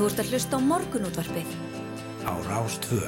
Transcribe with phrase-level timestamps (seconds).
[0.00, 1.48] Þú ert að hlusta á morgunútvarpið.
[2.24, 3.00] Á Rástvö.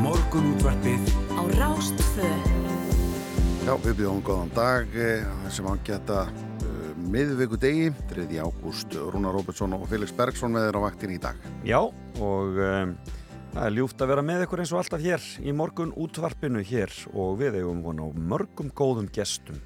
[0.00, 1.04] Morgunútvarpið
[1.36, 2.32] Á Rástvö.
[3.68, 6.24] Já, við bjóðum góðan dag eh, sem hann geta
[7.08, 8.26] uh, miðvíku degi, 3.
[8.44, 11.38] ágúst Rúnar Róbertsson og Felix Bergsson með þeirra vaktin í dag.
[11.66, 11.80] Já,
[12.20, 12.92] og um,
[13.54, 16.92] það er ljúft að vera með ykkur eins og alltaf hér í morgun útvarpinu hér
[17.14, 19.58] og við eigum von á mörgum góðum gestum.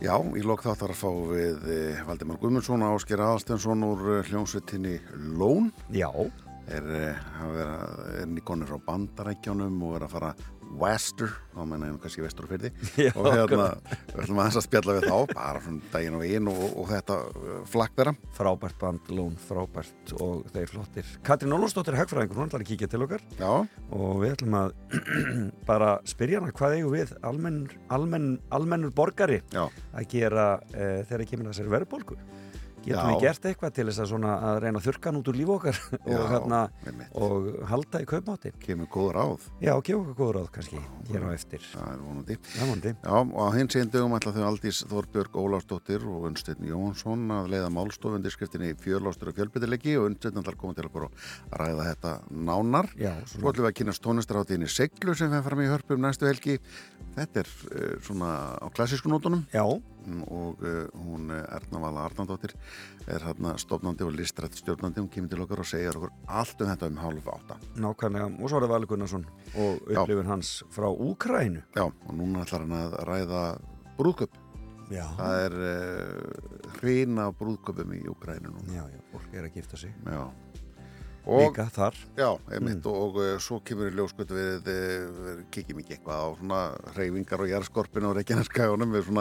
[0.00, 4.26] Já, í lok þáttar að fá við eh, Valdimar Guðmundsson og Ásker Aðalstensson úr eh,
[4.30, 4.98] hljómsveitinni
[5.38, 5.72] Lón.
[5.90, 6.10] Já,
[6.66, 7.18] Er, eh,
[7.54, 10.30] vera- er nýkonir frá bandarækjánum og er að fara
[10.80, 12.72] wester, þá menna ég kannski vestur fyrir
[13.06, 13.68] Já, og hérna,
[14.10, 17.18] við ætlum aðeins að spjalla við þá, bara svona daginn og veginn og, og þetta
[17.42, 18.14] eh, flagg þeirra.
[18.36, 21.12] frábært band, lón, frábært og þeir flottir.
[21.26, 23.52] Katrín Ólafsdóttir Hagfræðingur, hún ætlar að kíkja til okkar Já,
[23.96, 24.74] og við ætlum að
[25.70, 31.28] bara spyrja hana hvað eigum við almennur, almenn, almennur borgari já, að gera uh, þegar
[31.30, 32.18] kemur að þessari verðbólgu.
[32.86, 35.52] Getum við gert eitthvað til þess að, að reyna að þurka hann út úr líf
[35.56, 36.60] okkar og, hérna,
[37.18, 38.56] og halda í kaupmáttin?
[38.62, 41.64] kemur góð ráð, Já, okkur góður ráð kannski hér á eftir.
[41.72, 42.38] það er vonandi.
[42.56, 42.92] Jámandi.
[43.02, 47.50] Já, og á hins einn dögum ætla þau Aldís Þorbjörg Ólafsdóttir og Unnsteinn Jónsson að
[47.54, 51.26] leiða málstofundir skriftinni fjörlástur og fjölbyttilegi og Unnsteinn ætlar að koma til okkur og
[51.58, 52.90] ræða þetta nánar.
[53.00, 56.58] Já, Svo ætlum við að kynast tónlistaráttíðinni Seglu sem fyrir fram í hörpum næstu helgi.
[57.16, 59.64] Þetta er uh, svona á klassísku nótunum Já,
[60.28, 62.54] og uh, hún uh, Erna Vala Arnandóttir
[63.06, 65.00] er hérna stofnandi og listrætt stjórnandi.
[65.02, 67.58] Hún kemur til okkar og segir okkur allt um þetta um hálf átta.
[67.76, 68.30] nákvæmlega.
[68.42, 70.00] Og svo er það Valur Gunnarsson og Já.
[70.02, 71.62] upplifun hans frá Úkrænu.
[71.76, 73.44] Já, og núna ætlar hann að ræða
[73.98, 74.42] brúðköp.
[74.90, 75.06] Já.
[75.18, 78.70] Það er uh, hreina brúðköpum í Ukrænu núna.
[78.76, 79.94] Já, já, fólk er að gifta sig.
[80.06, 80.30] Já.
[81.26, 81.96] Og, Líka þar.
[82.14, 86.28] Já, einmitt, og, og uh, svo kemur í ljóskut við, við kikjum ekki eitthvað á
[86.38, 86.60] svona
[86.94, 88.18] reyfingar og jarðskorpinu og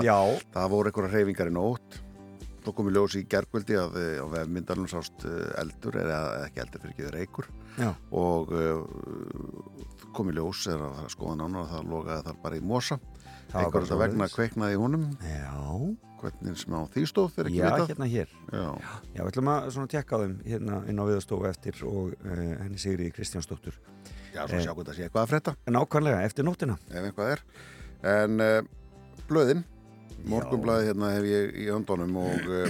[0.05, 0.19] Já,
[0.53, 1.97] það voru einhverja reyfingar í nótt.
[2.61, 5.25] Svo kom í ljós í gergvöldi að uh, á vefmyndarnum sást
[5.61, 7.49] eldur eða ekki eldur fyrir ekki reykur.
[7.81, 7.89] Já,
[8.21, 12.65] og uh, kom í ljós eða það skoða nánar að það logaði þar bara í
[12.65, 12.99] mosa
[13.55, 15.53] þetta vegna kveiknaði í honum Já,
[16.21, 18.31] hvernig sem á því stóð þegar ekki já, vitað hérna hér.
[18.51, 18.65] Já,
[19.15, 22.41] Já, við ætlum að svona tekka á þeim hérna inn á viðstofu eftir og uh,
[22.63, 23.77] henni Sigri Kristjánsdóttur.
[24.35, 24.63] já, svo Eh.
[24.65, 26.77] sjá hvað það sé eitthvað að frétta Nákvæmlega, eftir nóttina.
[26.91, 27.43] ef eitthvað er
[28.15, 28.61] en uh,
[29.29, 29.63] blöðin
[30.25, 32.65] morgunblæði hérna hef ég í höndunum og uh,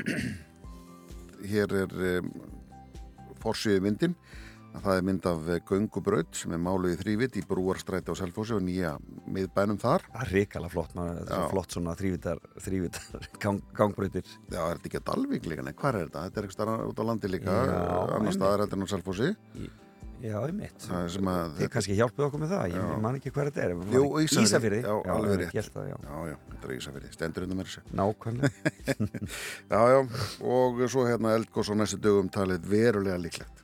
[1.51, 2.29] hér er um,
[3.41, 4.15] forsýðu myndin
[4.83, 8.63] það er mynd af göngubraut sem er máluð í þrývit í brúarstræti á Selfossi og
[8.65, 8.95] nýja
[9.27, 14.27] miðbænum þar Það er ríkala flott, maður, er svo flott svona þrývitar, þrývitar gang, gangbrautir.
[14.49, 16.27] já, er þetta ekki að Dalvík líka, nei, hvað er þetta?
[16.27, 17.57] Þetta er ekki starra út á landi líka,
[18.19, 19.33] annar staðar heldur en á Selfossi
[20.25, 20.85] Já, ég mitt.
[20.87, 23.73] það sem að Þið kannski hjálpuð okkur með það, ég man ekki hver þetta er.
[23.93, 24.03] Jú.
[24.23, 24.79] Ísafirði.
[24.81, 25.69] Já, alveg rétt.
[25.75, 25.97] það, já.
[26.07, 28.73] já, já, þetta er Ísafirði, stendur undir mér þessu Nákvæmlega.
[29.75, 29.99] já, já,
[30.55, 33.54] og svo hérna eldgós á næstu dögum talið verulega líklegt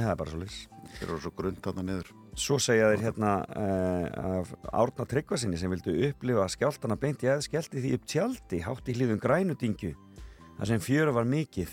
[0.00, 0.58] það er bara svo lis.
[0.94, 2.10] þeir eru svo grund þarna niður.
[2.38, 7.44] Svo segja þeir hérna uh, af Árna Tryggvasinni sem vildu upplifa skjáltana beint í eða
[7.46, 9.94] skellti því upp tjaldi hátt í hlýðum grænudingju
[10.58, 11.72] þar sem fjöru var mikið.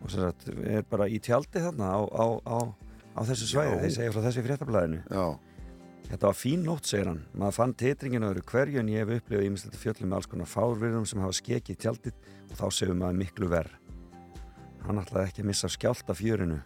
[0.00, 2.58] Og sem sagt er bara í tjaldi þarna á, á, á,
[3.14, 5.02] á þessu svæði, þeir segja frá þessu fréttablaðinu.
[6.10, 7.20] Þetta var fín nótt, segir hann.
[7.38, 11.06] Maður fann titringin öðru hverju en ég hef upplifað ímestlega fjöllum með alls konar fárvirðum
[11.06, 12.18] sem hafa skekið tjaldið
[12.48, 13.76] og þá segum maður miklu verð
[14.86, 16.60] hann ætlaði ekki að missa skjálta fjörinu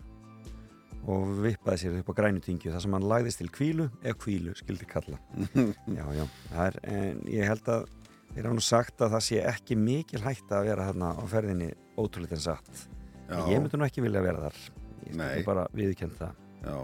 [1.11, 4.87] og vippaði sér upp á grænutingju þar sem hann lagðist til kvílu ef kvílu skildi
[4.89, 5.19] kalla.
[5.99, 6.25] Já, já,
[6.65, 7.89] er, en ég held að
[8.35, 11.69] þeir hafa nú sagt að það sé ekki mikil hætta að vera þarna á ferðinni
[12.01, 12.87] ótrúleitt en satt.
[13.29, 14.63] Já, ég myndi nú ekki vilja vera þar.
[15.05, 16.41] Ég myndi bara viðkjönd það.
[16.65, 16.79] Já,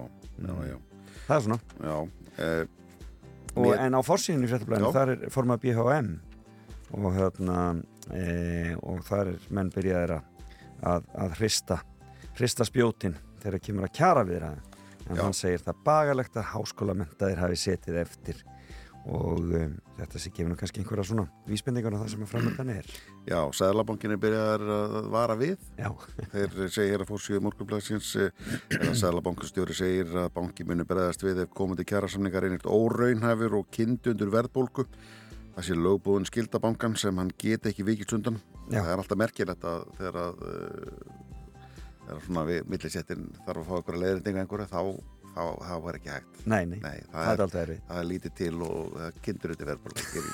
[0.45, 0.77] já, já,
[1.27, 1.61] það er svona.
[1.81, 1.97] Já.
[2.45, 2.65] Eh,
[3.57, 6.13] og, en á forsýðinu í fréttablaðinu þar er formað BHM
[7.01, 7.57] og hérna
[8.11, 10.47] e, og þar er menn byrjaðir að,
[10.93, 11.81] að, að hrista
[12.39, 14.63] hrista spjótin þegar kemur að kjara við það
[15.11, 15.23] en Já.
[15.25, 18.43] hann segir það bagalegt að háskólamentaðir hafi setið eftir
[19.09, 22.73] og um, þetta sé gefur nú kannski einhverja svona vísbendingar á það sem að framöndan
[22.75, 22.91] er.
[23.25, 25.63] Já, Sæðlabankin er byrjaðar að vara við.
[25.79, 25.89] Já,
[26.35, 31.89] þeir segir að fórsíðu morgunblæsins eða Sæðlabankastjóri segir að banki muni bregðast við ef komandi
[31.89, 34.87] kjærasamningar einert óraunhæfur og kindundur verðbólku
[35.57, 38.39] það sé lögbúðun skildabankan sem hann get ekki vikist undan.
[38.71, 40.45] Það er alltaf merkilegt að þegar að
[42.11, 44.81] uh, þegar svona við millisettin þarf að fá ykkur að leiðrindinga einhverja þá,
[45.35, 46.41] þá, þá er ekki hægt.
[46.45, 49.69] Nei, nei, Nei, það er aldrei erfið það er lítið til og það kindur þetta
[49.71, 50.25] verðbólku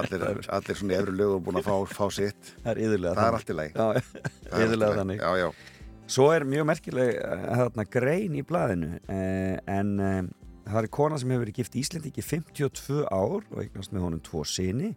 [0.00, 0.24] allir,
[0.58, 2.54] allir svona í efru lögum búin að fá, fá sitt.
[2.64, 5.00] Það er yðurlega það er í já, Það er allt í yðurlega lagi.
[5.02, 5.22] þannig.
[5.22, 5.78] Já, já,
[6.10, 10.22] Svo er mjög merkileg eh, grein í blaðinu eh, en eh,
[10.66, 14.42] það er kona sem hefur verið gift Íslendingi 52 ár og eignast með honum tvo
[14.46, 14.90] sinni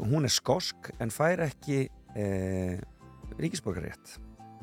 [0.00, 1.86] hún er skosk en fær ekki
[2.16, 2.78] eh,
[3.40, 4.16] ríkisborgarétt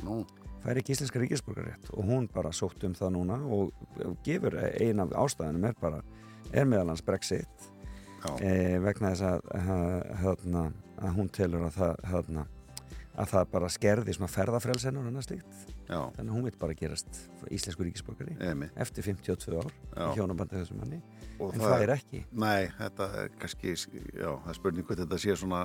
[0.03, 0.23] Nú,
[0.63, 3.73] fær ekki íslenska ríkisborgarétt og hún bara sótt um það núna og
[4.25, 6.01] gefur ein af ástæðanum er bara
[6.53, 7.69] er meðal hans Brexit
[8.39, 12.45] eh, vegna þess að, að, að, að hún telur að það hérna,
[13.13, 15.59] að það bara skerði svona ferðafrelsen og annað slíkt.
[15.83, 17.19] Já, þannig að hún veit bara gerast
[17.51, 18.69] íslensku ríkisborgari emi.
[18.79, 21.01] eftir 52 ár í hjónabandi þessum manni.
[21.39, 22.23] Og en það það er ekki.
[22.31, 25.63] Nei, þetta er kannski, já, það er spurning hvað þetta sé svona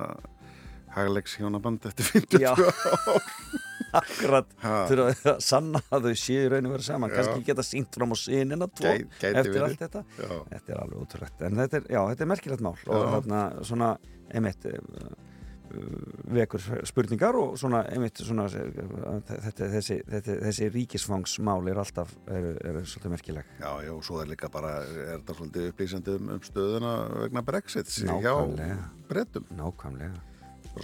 [0.96, 2.52] hagleiks hjónaband eftir 50 Já.
[3.98, 4.50] akkurat.
[4.60, 7.12] Þurfa að sanna að þau séu raun og vera saman.
[7.14, 9.64] Kannski geta sínt fram á sinina tvo Gæ- eftir verið.
[9.68, 10.02] allt þetta.
[10.18, 11.46] Já, þetta er alveg ótrúlegt.
[11.48, 13.08] En þetta er, já, þetta er merkilegt mál og Já.
[13.16, 13.88] þarna svona
[14.28, 15.96] einmitt uh, uh,
[16.36, 22.50] vekur spurningar og svona einmitt svona uh, þetta, þessi, þetta, þessi ríkisfangsmál er alltaf er,
[22.60, 23.52] er svolítið merkileg.
[23.62, 26.92] Já, já, og svo er líka bara, er þetta svolítið upplýsandi um, um stöðuna
[27.24, 30.26] vegna Brexit hjá nákvæmlega, brettum, nákvæmlega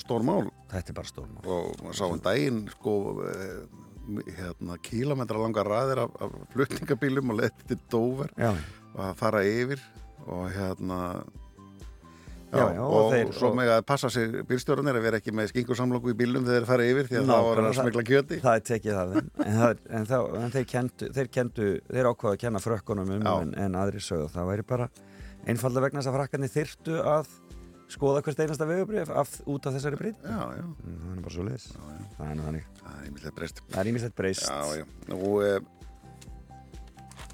[0.00, 0.48] stór mál.
[0.72, 2.94] Þetta er bara stórmál og maður sá um daginn sko
[3.28, 3.60] eh,
[4.38, 8.50] hérna kílometra langar ræðir af, af flutningabílum og leti til Dover já,
[8.94, 9.81] og að fara yfir
[10.26, 10.98] og hérna
[12.54, 15.48] já, Já, og og, þeir- svo með að passa sig bílstjórnir að vera ekki með
[15.50, 18.38] skingursamlóku í bílum þegar þeir fara yfir því að þá var Nákvæmlega, að smikla kjöti.
[18.44, 19.30] það er tekið þeim.
[19.44, 23.26] En, það, en, þá, en þeir kendu þeir, kendu, þeir ákvaðu að kenna frökkunum um
[23.32, 24.88] en, en aðri sögðu það væri bara
[25.50, 27.32] einfalda vegna þess að frakkarnir þyrftu að
[27.92, 31.44] skoða hvert einasta vegubrif af, út af þessari breyt já, já, það er bara svo
[31.46, 31.66] leiðis
[32.16, 32.64] það er þannig.
[32.81, 33.08] Það er
[33.81, 34.50] er ímislegt breyst.
[35.14, 35.58] Og e,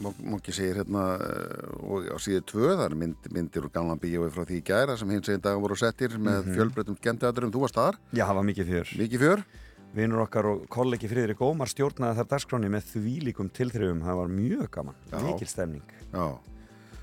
[0.01, 4.31] Móki segir hérna eh, og á síðu tvö, það er mynd, myndir úr gamlan bíói
[4.33, 6.55] frá því í gæra sem hins eginn dagar voru settir með mm Mhm.
[6.57, 8.89] fjölbreytum skemmteaturum, þú varst þar, Já, það var mikið fjör.
[8.97, 9.45] mikið fjör?
[9.93, 14.01] Vinur okkar og kollegi Friðrik Ómar stjórnaði þar dagskráni með þvílíkum tilþrifum.
[14.07, 15.83] Það var mjög gaman, mikil stemning.
[16.15, 16.39] já,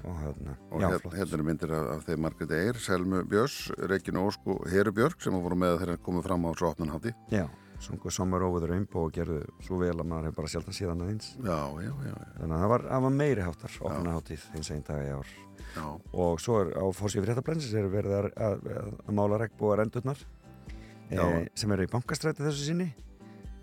[0.06, 1.16] Og hérna, og já, hér, flott.
[1.18, 3.56] hérna eru myndir af, af þeim Margrét Eir, Selmu Björns,
[3.90, 7.48] Regina Ósk og Heru Björk sem voru með þegar komið fram á svo opnunhátti Já,
[7.84, 11.02] sungu Summer Over the Rainbow og gerðu svo vel að maður hefur bara sjaldan síðan
[11.06, 11.32] aðeins.
[11.42, 14.72] já, já, já, já, Þannig að það var, það var meiri háttar opna hátíð hins
[14.72, 15.34] einn dag í ár.
[15.76, 15.86] já.
[16.14, 20.24] Og svo er á fórsíð fréttabrensis er verið að, að, að, mála regnbúar endurnar
[21.10, 22.90] e, sem eru í bankastræti þessu sinni.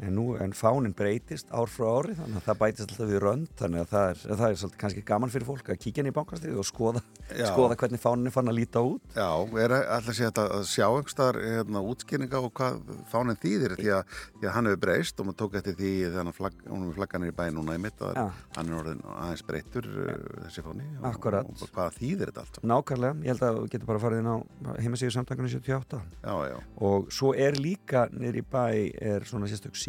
[0.04, 3.52] En, nú, en fánin breytist ár frá ári þannig að það bætist alltaf við rönd
[3.58, 6.14] þannig að það er, það er svolítið kannski gaman fyrir fólk að kíkja inn í
[6.14, 7.46] bankastriði og skoða, Já.
[7.48, 9.16] skoða hvernig fánin er fann að líta út.
[9.16, 9.28] Já,
[9.64, 12.80] er alltaf sé þetta að sjá einhverstaðar hérna, útskýringa og hvað
[13.12, 16.32] fánin þýðir því að, því að hann hefur breyst og maður tók eftir því hann
[16.36, 18.24] flagg, hún er flagganir í bæinn núna í mitt að Já.
[18.58, 20.12] hann er orðin aðeins breyttur uh,
[20.44, 20.88] þessi fáni.
[21.00, 24.30] Og, og, hvað þýðir þetta allt Nákvæmlega, ég held að þú getur bara farið inn
[24.30, 24.36] á
[24.84, 26.56] heimasíðu samtakunni 78 Já, já,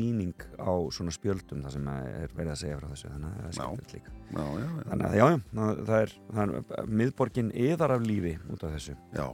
[0.05, 3.47] síning á svona spjöldum þar sem er verið að segja frá þessu þannig að það
[3.47, 4.13] er skemmtilegt líka.
[4.25, 6.13] Já, já, já, Þannig að já, já, það það er,
[6.79, 8.97] er miðborgin yðar af lífi út af þessu.
[9.15, 9.25] Já.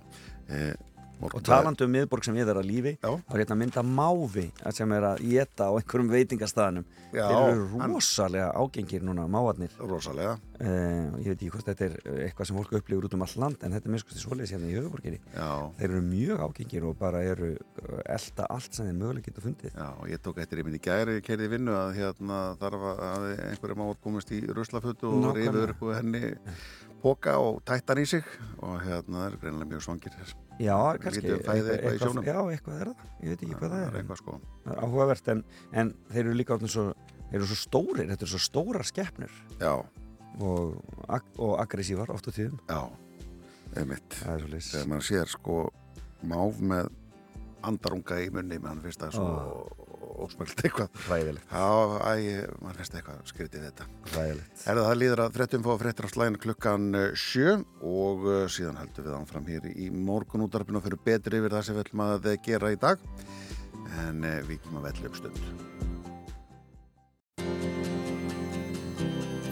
[0.51, 0.73] Eh,
[1.21, 3.11] og talandi um miðborg sem yðar af lífi Já.
[3.13, 8.49] þá er hérna mynda mávi sem er að geta á einhverjum veitingastæðanum þeir eru rosalega
[8.55, 9.73] ágengir núna, mávarnir.
[9.79, 11.97] Rosalega, uh, ég veit ekki hvort þetta er
[12.27, 14.77] eitthvað sem fólk upplifur út um all land en þetta er skoðið svoleiðis hérna í
[14.77, 19.45] höfuborginni þeir eru mjög ágengir og bara eru uh, elda allt sem þeir mögulega geta
[19.45, 19.75] fundið.
[19.75, 22.87] Já, og ég tók eftir ég myndi gæri, ég kerði í vinnu að hérna þarf
[22.91, 26.35] að að einhverja mátt komist í ruslafötu og úr henni
[27.01, 28.23] póka og tættan í sig.
[28.61, 30.17] Og hérna það er greinilega mjög svangir
[30.59, 31.31] Já, kannski.
[31.31, 32.25] eitthvað í sjónum.
[32.27, 34.37] Já, eitthvað er það, ég veit ekki hvað það er en eitthvað sko.
[34.65, 36.85] Er áhugavert en, en þeir eru líka svo,
[37.29, 39.73] þeir eru svo stórir, þetta eru svo stórar skeppnur Já,
[40.43, 40.75] og,
[41.39, 42.59] og aggressívar oft á tíðum.
[42.69, 42.81] Já,
[43.79, 44.19] einmitt.
[44.19, 45.61] Það er svo leys þegar maður sér sko
[46.31, 46.91] máf með
[47.65, 49.90] andarunga í munni mann finnst það svo
[50.25, 50.89] ósmöld eitthvað.
[51.09, 51.67] Ræðilegt, Já,
[52.01, 52.13] æ,
[52.61, 53.87] mann finnst eitthvað skrítið við þetta.
[54.15, 58.45] Ræðilegt Er það líður að fréttum fá fréttir á slæðinu klukkan eh, sjö og eh,
[58.51, 62.05] síðan heldum við ánfram hér í morgunútarpinu og fyrir betri yfir það sem við ætlum
[62.07, 63.03] að eh, gera í dag.
[64.05, 65.39] En við kemum að velja um stund.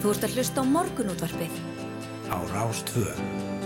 [0.00, 1.60] Þú ert að hlusta á morgunútvarpið.
[2.32, 3.59] Á Rástvö.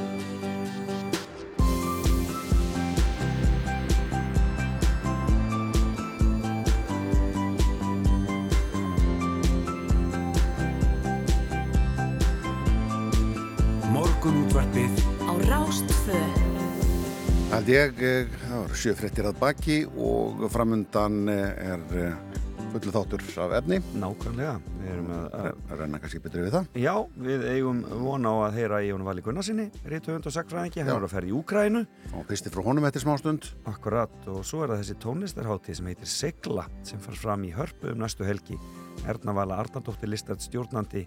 [17.55, 22.41] Hald ég, eh, það voru sjö fréttir að baki og framundan eh, er eh,
[22.73, 23.77] fullu þáttur af efni.
[24.03, 26.67] Nákvæmlega, við erum að, að að renna kannski betri við það.
[26.83, 26.95] Já,
[27.29, 31.07] við eigum von á að heyra í Jónu Vali Gunnarsinni, rítuhund og sagfræðingi, hann var
[31.07, 34.75] að ferja í Úkrænu og pisti frá honum eftir smá stund Akkurat, og svo er
[34.75, 38.59] það þessi tónlistarhátti sem heitir Sigla, sem far fram í hörpu um næstu helgi.
[39.07, 41.07] Erna Vala Arnardóttir listart stjórnandi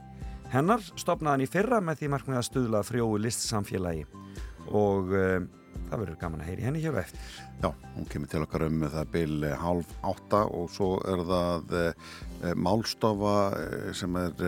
[0.56, 4.08] hennar, stopnaðan í fyrra með því markmið að stuðla frjóu listsamfélagi.
[4.72, 5.12] Og
[5.90, 7.32] það verður gaman að heyri henni hér á eftir.
[7.64, 11.76] Já, hún kemur til okkar um það bil eh, hálf átta og svo er það
[11.80, 11.88] e,
[12.54, 13.36] málstofa
[13.98, 14.48] sem er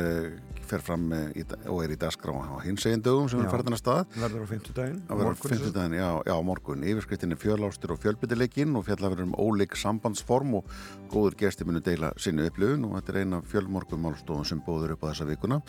[0.70, 3.48] fer fram í, og er í dagskrá á hinsegin dögum sem Já.
[3.48, 6.86] er ferðin að stað Verður á verður fimmtudaginn, já, já, morgun.
[6.86, 10.74] Yfirskriftin er fjölástur og fjölbyttileikinn og fjalla verður um ólík sambandsform og
[11.12, 15.06] góður gesti munu deila sinni upplifun og þetta er eina fjölmorgum málstofun sem bóður upp
[15.06, 15.62] á þessa vikuna.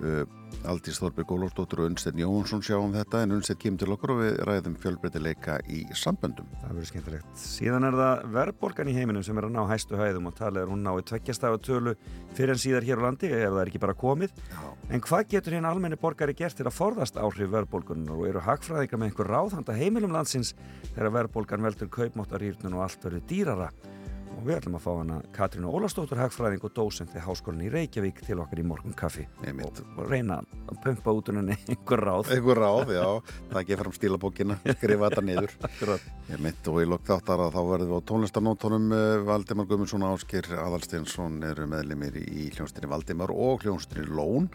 [0.00, 0.24] Uh,
[0.66, 4.20] Aldís Þorberg Ólafsdóttur og Unnstedt Jóhansson sjá um þetta en Unnstedt kemur til okkur og
[4.22, 6.48] við ræðum fjölbyttileika í samböndum.
[6.62, 7.32] Það verður skemmtilegt.
[7.42, 10.72] Síðan er það verðborgan í heiminum sem er að ná hæstu hæðum og talið er
[10.72, 11.96] hún nái tveggjastafa tölu
[12.36, 14.34] fyrir en síðar hér á landi ef það er ekki bara komið.
[14.86, 19.00] En hvað getur hérna almenni borgari gert til að forðast áhrif verðbólgunar og eru hagfræðingar
[19.02, 20.52] með einhver ráðhanda heimilum landsins
[20.92, 23.70] þegar verðbólgan veldur kaupmáttarýrnun og allt verður dýrara?
[24.36, 28.20] Og við ætlum að fá hana Katrínu Ólastóttur hagfræðing og dósent við Háskólan í Reykjavík
[28.26, 29.24] til okkar í morgun kaffi
[29.64, 32.32] og, reyna að pumpa út úr henni einhver ráð.
[32.36, 33.06] Einhver ráð, já,
[33.52, 35.56] það ekki fram stílabókina, skrifa þetta niður.
[36.32, 40.06] Ég mitt og í lok þáttar að þá verðum við á tónlistarnótonum uh, Valdimar Guðmundsson
[40.10, 44.50] Áskir Aðalsteinsson eru meðlimir í hljónstinni Valdimar og hljónstinni Lón.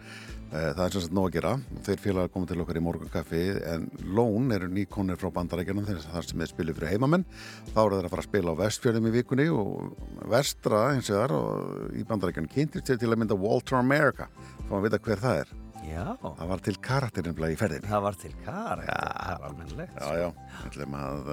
[0.52, 1.52] Uh, það er sagt nóg að gera.
[1.86, 3.86] Þeir félagar komið til okkar í morgunkaffi en
[4.18, 7.24] Lón eru nýkonir frá bandarækjunum þar sem þeir spilu fyrir heimamenn.
[7.72, 9.96] Þá eru þeir að fara að spila á vestfjörðum í vikunni og
[10.36, 14.28] vestra eins og þar og í bandarækjunum kynntist til að mynda Walter America.
[14.68, 15.58] Fá að vita hver það er.
[15.82, 17.90] Já, Það var til karakterinn í ferðinni.
[17.90, 19.96] það var til kar, það er almennilegt.
[19.98, 20.28] Já, já,
[20.60, 21.32] við ætlum að,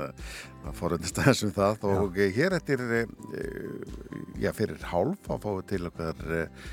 [0.64, 2.30] að forundist aðeins um það og já.
[2.38, 3.12] hér eftir, eh,
[4.40, 6.70] já, fyrir hálf að fáum við til okkar eh,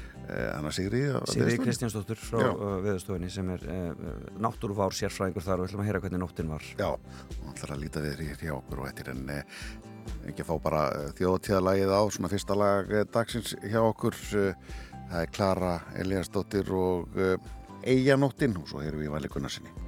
[0.56, 2.50] Anna Sigri Sigri Kristjánsdóttur frá Já.
[2.52, 6.52] uh, veðustofinni sem er uh, náttúruvár sérfræðingur þar og við ætlum að heyra hvernig nóttin
[6.52, 6.66] var.
[6.80, 6.90] Já,
[7.40, 9.62] hún ætlar að líta við hér hjá okkur og eftir en eh,
[10.32, 10.84] ekki að fá bara
[11.20, 14.76] þjóðtíðalagið á svona fyrsta lag eh, dagsins hjá okkur eh,
[15.10, 17.20] það er Klara Eliasdóttir og
[17.86, 19.85] Eyjanóttin og svo erum við í Vali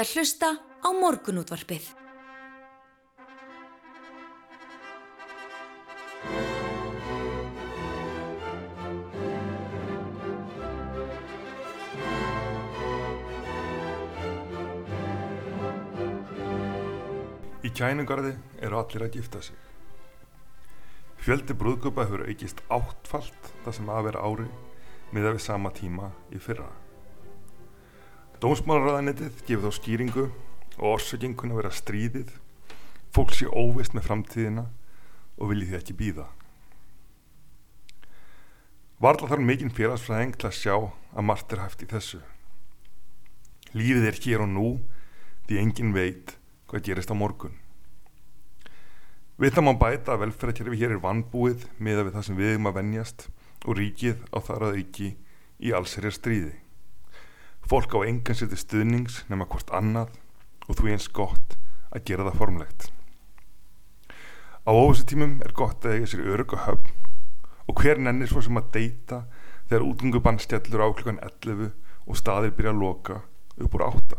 [0.00, 0.48] ert að hlusta
[0.80, 1.88] á morgunútvarpið.
[17.60, 19.56] Í kænugarði eru allir að gifta sig.
[21.20, 24.48] Fjöldi brúðköpa hefur aukist áttfalt það sem að vera ári
[25.12, 26.70] miða við sama tíma í fyrra.
[28.40, 30.22] Dómsmálaráðanetið gefur þá skýringu
[30.78, 32.30] og orsöking kunna vera stríðið,
[33.12, 34.62] fólk sé óvist með framtíðina
[35.36, 36.24] og vilji því ekki býða.
[39.00, 42.22] Varla þarf mikinn félagsfræðing til að sjá að margt er hæft í þessu.
[43.76, 44.70] Lífið er hér og nú
[45.44, 46.34] því engin veit
[46.72, 47.60] hvað gerist á morgun.
[49.36, 52.72] Við það má bæta að velferðarkerfi hér er vannbúið miða við það sem við erum
[52.72, 53.28] að venjast
[53.66, 55.12] og ríkið á þar að auki
[55.60, 56.56] í allserjar stríði.
[57.68, 60.14] Fólk á engan seti stuðnings nema hvort annað
[60.68, 61.56] og þú eins gott
[61.90, 62.88] að gera það formlegt.
[64.64, 66.96] Á óvissutímum er gott að eiga sér örug og höfn
[67.70, 69.22] og hver nennir svo sem að deyta
[69.70, 71.70] þegar útgöngubann stjallur á klukkan 11
[72.06, 73.20] og staðir byrja að loka
[73.60, 74.18] upp úr átta.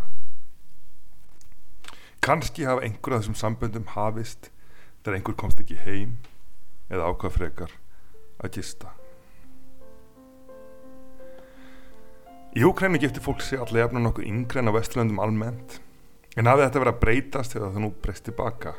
[2.22, 4.52] Kanski hafa einhver af þessum samböndum hafist
[5.02, 6.18] þegar einhver komst ekki heim
[6.92, 7.78] eða ákvað frekar
[8.40, 8.94] að gista.
[12.52, 15.78] Í Úkrænu gifti fólk sig allega jafna nokkuð yngre en á Vesturlandum almennt
[16.36, 18.74] en hafði þetta verið að breytast þegar það nú breyst tilbaka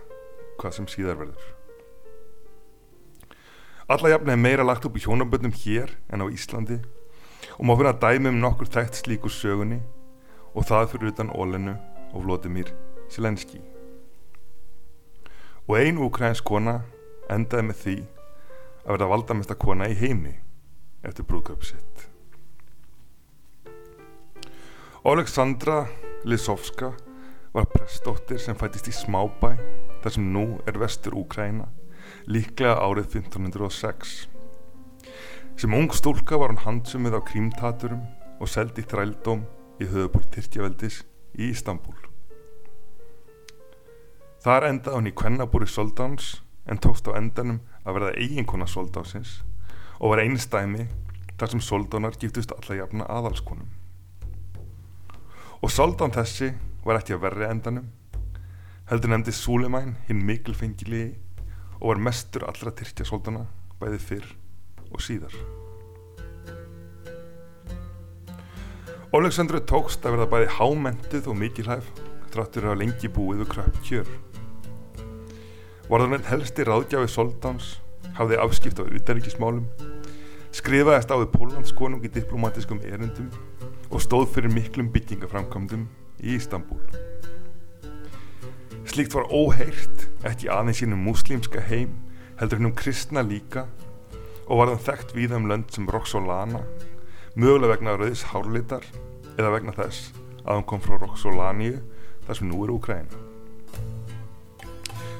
[0.60, 1.46] hvað sem síðar verður.
[3.96, 6.82] Alla jafna er meira lagt upp í hjónaböndum hér en á Íslandi
[7.56, 9.80] og má finna dæmi um nokkur þekkt slíkur sögunni
[10.52, 11.78] og það fyrir utan Ólenu
[12.12, 12.76] og Vlodimir
[13.08, 13.64] Silenski.
[15.64, 16.82] Og ein úkrænsk kona
[17.32, 17.98] endaði með því
[18.84, 20.36] að verða valdamesta kona í heimi
[21.00, 22.11] eftir brúðköp sitt.
[25.04, 25.88] Oleksandra
[26.24, 26.92] Lisovska
[27.52, 29.48] var prestóttir sem fættist í Smábæ
[30.04, 31.64] þar sem nú er vestur Úkræna
[32.30, 34.12] líklega árið 1506.
[35.58, 38.06] Sem ung stúlka var hann handsumið á krímtaturum
[38.38, 39.42] og seldi þrældóm
[39.82, 41.00] í höfuból Tyrkjaveldis
[41.34, 41.98] í Ístanbúl.
[44.46, 49.40] Þar endaði hann í kvennabúri Soldáns en tókst á endanum að verða eiginkona Soldásins
[49.98, 50.86] og var einstæmi
[51.34, 53.81] þar sem Soldánar giftust alla jafna aðalskonum.
[55.62, 56.48] Og Soldán þessi
[56.82, 57.84] var ekki að verri endanum,
[58.90, 61.12] heldur nefndi Súlemæn hinn mikilfengilegi
[61.78, 63.44] og var mestur allra Tyrkja Soldana
[63.78, 64.26] bæði fyrr
[64.90, 65.36] og síðar.
[69.14, 71.94] Oleksandru tókst að verða bæði hámentuð og mikilhæf
[72.34, 74.12] þráttur að lengi búið og kröpp kjör.
[75.86, 77.76] Varðan einn helsti ráðgjafi Soldáns
[78.18, 79.70] hafði afskipt á utanríkismálum,
[80.50, 83.30] skrifaðist á við Pólandskonung í diplomatiskum erindum
[83.92, 85.84] og stóð fyrir miklum byggingaframkvæmdum
[86.24, 86.80] í Ístanbúl.
[88.88, 91.92] Slíkt var óheirt, ekki aðeins sínum múslímska heim,
[92.40, 93.66] heldur hennum kristna líka
[94.48, 96.62] og var þann þekkt víða um lönd sem Roxolana,
[97.36, 98.86] mögulega vegna rauðis hárlitar
[99.36, 100.10] eða vegna þess
[100.42, 101.78] að hann kom frá Roxolaníu
[102.26, 103.20] þar sem nú er Úkræna.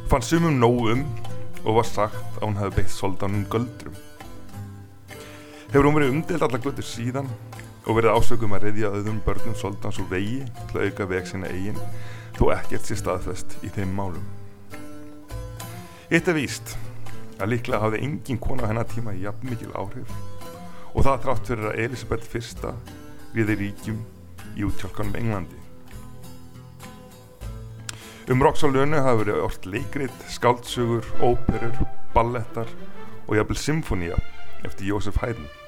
[0.08, 1.04] Fann sumum nóg um
[1.62, 3.96] og var sagt að hún hefði beitt soldánum göldrum.
[5.72, 7.30] Hefur hún verið umdelt allar glötur síðan
[7.82, 11.50] og verið ásökum að reyðja öðrum börnum soldáns úr vegi til að auka veg sinna
[11.50, 11.80] eigin
[12.38, 14.24] þó ekkert sé staðfest í þeim málum.
[16.12, 16.76] Eitt er víst
[17.40, 20.10] að líklega hafði engin kona hennar tíma jafn mikil áhrif
[20.92, 22.68] og það þrátt fyrir að Elisabeth
[23.32, 24.00] I riði ríkjum
[24.60, 25.56] í útjálkanum Englandi.
[28.30, 31.80] Um Roxalönu hafa verið orð leikrit, skáldsögur, óperur,
[32.14, 32.68] ballettar
[33.26, 34.20] og jafnvel symfónía
[34.62, 35.61] eftir Jósef Haydn.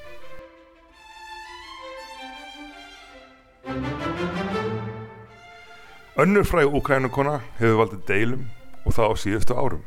[6.17, 8.43] Önnur fræg úkrænukona hefur valdið deilum
[8.85, 9.81] og það á síðustu árum.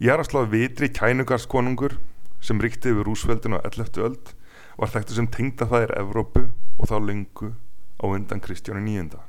[0.00, 1.96] Jaroslav Vitri kænugarskonungur
[2.44, 4.04] sem ríkti yfir Rúsveldin á 11.
[4.04, 4.34] öld
[4.76, 6.44] var þekktu sem tengda það er Evrópu
[6.78, 7.52] og þá lengu
[7.96, 9.24] á undan Kristjáni nýjunda.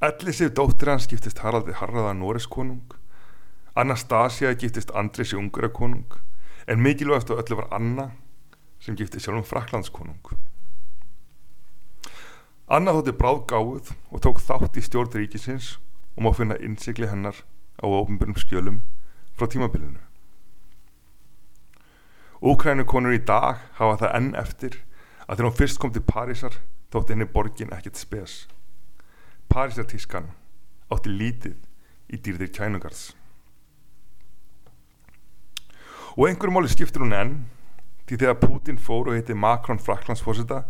[0.00, 2.96] Ellisif dóttir hans giftist Haraldi Harraða Noreskonung,
[3.76, 6.22] Anastasia giftist Andrisi Ungarakonung
[6.66, 8.10] en mikilvægast á öllu var Anna
[8.86, 10.36] sem giftist sjálfum Fraklandskonung.
[12.70, 15.76] Anna þótti bráð gáð og tók þátt í stjórn ríkisins
[16.14, 17.42] og má finna innsikli hennar
[17.82, 18.78] á ofnbjörnum skjölum
[19.34, 19.98] frá tímabilinu.
[22.46, 24.78] Úkrænukonur í dag hafa það enn eftir
[25.26, 26.58] að þegar hún fyrst kom til Parísar
[26.94, 28.34] þótti henni borgin ekkert spes.
[29.50, 30.30] Parísartískan
[30.94, 31.58] átti lítið
[32.12, 33.16] í dýrðir kænugarðs.
[36.14, 37.36] Og einhverjum máli skiptir hún enn
[38.06, 40.62] því þegar Putin fór og heiti Macron Fraklandsforsita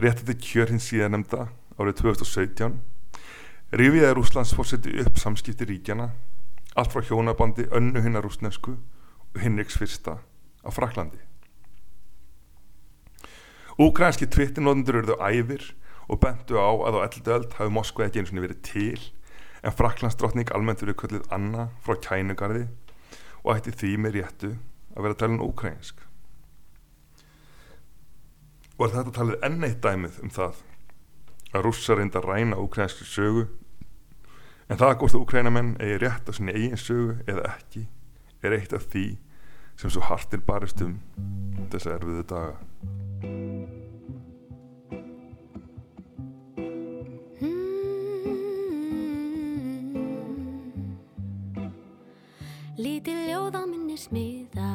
[0.00, 1.46] rétti til kjör hins síðanemda
[1.78, 2.80] árið 2017
[3.80, 6.10] rifiði Rúslandsforsiti upp samskipti ríkjana
[6.74, 8.76] allt frá hjónabandi önnu hinnar rúsnesku
[9.34, 10.18] og Hinriks fyrsta
[10.66, 11.18] á Fraklandi.
[13.80, 15.62] Úkrænski tvittinóðundur eruðu æfir
[16.10, 19.00] og bentu á að á eldu öld hafi Moskva ekki eins og verið til
[19.62, 22.66] en Fraklandsdrottning almennt verið köllið Anna frá kænugarði
[23.44, 24.54] og ætti því með réttu
[24.96, 26.09] að vera um úkrænsk.
[28.80, 30.60] Og er þetta talið enn eitt dæmið um það
[31.52, 33.42] að rússar reynda að ræna úkrænskri sögu?
[34.72, 37.84] En það að góðst úkrænamenn eigi rétt á sinni eigin sögu eða ekki
[38.40, 39.04] er eitt af því
[39.76, 40.96] sem svo hartir barist um
[41.68, 42.56] þessa erfiðu daga.
[52.80, 54.70] Lítið ljóð á minni smiða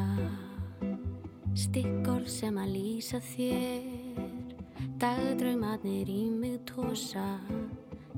[1.56, 3.88] Stikkor sem að lýsa þér.
[5.00, 7.40] Dagdraumarnir í mig tósa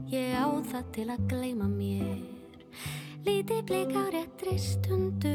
[0.09, 2.17] Ég á það til að gleyma mér.
[3.27, 5.35] Lítið bleik á réttri stundu.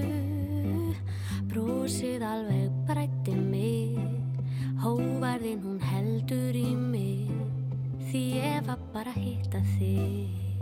[1.51, 4.01] Brósið alveg brætti mig.
[4.81, 7.29] Hóvarðin hún heldur í mig.
[8.09, 10.57] Því ég var bara að hitta þig.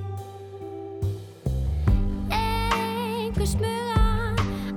[2.35, 4.05] Einhver smuga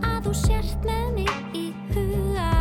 [0.00, 2.54] að þú sért með mig í huga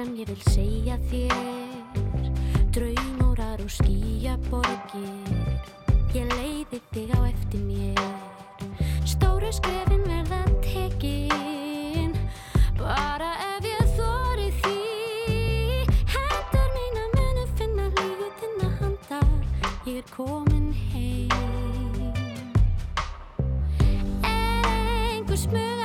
[0.00, 2.30] sem ég vil segja þér.
[2.72, 5.59] Draumórar og skýjaborgir
[6.10, 8.00] Ég leiði þig á eftir mér.
[9.06, 12.16] Stóru skrefin verða tekin.
[12.80, 14.80] Bara ef ég þóri því.
[16.10, 19.20] Hendur mína munu finna lífið þinna handa.
[19.86, 21.30] Ég er komin heim.
[24.26, 24.66] Er
[25.14, 25.79] einhver smuga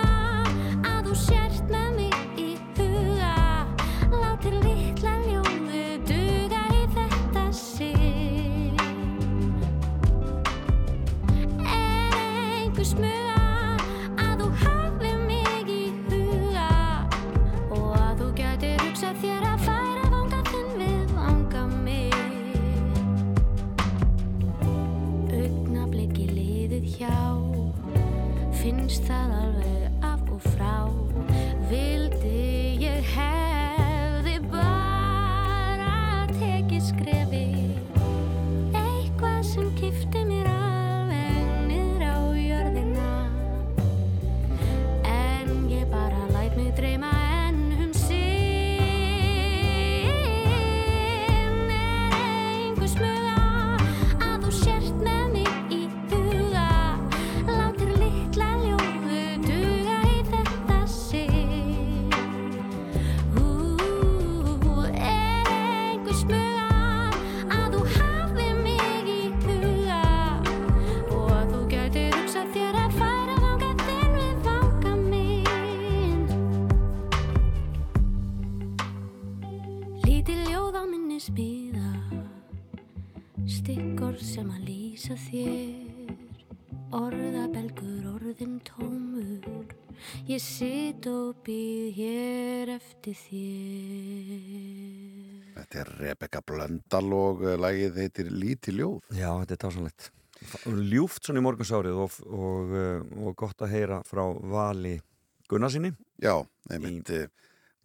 [85.15, 86.15] lýsa þér
[86.95, 89.65] Orðabelgur orðin tómur
[90.28, 94.34] Ég sit og býð hér eftir þér
[95.56, 98.99] Þetta er Rebecca Blöndal og uh, lagið heitir Líti ljóð.
[99.15, 100.12] Já, þetta er dásanlegt.
[100.67, 104.97] Ljúft svona í morgunsárið og, og, uh, og gott að heyra frá Vali
[105.47, 105.93] Gunnarsinni.
[106.19, 107.32] Já, einmitt eh,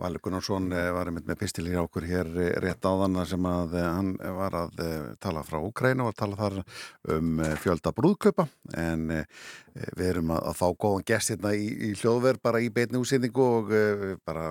[0.00, 3.88] Valur Gunnarsson eh, var með pistilir hjá okkur hér eh, rétt áðan sem að eh,
[3.88, 4.82] hann var að
[5.20, 6.60] tala frá Úkræna og tala þar
[7.16, 8.46] um fjölda brúðkaupa.
[8.80, 13.00] En við erum að, að fá góðan gest hérna í, í hljóðverð bara í beitni
[13.00, 13.74] útsendingu og
[14.24, 14.46] bara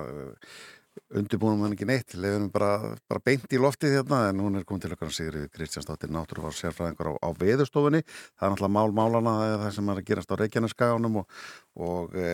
[0.96, 4.66] eh, undirbúnum hann ekki neitt leiðum bara, bara beint í loftið hérna en hún er
[4.68, 8.04] komið til okkar Sigri Kristjánsdóttir náttúruvar sérfræðingar á, á veðurstofunni.
[8.36, 11.42] Það er náttúrulega mál málana það sem er að gerast á Reykjaneskaganum og,
[11.80, 12.30] og e,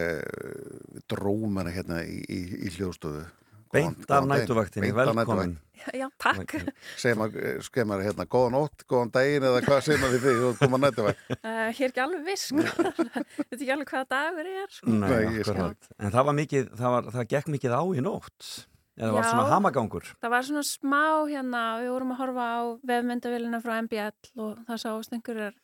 [1.10, 3.26] dróum hana hérna í, í, í hljóðstofu
[3.74, 5.56] Beint af nætuvaktinni, velkomin.
[5.94, 6.54] Já, takk.
[6.98, 10.52] Segir maður, maður hérna, góðan nótt, góðan daginn eða hvað segir maður því því þú
[10.60, 11.20] koma nættuvæk?
[11.36, 12.64] Uh, hér er ekki alveg viss, sko.
[13.36, 14.94] Þetta ekki alveg hvaða dagur er, sko.
[14.94, 15.52] Nei, Nei, ég skil.
[15.52, 15.90] akkurat.
[16.00, 18.50] En það var mikið, það, var, það gekk mikið á í nótt.
[18.96, 19.28] Eða var Já.
[19.28, 20.10] svona hamagangur.
[20.24, 24.82] Það var svona smá hérna, við vorum að horfa á vefmyndavélina frá MBL og það
[24.86, 25.58] sáast einhverjar,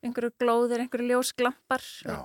[0.00, 1.84] einhverju glóðir, einhverju ljósglampar.
[2.08, 2.16] Já,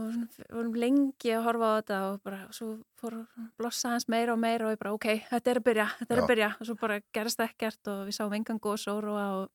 [0.00, 3.18] Og við vorum lengi að horfa á þetta og bara, svo fór
[3.60, 6.20] blossa hans meira og meira og ég bara, ok, þetta er að byrja, þetta er
[6.20, 6.22] Já.
[6.22, 6.48] að byrja.
[6.56, 9.50] Og svo bara gerist ekkert og við sáum engan góð sóróa og,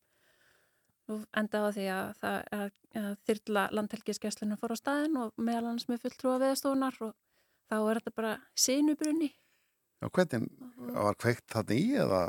[1.10, 2.68] og endaði á því að, það, að,
[3.02, 7.16] að þyrla landhelgiskesslinu fór á staðin og meðal annars með fulltrúa veðstofunar og
[7.68, 9.32] þá er þetta bara sinubrunni.
[9.98, 10.46] já hvernig
[10.94, 12.20] var kveikt þarna í eða,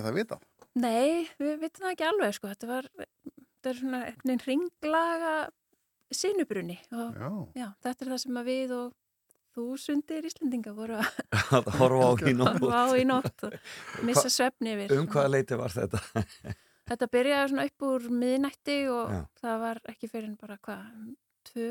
[0.00, 0.42] eða vitað?
[0.76, 5.36] Nei, við vitum það ekki alveg sko, þetta var, þetta er svona veginn ringlaga
[6.14, 7.30] sinubrunni og Já,
[7.62, 8.94] já, þetta er það sem að við og
[9.56, 12.66] þúsundir Íslendinga voru að horfa á í nótt.
[12.68, 13.54] á í nótt og
[14.06, 14.92] missa svefni yfir.
[14.98, 16.02] Um hvaða leiti var þetta?
[16.86, 19.22] Þetta byrjaði svona upp úr miðnætti og Já.
[19.40, 20.84] það var ekki fyrir en bara hvað,
[21.48, 21.70] tvö,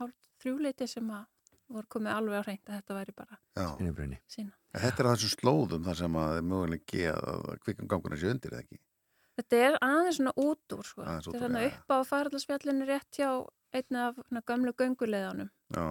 [0.00, 1.28] hálf, þrjúleiti sem að
[1.72, 3.38] voru komið alveg á hreint að þetta væri bara.
[3.78, 4.10] En
[4.72, 8.56] Þetta er á þessum slóðum þar sem að er möguleiki að kvikum ganguna sé undir
[8.56, 8.80] eða ekki?
[9.42, 11.02] Þetta er aðeins svona út úr sko.
[11.02, 11.72] Þetta er svona já.
[11.72, 13.28] upp á faraldarsfjallinu rétt hjá
[13.72, 14.18] einni af
[14.78, 15.50] gönguleiðanum.
[15.72, 15.84] Já,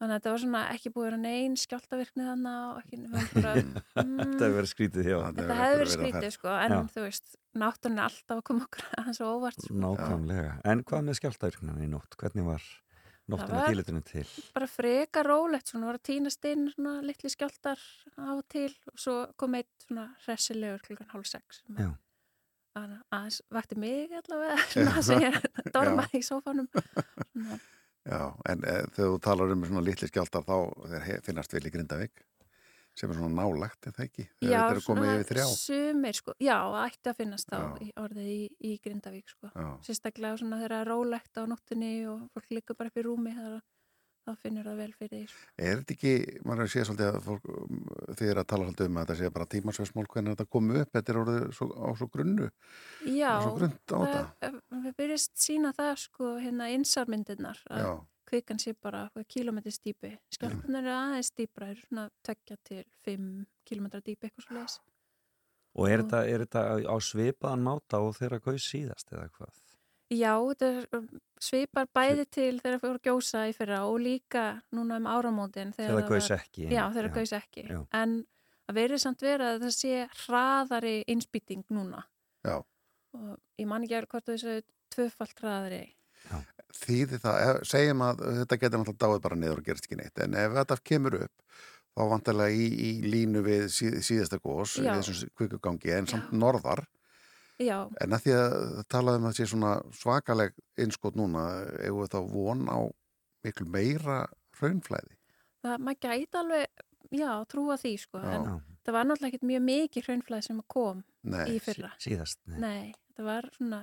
[0.00, 2.76] Þannig að þetta var svona ekki búið að vera neinn skjáltavirkni þannig og
[3.34, 5.16] bara, Þetta mm, hefur verið skrítið hjá.
[5.16, 6.78] Það þetta hefur hefði verið skrítið sko en Já.
[6.94, 9.80] þú veist, náttúrun er alltaf að koma okkur aðeins og óvart sko.
[9.82, 10.54] Nákvæmlega.
[10.72, 12.16] En hvað með skjáltavirknan í nótt?
[12.22, 12.68] Hvernig var
[13.30, 14.24] nóttina var- tílitinu til?
[14.56, 17.82] bara freka rólegt, svona var að týnast inn svona litli skjáltar
[18.16, 21.92] á og til og svo kom eitt svona hressilegur klukkan hálf sex Já.
[22.78, 24.56] Að- aðeins vakti mig allavega
[24.96, 25.30] að segja
[25.74, 26.68] dorma í sófanum.
[28.10, 30.56] Já, en e, þegar þú talar um svona litli skjáltar þá
[31.26, 32.22] finnast vel í Grindavík
[32.96, 34.24] sem er svona nálagt, er það ekki?
[34.40, 35.44] Þegar já, þetta er komið yfir þrjá.
[35.56, 37.68] sumir sko, já, ætti að finnast þá Já.
[37.86, 39.50] í orðið í, í Grindavík sko.
[39.86, 43.32] Sérstaklega svona þegar það er rólegt á nóttunni og fólk liggur bara upp í rúmi
[43.36, 43.60] þar,
[44.26, 46.12] þá finnur það vel fyrir því er þetta ekki,
[46.44, 47.48] maður er að sé svolítið að fólk,
[48.20, 50.92] þið er að tala svolítið um að þetta sé bara tímasveismál hvernig þetta komu upp,
[50.96, 52.50] þetta er orðið svo, á svo grunnu,
[53.08, 54.22] Já, á svo grunnt á þetta.
[54.44, 57.90] það, við byrjast sína það sko hérna insarmyndirnar að Já,
[58.30, 63.24] kvikan sé bara kilometri stýpi skjálftunar er aðeins stýpra er svona tvekja til 5
[63.66, 64.78] kilometra dýpi eitthvað svo leiðis
[65.78, 69.58] Og er þetta, er þetta á- á svipaðan máta og þeirra gauð síðast eða hvað?
[70.10, 71.04] Já, þetta er, um,
[71.40, 74.44] svipar bæði til þegar það fór að gjósa í fyrra og líka
[74.74, 76.66] núna um áramótin Þegar það gauðs var- ekki.
[76.70, 77.78] Já, þegar það gauðs ekki já.
[78.00, 78.16] en
[78.66, 79.94] það verður samt verið að það sé
[80.26, 82.02] hraðari innspýting núna
[82.44, 82.56] já.
[83.14, 84.60] og ég man ekki alveg hvort þessu
[84.94, 85.82] tvöfalt hraðari
[86.80, 90.18] Þýði það, ef- segjum að þetta getur náttúrulega dáið bara niður og gerist ekki neitt,
[90.22, 91.32] en ef þetta kemur upp,
[91.96, 94.92] þá vantarlega í, í línu við síð, síðasta gós, Já.
[95.00, 96.84] þessum kvikugangi, en samt norðar,
[97.60, 98.54] Já, en að því að
[98.88, 101.42] talaðum að það sé svona svakaleg innskot núna,
[101.84, 102.78] eigum við þá von á
[103.44, 104.18] miklu meira
[104.60, 105.16] hraunflæði.
[105.64, 106.84] það maður gæti alveg
[107.20, 108.30] já, trúa því sko Já.
[108.38, 108.46] en
[108.84, 112.40] það var náttúrulega ekkert mjög mikið hraunflæði sem kom Nei, í fyrra síðast.
[112.48, 112.58] Nei.
[112.64, 113.80] Nei, það var svona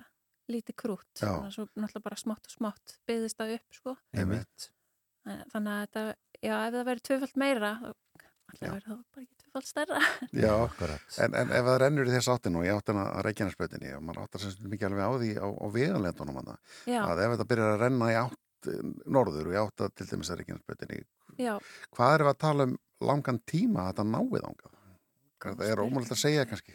[0.50, 1.28] lítið krútt Já.
[1.28, 4.70] svona, svo náttúrulega bara smátt og smátt byggðist það upp sko Einmitt.
[5.28, 6.04] Þannig að þetta,
[6.42, 10.00] já, ef það verið tvöfalt meira þá alltaf verið það bara ekki tvöfalt stærra.
[10.46, 11.06] Já, Akkurat.
[11.26, 14.04] en, en ef það rennur í þess áttin og ég átti hana að reikjarnarsbreytinni og
[14.06, 15.68] maður áttar sem sagt mikið alveg á því á, á
[16.88, 18.82] já, að ef þetta byrjar að renna í átt eh,
[19.18, 21.00] norður og í átt að til dæmis að reikjarnarsbreytinni,
[21.42, 21.54] já,
[21.98, 22.76] hvað erum við að tala um
[23.08, 24.74] langan tíma að þetta náið ángað?
[25.48, 26.74] Það er ómulegt að segja kannski?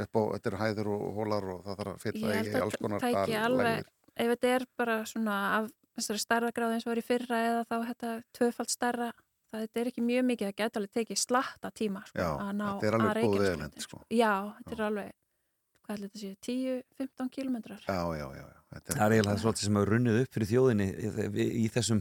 [0.00, 2.56] Upp á, þetta eru hæður og hólar og það þarf að fylla Ég í held
[2.56, 3.04] að alls konar
[3.44, 3.88] alveg-
[4.20, 7.64] ef þetta er bara svona af þessari stærra gráð eins og var í fyrra eða
[7.68, 9.08] þá þetta tvöfalt stærra
[9.50, 12.66] það er ekki mjög mikið, það geta alveg tekið slatta tíma sko, Já, að ná
[12.70, 14.02] þetta er alveg að góð Reykjanesbrautin, vegalend, sko.
[14.14, 15.12] Já, þetta er alveg
[15.84, 16.32] hvað ætli þetta sé,
[17.00, 18.59] 10-15 kilometrar Já, já, já, já.
[18.70, 22.00] Það er eiginlega svolítið sem hefur runnið upp fyrir þjóðinni í, í, þessum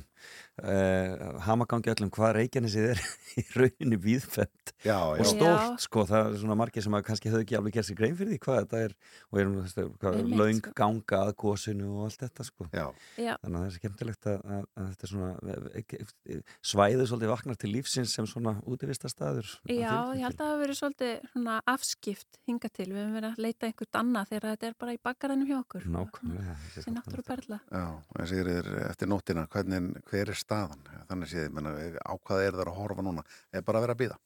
[0.62, 3.00] uh, hamagangi öllum hvað Reykjanesið er
[3.42, 7.48] í rauninni víðfætt Já, og stórt sko, það er svona margir sem að kannski höfðu
[7.48, 8.94] ekki alveg gert sér grein fyrir því hvað þetta er
[9.26, 10.74] og erum laung sko.
[10.78, 12.70] ganga að gósinu og allt þetta sko.
[12.70, 12.86] Já,
[13.18, 16.38] Já, þannig að það er skemmtilegt að, að, að þetta er svona
[16.70, 20.82] svæðið svolítið vaknar til lífsins sem svona útivistastæður Já, ég held að það hafi verið
[20.84, 22.90] svolítið svona afskipt hinga til.
[22.94, 25.90] Við höfum verið að leita einhvert annað þegar þetta er bara í bakgarðanum hjá okkur.
[25.94, 27.60] Nákvæmlega þessi Þessi náttúru perla.
[27.72, 27.84] já,
[28.20, 28.50] en segir
[28.90, 30.82] eftir nóttina, hvernig, hver er staðan?
[31.10, 31.60] Þannig séð,
[32.00, 33.24] á hvað er það að horfa núna?
[33.52, 34.18] Er bara að vera að býða?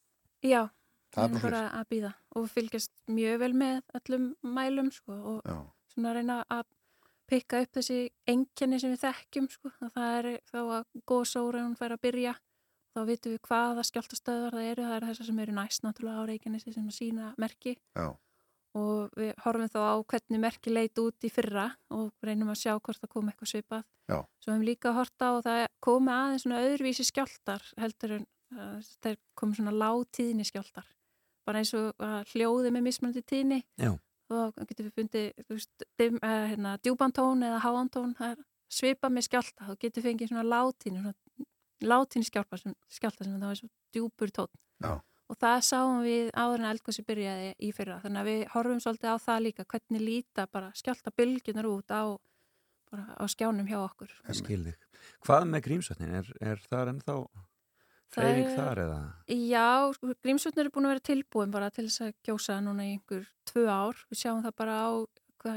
[0.43, 0.61] Já,
[1.13, 5.59] Það er bara að býða og fylgjast mjög vel með öllum mælum sko og Já,
[5.93, 6.63] svona reyna að
[7.29, 9.69] pikka upp þessi enkenni sem við þekkjum sko.
[9.93, 12.33] Það er þá að góðsóra hún fær að byrja
[12.93, 16.29] þá vitum við hvaða skjáltastöðar það eru, það eru þessar sem eru næst náttúrulega á
[16.29, 18.09] Reykjanesi sem sína merki Já,
[18.77, 22.73] og við horfum þá á hvernig merki leit út í fyrra og reynum að sjá
[22.75, 23.83] hvort það kom eitthvað svipað.
[24.09, 24.17] Já.
[24.41, 28.25] Svo hefum líka hort á og það komi aðeins svona öðruvísi skjáltar heldur en
[28.57, 30.87] uh, þeir komi svona látíðni skjáltar.
[31.47, 33.93] Bara eins og uh, hljóði með mismunandi tíðni Já.
[33.93, 39.27] og þá getum við fundið veist, dim, uh, hérna, djúbantón eða háantón, það svipað með
[39.29, 41.47] skjálta, þá getum við fengið svona látíðni, svona
[41.93, 44.53] látíðni skjálta sem, skjálta sem það var svo djúpur tón.
[44.81, 44.93] Já.
[45.33, 47.95] Og það sáum við áður en eldgósi byrjaði í fyrra.
[48.03, 52.03] Þannig að við horfum svolítið á það líka, hvernig líta bara skjálta bylgjunar út á,
[52.91, 54.13] bara á skjánum hjá okkur.
[54.29, 54.77] skilðið.
[55.25, 56.13] Hvað með grímsvötnin?
[56.19, 57.15] Er, er það ennþá
[58.13, 58.99] freyðing er- þar eða?
[59.33, 59.65] Já,
[59.97, 63.25] sko, Grímsvötnir er búin að vera tilbúin bara til þess að gjósa núna í einhver
[63.49, 64.05] tvö ár.
[64.13, 64.91] Við sjáum það bara á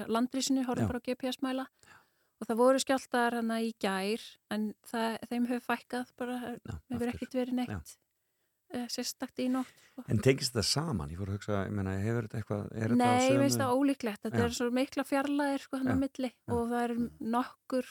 [0.08, 0.90] landrísinu, horfum Já.
[0.94, 1.66] bara á GPS-mæla.
[2.40, 7.12] Og það voru skjáltar hana í gær, en það, þeim hefur fækkað bara, Já, hefur
[7.12, 7.94] ekkert verið neitt uh,
[8.92, 9.72] sérstakt í nótt.
[9.90, 10.04] sko.
[10.12, 11.10] En tengist þetta saman?
[11.14, 13.32] Ég fór að hugsa, ég meina, hefur þetta eitthvað, er þetta á Nei, sömu?
[13.34, 14.22] ég veist það ólíklegt.
[14.26, 14.44] Þetta Já.
[14.48, 16.52] er svo mikla fjarlæðir sko hann á Já, milli já.
[16.56, 16.96] og það eru
[17.36, 17.90] nokkur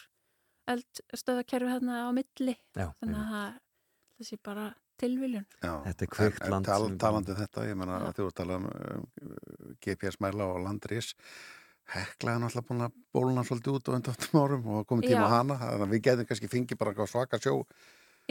[0.76, 2.56] eldstöðakerfi hérna á milli.
[2.76, 3.52] Já, Þannig að það
[4.16, 4.66] það sé bara
[5.02, 5.46] tilviljun.
[5.62, 5.74] já.
[5.86, 8.66] Þetta er en land tal, talandi um þetta, ég menna að þú ert talað um
[8.72, 11.14] uh, GPS-mæla og landrís
[11.86, 15.30] Hekla er náttúrulega búin að bóluna svolítið út á undantum árum og komið tíma Já.
[15.30, 17.54] á hana þannig að við getum kannski fengið bara eitthvað svaka sjó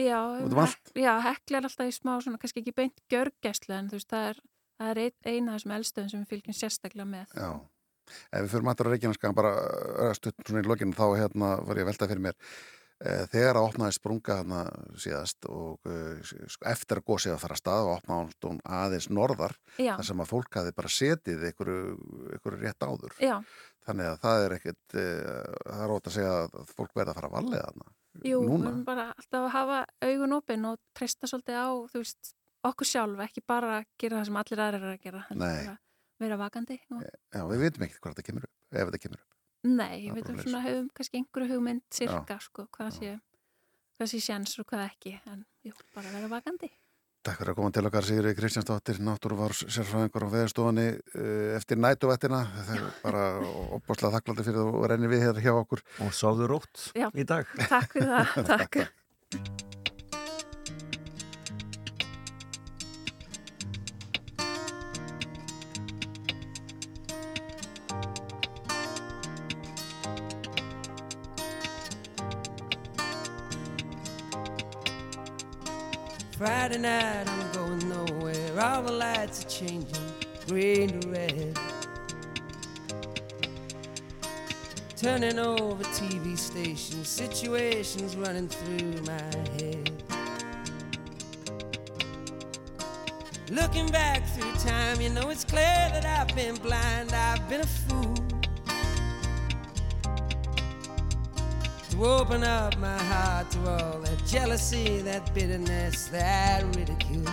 [0.01, 0.91] Já, um allt?
[0.91, 4.29] já, hekla er alltaf í smá svona, kannski ekki beint gjörgæslu en þú veist, það
[4.31, 4.41] er,
[4.81, 7.35] það er ein, eina af þessum eldstöðum sem við fylgjum sérstaklega með.
[7.39, 7.51] Já,
[8.27, 9.53] ef við fyrir matur á Reykjaneska bara
[10.17, 12.39] stutt svona í lokinu þá hérna var ég að velta fyrir mér.
[13.03, 14.59] Eh, þegar að opnaði sprunga hérna
[15.03, 16.35] síðast og eh,
[16.71, 20.23] eftir að gósið að fara að stað og opnaði hún aðeins norðar Já, þar sem
[20.23, 21.97] að fólk hafi bara setið einhverju,
[22.37, 23.17] einhverju rétt áður.
[23.19, 23.35] Já,
[23.87, 27.31] þannig að það er eh, það er ótt að segja að fólk verða að fara
[27.31, 28.71] að vallega þarna jú, við núna?
[28.71, 32.33] erum bara alltaf að hafa augun opinn og treysta svolítið á, veist,
[32.65, 35.77] okkur sjálf, ekki bara gera það sem allir aðrir eru að gera, bara
[36.23, 36.79] vera vakandi.
[36.95, 37.03] Og,
[37.35, 39.31] Já, við veitum ekkert hvað þetta kemur upp ef þetta kemur upp.
[39.65, 43.13] Nei, er við veitum svona, höfum kannski einhverju hugmynd cirka, sko, hvað sé,
[43.97, 46.69] hvað sé sjans og hvað ekki, en jú, bara vera vakandi.
[47.25, 52.41] Takk fyrir að koma til okkar Sigri Kristjánsdóttir, náttúruvars sérfræðingur á veðurstofunni uh, eftir nætuvættina.
[52.59, 53.23] Það er bara
[53.79, 55.81] opbáslega þakklandi fyrir að renni við hér hjá okkur.
[56.05, 57.49] Og sáðu rótt í dag.
[57.65, 59.73] Takk fyrir það, takk.
[76.45, 78.61] Friday night, I'm going nowhere.
[78.61, 80.05] All the lights are changing,
[80.47, 81.57] green to red.
[84.95, 89.23] Turning over TV stations, situations running through my
[89.57, 89.91] head.
[93.49, 97.65] Looking back through time, you know it's clear that I've been blind, I've been a
[97.65, 98.14] fool.
[101.95, 107.23] To open up my heart to all that jealousy, that bitterness, that ridicule.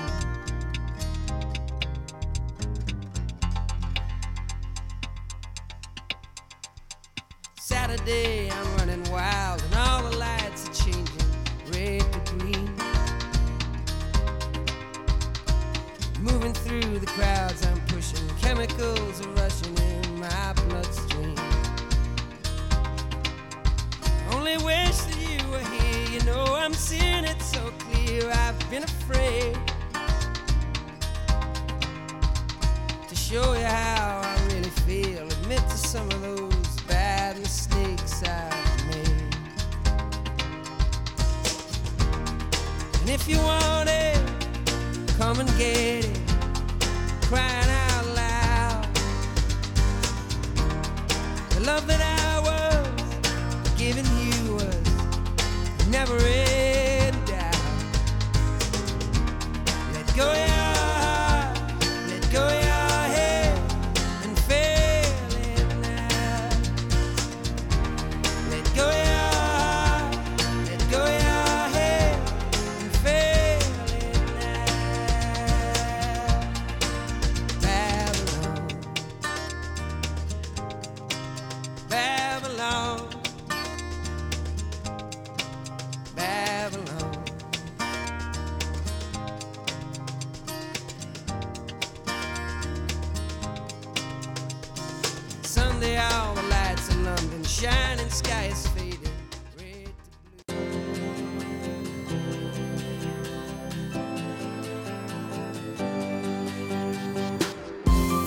[7.59, 8.42] Saturday,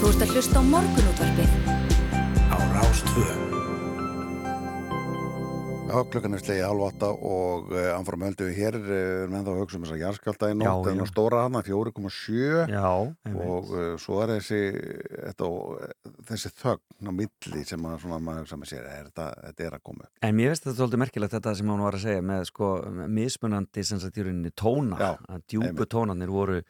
[0.05, 1.53] Þú ert að hlusta á morgunútvarpið
[2.53, 3.23] á Rástvö.
[5.89, 9.51] Já, klukkan er slegið halv átta og uh, anfram höldu við hér uh, með þá
[9.55, 13.49] að hugsa um þess að jarðskjálta í nótt en á stóra hana 4,7 Já, einmitt.
[13.49, 14.61] og uh, svo er þessi
[15.09, 15.51] þetta,
[16.29, 19.87] þessi þögn á milli sem að svona maður með sér er þetta, þetta er að
[19.89, 20.17] koma upp.
[20.21, 22.75] En mér finnst þetta svolítið merkilegt þetta sem hún var að segja með sko
[23.09, 25.95] mismunandi sem sagt í rauninni tóna Já, að djúpu einmitt.
[25.97, 26.61] tónarnir voru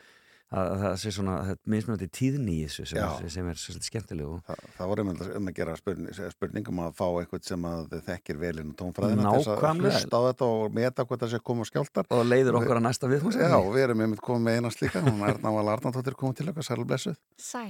[0.56, 1.36] að, að það sé svona
[1.76, 5.52] mismunandi tíðni í þessu sem, er, sem er svolítið skemmtilegu Þa, það voru um, um
[5.52, 9.36] að gera spurning, spurningum að fá eitthvað sem að þekkir vel inn á tónfræðina til
[9.36, 10.00] þess að Nákvæmlega.
[10.00, 12.10] hlusta á þetta og meta hvað það sé koma skjáltar.
[12.10, 15.24] og leiður okkur að næsta við Já, við erum einmitt komið með einast líka, hún
[15.26, 17.18] er náttúrulega Arnardóttir komið til okkar, sæl blessuð.
[17.42, 17.64] Sæ.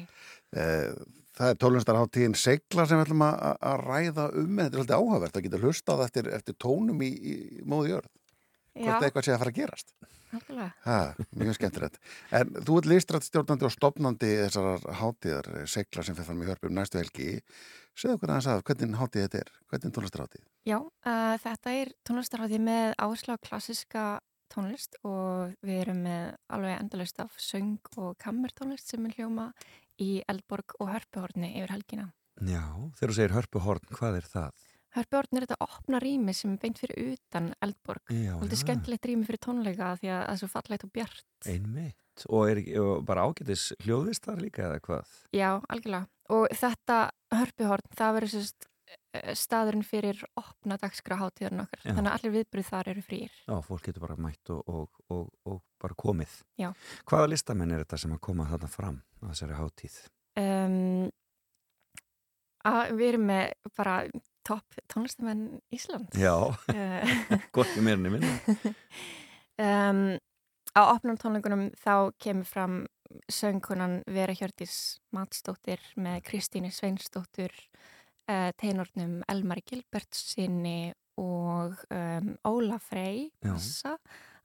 [0.56, 0.90] Eh,
[1.36, 3.42] Það er tólunstarháttíðin Segla sem við ætlum að,
[3.82, 7.34] ræða um þetta er svolítið áhugavert að geta hlustað eftir, eftir tónum í, í
[7.68, 8.08] móði jörð
[8.76, 9.96] hvort eitthvað sé að fara að gerast.
[10.84, 11.00] Ha,
[11.40, 12.00] mjög skemmtilegt.
[12.36, 16.50] En þú ert listrætt stjórnandi og stopnandi þessar hátíðar eh, Segla sem fyrir fram í
[16.50, 17.38] hörpum næstu helgi.
[17.96, 19.52] Segðu okkur aðeins að hvernig hátíð þetta er?
[19.72, 24.06] Hvernig tólunstarháttíð Já, uh, þetta er tónlistarhátti með áherslu á klassiska
[24.52, 29.50] tónlist og við erum með alveg endalist af söng og kammertónlist sem er hljóma
[30.02, 32.10] í Eldborg og Hörpuhorni yfir helgina.
[32.44, 32.66] Já,
[32.98, 34.66] þegar þú segir hörpuhorn, hvað er það?
[34.96, 38.04] Hörpuhorn er þetta opna rými sem er beint fyrir utan Eldborg.
[38.14, 41.26] Já, Þetta er skemmtilegt rými fyrir tónleika því að það er svo fallegt og bjart.
[41.52, 42.28] Einmitt.
[42.32, 45.18] Og er og bara ágætis hljóðvist þar líka eða hvað?
[45.36, 46.08] Já, algjörlega.
[46.32, 47.00] Og þetta
[47.36, 48.70] hörpuhorn, það verður sérst
[49.36, 51.82] staðurinn fyrir opna dagskrá hátíðarinn okkar.
[51.84, 51.92] Já.
[51.92, 53.36] Þannig að allir viðbröð þar eru frýr.
[53.48, 56.38] Já, fólk getur bara mætt og, og, og, og bara komið.
[56.62, 56.70] Já.
[57.10, 60.00] Hvaða listamenn er þetta sem að koma þarna fram á þessari hátíð?
[60.40, 61.12] Um,
[62.68, 63.98] að við erum með bara
[64.46, 66.16] topp tónlistamenn Íslands.
[66.20, 66.36] Já,
[66.74, 67.16] Eh,
[67.56, 68.36] gott í mérinni minna.
[69.66, 70.04] um,
[70.76, 72.76] á opnum tónleikunum þá kemur fram
[73.32, 77.54] söngkunan Vera Hjördís Matsdóttir með Kristíni Sveinsdóttur,
[78.30, 83.30] uh, teinornum Elmari Gilbertsinni og um, Óla Frey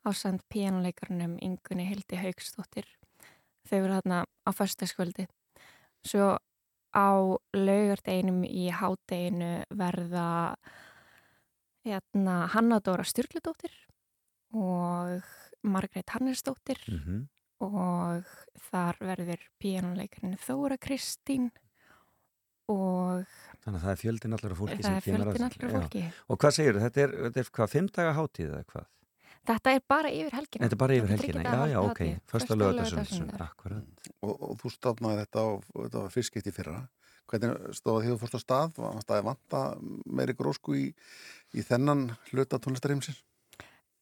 [0.07, 2.87] á samt píanuleikarnum Ingunni Hildi Haugsdóttir.
[3.69, 5.27] Þau eru þarna á föstaskvöldi.
[6.07, 6.39] Svo
[6.95, 7.09] á
[7.55, 10.57] laugardeginum í hádeginu verða
[11.87, 13.73] hérna, Hanna Dóra Sturludóttir
[14.53, 15.23] og
[15.63, 17.29] Margrét Hannesdóttir Mm
[17.61, 18.25] og
[18.71, 21.51] þar verður píanuleikarinn Þóra Kristín
[22.73, 23.27] og
[23.61, 25.69] Þannig að það er fjöldin allar af fólki það sem er kemur fjöldin að- allra
[25.69, 25.75] Já.
[25.75, 26.03] fólki.
[26.33, 27.03] Og hvað segir þetta?
[27.05, 28.87] Er, þetta er hvað, fimm daga hátíð eða hvað?
[29.49, 30.67] Þetta er bara yfir helgina.
[30.67, 32.01] Þetta er bara yfir helgina, já, já, ok.
[32.29, 33.47] Första laugardagssunnudagur.
[33.47, 34.09] akkurat.
[34.21, 36.79] og, og þú stofnaði þetta og þetta var fyrst skipt í fyrra
[37.31, 39.63] hvernig stóð því þú fórst á stað var staði vanta
[40.11, 40.87] meiri grósku í,
[41.55, 43.23] í þennan hluta tónlistarimsins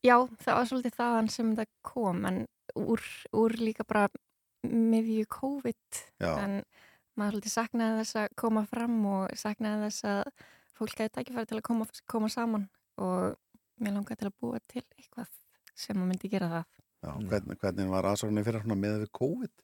[0.06, 2.44] Já, það var svolítið þaðan sem það kom en
[2.78, 3.02] úr,
[3.34, 4.06] úr líka bara
[4.66, 6.32] miðju COVID Já.
[6.38, 6.60] en
[7.18, 10.32] maður svolítið saknaði þess að koma fram og saknaði þess að
[10.78, 12.68] fólk hefði tækifæri til að koma, koma saman
[13.02, 13.34] og
[13.84, 15.32] mér langaði til að búa til eitthvað
[15.78, 16.68] sem að myndi gera það.
[16.98, 19.56] Já, hvernig, hvernig var aðsóknin fyrir svona með við COVID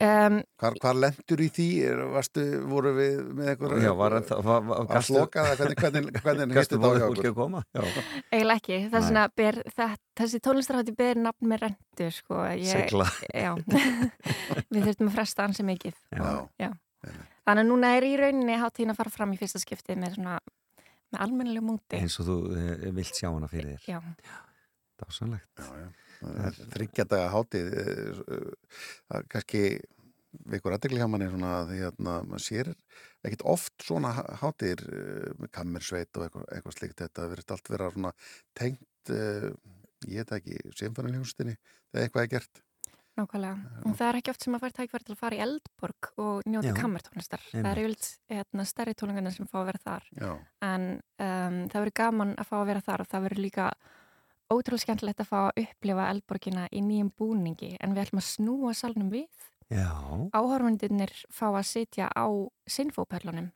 [0.00, 4.62] Um, hvar, hvar lendur í því Er- varstu, voru við með eitthvað Já, var var,
[4.64, 7.34] var, að sloka það, hvernig, hvernig, hvernig Gastu hittu þetta á bóðið hjá okkur að
[7.36, 7.60] koma?
[7.68, 7.82] Já,
[8.30, 12.40] eiginlega ekki, vegna ber það, þessi tónlistarhátti ber nafn með rendu sko.
[12.56, 12.94] Ég-.
[13.28, 13.50] Já,
[14.72, 16.00] við þurftum að fresta ansi mikið.
[16.16, 16.72] Já.
[17.04, 20.40] Þannig að núna er í rauninni hátíðin að fara fram í fyrsta skipti með svona,
[21.10, 21.98] með almennilegu múti.
[21.98, 23.88] eins og þú eh, vilt sjá hana fyrir þér.
[23.90, 24.38] Já,
[25.00, 25.62] Dásanlegt.
[26.74, 29.64] Þryggjadaga hátíð eh, eh, kannski
[30.50, 32.68] veikur aðdegli hjá manni svona að því að maður sér
[33.26, 38.12] ekkit oft svona með kammersveit og eitthvað, eitthvað slíkt þetta verður allt vera svona
[38.54, 39.48] tengt uh,
[40.06, 42.62] ég veit ekki, simfóniljónstinni þegar eitthvað er gert
[43.20, 43.84] nákvæmlega.
[43.86, 46.42] En það er ekki oft sem að fara tækverð til að fara í Eldborg og
[46.50, 47.44] njóta kammertónlistar.
[47.50, 47.70] Það Einmitt.
[47.70, 50.08] er yfirlt hérna, stærri tónlingarnir sem fá að vera þar.
[50.20, 50.30] Já,
[50.70, 53.70] En um, það verður gaman að fá að vera þar og það verður líka
[54.50, 58.72] ótrúlega skemmtilegt að fá að upplifa Eldborgina í nýjum búningi en við ætlum að snúa
[58.74, 59.28] salnum við
[59.70, 59.86] Já,
[60.34, 62.26] áhorfundinir fá að sitja á
[62.66, 63.52] sinfóperlunum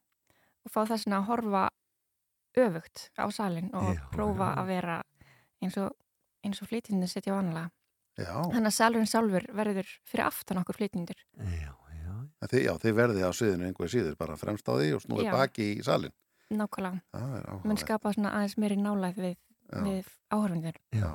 [0.64, 1.64] og fá þess að horfa
[2.54, 4.58] öfugt á salin og Já, prófa já.
[4.62, 4.98] að vera
[5.64, 5.90] eins og,
[6.46, 7.70] og flytjindin sitja vanlega.
[8.18, 11.20] Já, Þannig að salurinn sjálfur verður fyrir aftan okkur flytjindur.
[11.38, 12.14] já, já.
[12.44, 15.32] Þið, já þið verðið á sviðinu einhverju síður bara fremst á því og snúið Já.
[15.32, 16.12] baki í salin
[16.52, 17.00] Nákvæmlega.
[17.14, 19.36] það er Mun áhuga skapa svona aðeins meiri nálæð við,
[19.86, 20.76] við áhorfundir.
[20.92, 21.12] já.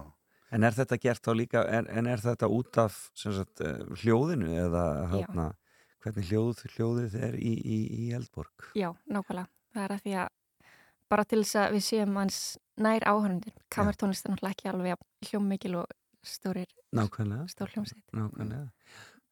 [0.52, 4.50] En er þetta gert þá líka, er, en er þetta út af sagt, eh, hljóðinu
[4.58, 5.46] eða hérna,
[6.02, 8.72] hvernig hljóð, hljóðið er í, í, í Eldborg?
[8.74, 9.46] Já, nákvæmlega.
[9.76, 10.30] Það er að því að
[11.14, 12.40] bara til þess að við séum hans
[12.82, 13.54] nær áhörundir.
[13.70, 15.94] Kamertónlist er náttúrulega ekki alveg hljómmikil og
[16.26, 18.04] stórir, Nákvæmlega, stór hljómsveit.
[18.16, 18.68] nákvæmlega.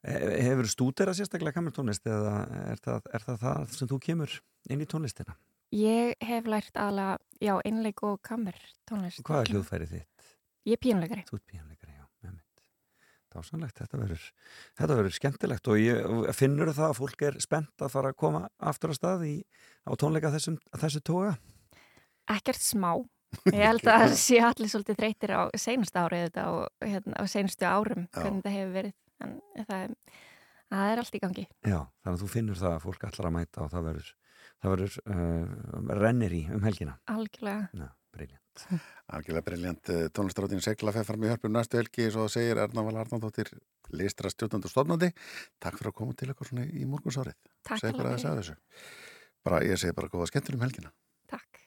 [0.08, 2.36] Hefur stúderað sérstaklega kammertónlist eða
[2.72, 4.36] er það, er það það sem þú kemur
[4.70, 5.36] inn í tónlistina?
[5.76, 8.56] Ég hef lært aðalega, já, einleik og kammer
[8.88, 9.20] tónlist.
[9.28, 10.28] Hvað er hljóðfærið þitt?
[10.70, 11.26] Ég er pínuleikari.
[11.28, 12.64] Þú ert pínuleikari, já, með mitt.
[13.36, 14.30] Dásanlegt, þetta verður,
[14.80, 18.46] þetta verður skemmtilegt og ég finnur það að fólk er spennt að fara að koma
[18.72, 19.36] aftur á stað í,
[19.84, 21.36] á tónleika þessum, þessu toga?
[22.32, 22.94] Ekkert smá.
[23.52, 27.24] Ég held að það sé allir svolítið þreytir á seinustu árið þetta og hérna, á
[27.32, 28.96] seinustu árum hvernig þetta hefur verið.
[29.26, 29.36] En
[29.68, 29.94] það er,
[30.72, 31.46] það er allt í gangi.
[31.66, 34.12] Já, þannig að þú finnur það að fólk allar að mæta og það verður,
[34.58, 36.98] það verður uh, rennir í um helgina.
[37.14, 37.82] Algjörlega.
[37.82, 38.68] Já, briljant.
[39.18, 39.92] Algjörlega briljant.
[40.18, 43.52] Tónlistrátin Segla feð fram í hörpum næstu helgi svo segir Erna Val Arnándóttir
[43.96, 45.12] listra stjórnandi og stofnandi.
[45.64, 47.38] Takk fyrir að koma til okkur svona í morgunsárið.
[47.68, 48.58] Takk fyrir að það þessu.
[49.48, 50.92] Bara, ég segi bara góða skemmtur um helgina.
[51.32, 51.62] Takk.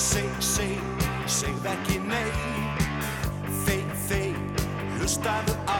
[0.00, 0.22] Þetta
[5.36, 5.79] eru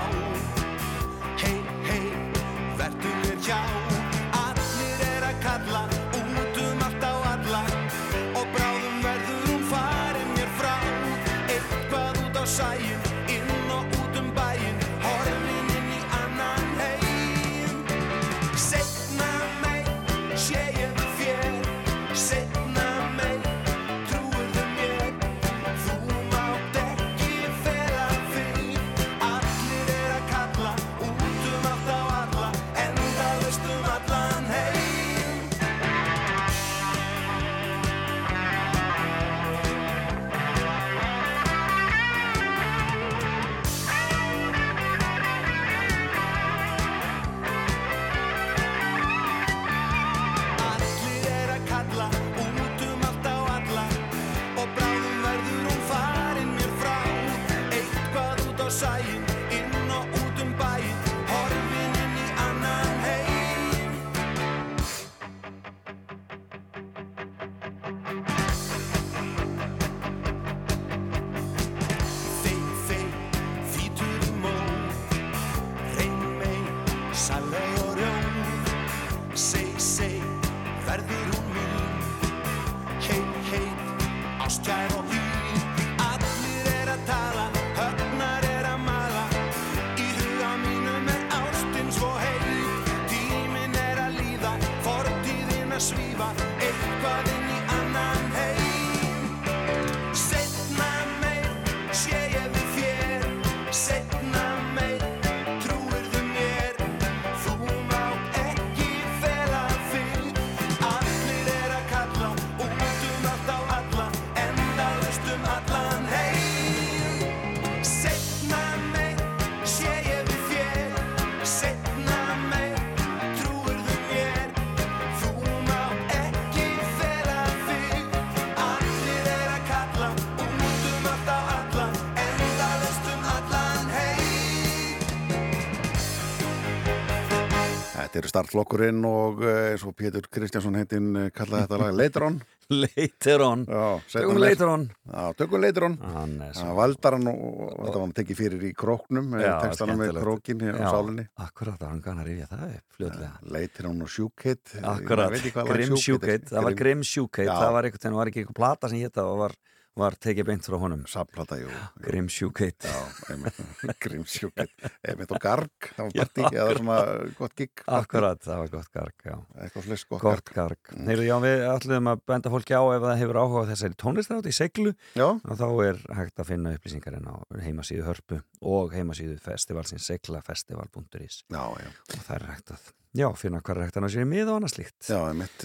[138.30, 143.64] startflokkurinn og eins og Pétur Kristjánsson heitinn kallaði þetta lag Leiteron Leiteron
[144.12, 148.66] Tökum Leiteron Já, tökum Leiteron Það valdar hann og, og þetta var hann tekið fyrir
[148.68, 151.26] í króknum tekstana með krókin hér á sálinni.
[151.34, 155.36] það var hann að rifja það upp fljóðlega Leiteron og Sjúkheit Akkurat,
[155.72, 159.02] Grimm Sjúkheit Það var Grimm Sjúkheit, það var einhvern veginn, var ekki eitthvað plata sem
[159.02, 159.58] hétta og var
[159.98, 161.68] var tekið beint frá honum Saplata, jú.
[162.04, 162.98] Grimsjúkeitt Já,
[163.30, 166.98] einmitt, og Garg, það var partí eða svona
[167.38, 169.34] gott gig Akkurat, það var gott garg, já.
[169.64, 170.92] Eitthvað flesk gott, Gott garg.
[170.94, 171.10] mm.
[171.10, 174.54] Heyrðu, já, við ætlum að benda fólki á ef það hefur áhuga þessari tónlistrátt í
[174.56, 175.26] seglu Já.
[175.26, 177.34] og þá er hægt að finna upplýsingarinn á
[177.66, 181.90] heimasíðu hörpu og heimasíðu festivalsins seglafestival.is Já, já.
[182.14, 184.70] Og það er hægt að Já, finna hvað er hægt að í mið og annað
[184.70, 184.98] slíkt.
[185.08, 185.64] Já, ég mitt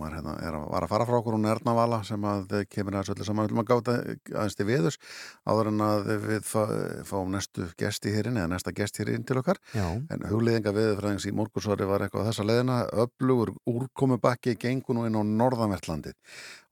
[0.00, 3.04] var, hérna, er, var að fara frá okkur hún Erna Vala sem að kemur að
[3.06, 3.94] svolítið saman við viljum að gáta
[4.32, 4.98] aðeins til viðus
[5.46, 6.58] áður en að við fá,
[7.06, 9.86] fáum næstu gesti hérinn eða næsta gest hérinn til okkar Já.
[9.94, 15.22] en hugleðinga viðfræðings í morgursvari var eitthvað þessa leðina öflugur úrkomubakki gengur nú inn á
[15.22, 16.16] norðanvertlandi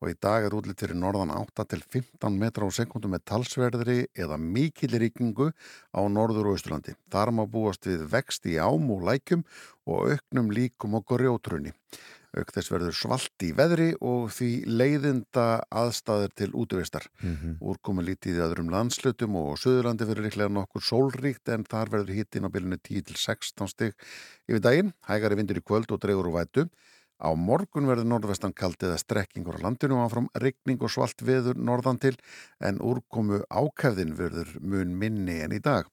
[0.00, 3.98] og í dag er útlitt fyrir norðan 8 til 15 metra á sekundum með talsverðri
[4.16, 5.50] eða mikill ríkingu
[5.92, 6.94] á norður og austurlandi.
[7.12, 9.44] Þar má búast við vext í ám og lækjum
[9.86, 11.72] og auknum líkum og grjótrunni.
[12.30, 17.08] Auk þess verður svalt í veðri og því leiðinda aðstæður til útvistar.
[17.22, 17.56] Mm -hmm.
[17.58, 22.46] Úrkomi lítið í öðrum landslutum og Suðurlandi verður líklega nokkur sólríkt en þar verður hittin
[22.46, 23.92] á bylunni 10 til 16 stig
[24.46, 24.92] yfir daginn.
[25.08, 26.68] Hægari vindur í kvöld og dregur úr vætu.
[27.20, 31.98] Á morgun verður norðvestan kald eða strekkingur á landinu áfram rigning og svalt veður norðan
[31.98, 32.16] til
[32.60, 35.84] en úrkomu ákæfðin verður mun minni en í dag.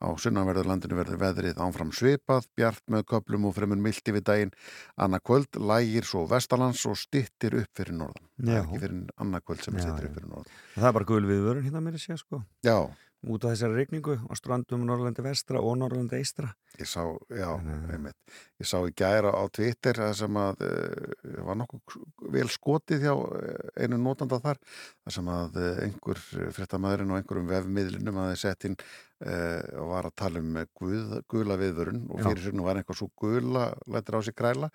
[0.00, 4.52] Á sunnanverður landinu verður veðrið ánfram svipað, bjart með köplum og fremur mildi við daginn.
[4.96, 8.24] Annarkvöld lægir svo vestalans og stittir upp fyrir norðan.
[8.40, 10.08] Það er ekki fyrir annarkvöld sem Já, stittir já.
[10.08, 10.58] upp fyrir norðan.
[10.78, 12.42] Það er bara gul viðvörun hérna með þessi, sko.
[12.64, 12.76] Já,
[13.20, 16.54] Út af þessari regningu á strandum Norrlandi vestra og Norrlandi eistra.
[16.80, 18.16] ég sá, já, að- einmitt.
[18.56, 21.98] Ég sá í gæra á Twitter það sem að uh, var nokkuð
[22.32, 26.22] vel skotið hjá eh, einu notanda þar það sem að einhver
[26.56, 31.16] fréttamaðurinn og einhverjum vefmiðlinum að þeir sett inn uh, og var að tala um guð,
[31.28, 34.70] gula viðvörun og fyrir nú var einhver svo gula lættir á sig kræla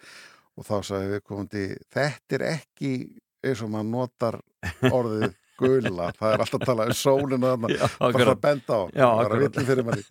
[0.55, 1.65] og þá sagði við komandi
[1.95, 2.91] þetta er ekki
[3.45, 4.37] eins og maður notar
[4.91, 8.31] orðið gula, það er alltaf að tala um sólinu þarna, Já, bara akkurat.
[8.35, 9.43] að benda á Já, það er akkurat.
[9.45, 10.03] villin fyrir manni.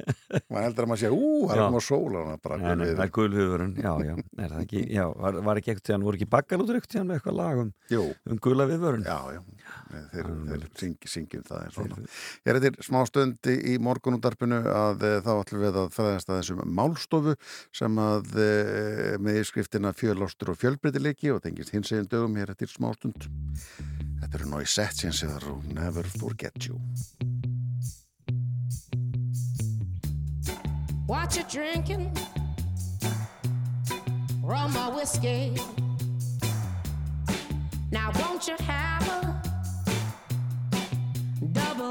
[0.51, 3.28] Maður heldur að maður sé, ú, það er að Nei, gul nei, það er gul
[3.34, 4.14] viðvörun, já, já.
[4.45, 7.09] Er það ekki, já, var, var ekki ekkert tíðan, voru ekki bakkar út ekkert tíðan
[7.11, 7.72] með eitthvað lag um,
[8.34, 9.05] um gula viðvörun?
[9.09, 9.42] já, já,
[10.12, 12.09] þeir, er þeir syngi, syngjum það og Þeir-
[12.45, 16.40] Ég er þetta smá stundi í morgunútarpinu að e, þá ætlum við að fræðast að
[16.42, 17.36] þessum málstofu
[17.80, 18.49] sem að e,
[19.18, 23.28] með yfirskriftina fjölástur og fjölbreytileiki og tengist hins eginn dögum hér eftir smá stund.
[24.24, 26.80] Þetta eru nói sett síðan séðar og never forget you.
[31.07, 32.11] What you drinking?
[34.42, 35.55] Rum or whiskey?
[37.92, 39.42] Now won't you have a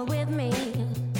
[0.01, 1.12] with me?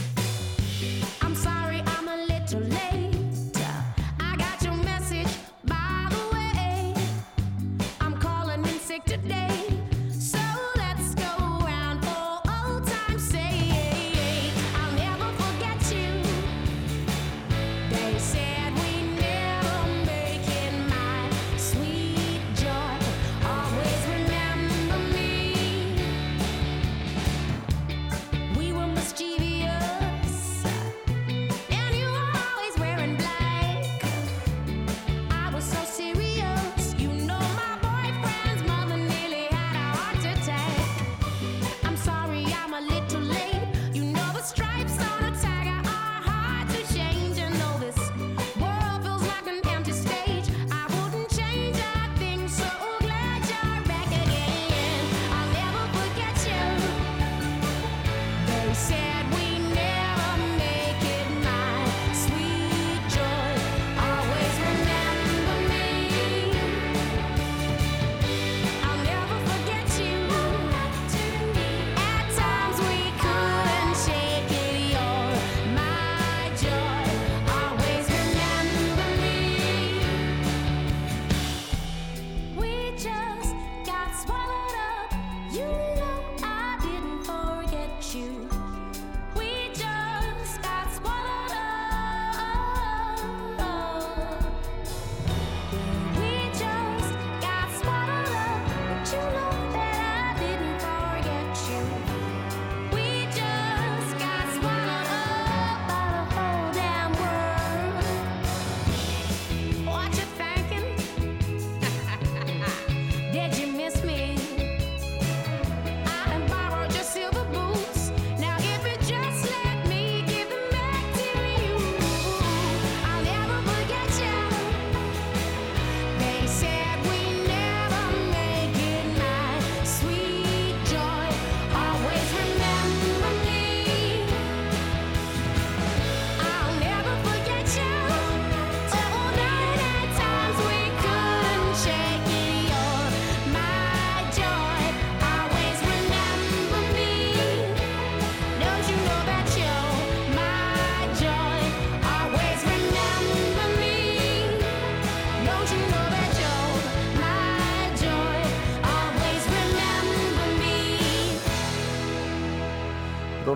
[85.53, 85.82] You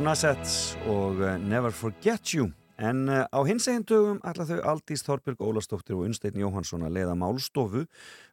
[0.08, 2.48] Assets og uh, Never Forget You
[2.80, 6.96] en uh, á hins eginn dögum ætla þau Aldís Þorbjörg Ólastóttir og Unnstein Jóhansson að
[6.96, 7.84] leiða málstofu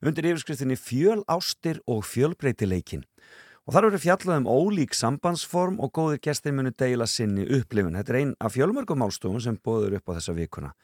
[0.05, 3.03] undir yfirskriftinni Fjöl ástir og fjölbreytileikin
[3.65, 7.97] og þar eru fjallað um ólík sambandsform og góðir gestir munu deila sinni upplifun.
[7.97, 10.75] Þetta er einn af fjölmörgum málstofum sem bóður upp á þessa vikuna.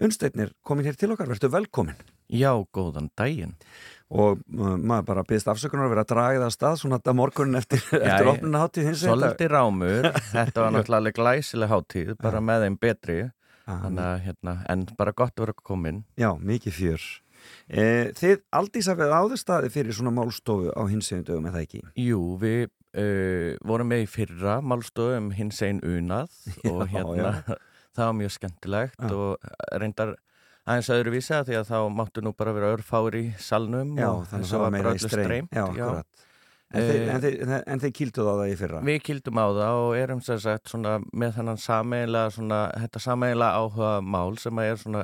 [0.00, 1.98] Unnsteinir, komin hér til okkar, verður velkomin.
[2.32, 3.52] Já, góðan daginn.
[4.12, 7.14] Og uh, maður bara byggðist afsökunar að vera að draga það að stað svona þetta
[7.16, 9.16] morgunin eftir, eftir hins vegar.
[9.16, 12.46] Svolítið rámur, þetta var náttúrulega glæsileg hátíð, bara Já.
[12.50, 13.18] með þeim betri,
[13.72, 16.02] að hérna, en bara gott að vera komin.
[16.20, 17.08] Já, mikið fjör.
[17.66, 17.84] E,
[18.18, 21.82] þið aldís að við áður staði fyrir svona málstofu á hins eginn dögum, eða ekki?
[21.98, 26.34] Jú, við uh, vorum með í fyrra málstofu um hins einn unað
[26.70, 27.32] og Já, hérna,
[27.96, 29.14] það var mjög skemmtilegt Já.
[29.16, 30.14] og reyndar
[30.66, 34.26] aðeins öðruvísi að því að þá máttu nú bara vera örfáir í salnum Já, og
[34.30, 35.48] þannig að var bara öllu streym.
[35.50, 35.56] streymt.
[36.72, 38.78] En, þið, Eh, en, þið, en þið kýlduð á það í fyrra?
[38.88, 44.58] Við kýldum á það og erum sem sagt svona með þetta sameiginlega áhuga mál sem
[44.62, 45.02] er svona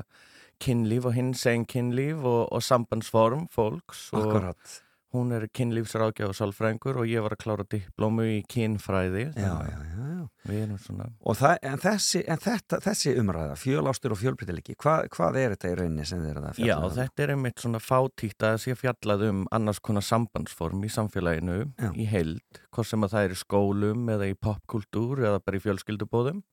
[0.64, 4.78] kynlíf og hins einn kynlíf og, og sambandsform fólks og Akkurat.
[5.14, 9.78] Hún er kynlífsrákja og sálfrængur og ég var að klára diplómu í kynfræði Já, já,
[9.88, 10.08] já,
[10.48, 10.76] já.
[10.82, 15.54] Svona Og það, en, þessi, en þetta, þessi umræða, fjölástur og fjölbreytilegi, hvað, hvað er
[15.54, 16.94] þetta í rauninni sem þið er að Já, fjalla um?
[16.98, 21.90] þetta er einmitt svona fátíkt að sé fjallað um annars konar sambandsform í samfélaginu Já.
[21.96, 25.64] í heild, hvort sem að það er í skólum eða í popkultúr eða bara í
[25.64, 26.44] fjölskyldubóðum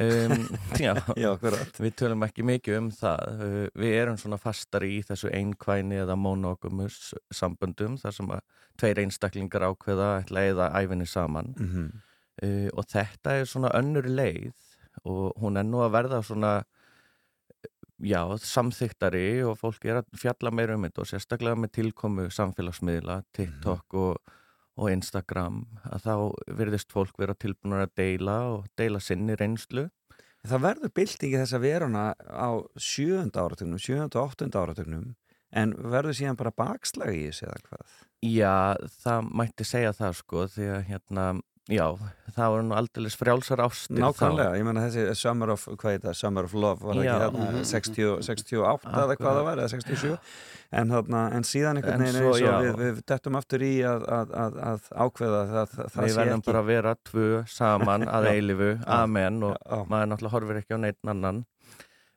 [0.00, 0.46] um,
[0.84, 1.30] Já, Já,
[1.78, 3.40] við tölum ekki mikið um það.
[3.40, 8.44] Uh, við erum svona fastari í þessu einkvæni eða monogamus samböndum þar sem að
[8.80, 11.54] tveir einstaklingar ákveða eða æfinni saman.
[11.58, 11.90] Mhm.
[12.42, 14.54] uh, og þetta er svona önnur leið
[15.04, 16.54] og hún er nú að verða svona
[18.02, 23.22] já, samþyktari og fólk er að fjalla meira um þetta og sérstaklega með tilkomu samfélagsmiðla,
[23.36, 24.34] TikTok og,
[24.74, 26.14] og Instagram að þá
[26.60, 29.88] verðist fólk vera tilbúinur að deila og deila sinni reynslu
[30.44, 35.06] Það verður byltingi þess að veruna á sjönda áratugnum, sjönda og áttunda áratugnum,
[35.56, 37.94] en verður síðan bara bakslag í þessu eða hvað?
[38.28, 38.56] Já,
[39.00, 41.24] það mætti segja það sko því að hérna,
[41.70, 41.86] já,
[42.36, 46.16] það voru nú aldeilis frjálsar ástir Nákvæmlega, ég menna þessi Summer of, hvað heit það,
[46.18, 47.14] Summer of Love var það Já.
[47.14, 47.64] ekki þarna, Mhm.
[47.70, 50.18] 60, 68 eða hvað það var, eða 67
[50.74, 53.72] en, þarna, en síðan einhvern En veginn svo, eins og við, við dettum aftur í
[53.88, 56.94] að, að, að, að ákveða það, það, það Við sé verðum ekki bara að vera
[57.10, 59.84] tvö saman að eilifu, amen og Já.
[59.88, 61.44] maður náttúrulega horfir ekki á neitt annan.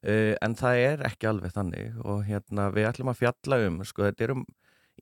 [0.07, 4.03] Uh, en það er ekki alveg þannig og hérna við ætlum að fjalla um sko,
[4.05, 4.43] þetta er um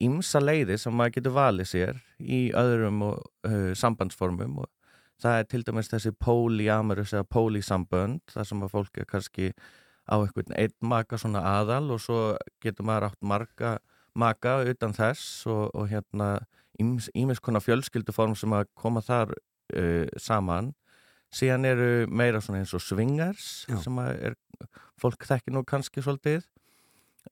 [0.03, 4.69] ímsa leiði sem maður getur valið sér í öðrum og, uh, sambandsformum og
[5.21, 9.51] það er til dæmis þessi polyamorous eða polysambönd þar sem að fólk er kannski
[10.05, 12.19] á einhvern einn maka svona aðal og svo
[12.63, 13.77] getur maður átt marga
[14.15, 16.37] maka utan þess og, og hérna
[16.79, 20.73] ímis konar fjölskylduform sem að koma þar uh, saman
[21.35, 23.79] síðan eru meira svona eins og swingers Já.
[23.83, 24.37] sem að er,
[25.01, 26.45] fólk þekki nú kannski svolítið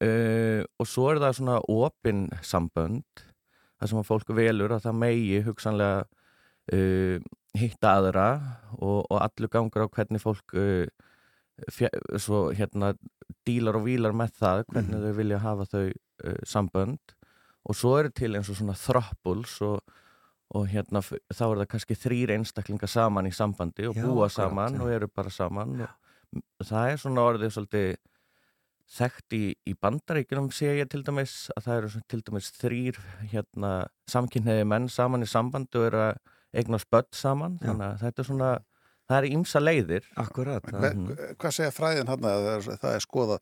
[0.01, 3.23] uh, og svo er það svona opin sambönd
[3.79, 6.03] þar sem að fólk velur að það megi hugsanlega
[6.73, 7.17] uh,
[7.59, 8.27] hitta aðra
[8.79, 10.85] og, og allur gangur á hvernig fólk uh,
[12.17, 12.93] svo hérna
[13.45, 15.03] dílar og vílar með það hvernig Mhm.
[15.03, 15.91] þau vilja hafa þau
[16.47, 16.99] sambönd.
[17.67, 19.79] Og svo eru til eins og svona þroppuls og,
[20.55, 24.79] og hérna þá er það kannski þrýr einstaklingar saman í sambandi og Já, búa saman
[24.81, 27.95] og eru bara saman og það er svona orðið svolítið
[28.93, 32.99] þekkt í, í bandaríkjunum sé ég til dæmis að það eru til dæmis þrýr
[33.31, 33.71] hérna
[34.11, 36.17] samkynniði menn saman í sambandi og eru að
[36.53, 37.67] eignast börn saman Já.
[37.71, 38.51] þannig að þetta er svona
[39.09, 41.15] það er ímsa leiðir Akkurat, Mhm.
[41.39, 43.39] hvað segja fræðin hann að það er, það er skoðað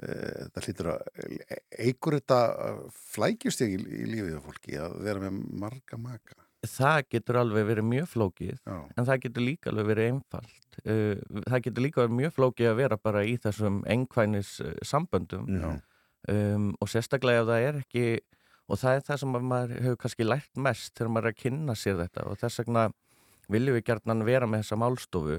[0.00, 0.08] e,
[0.54, 1.00] það hlýtur að
[1.78, 2.40] eigur þetta
[3.14, 7.68] flækjust ekki í, í lífið á fólki að vera með marga maka það getur alveg
[7.70, 8.74] verið mjög flókið Já.
[8.96, 10.80] en það getur líka alveg verið einfalt.
[10.84, 15.48] Uh, það getur líka verið mjög flókið að vera bara í þessum engkvænis uh, samböndum.
[16.28, 18.04] Um, og sérstaklega ef það er ekki
[18.70, 21.40] og það er það sem að maður hefur kannski lært mest þegar maður er að
[21.40, 22.82] kynna sér þetta og þess vegna
[23.50, 25.38] viljum við gertnan vera með þessa málstofu.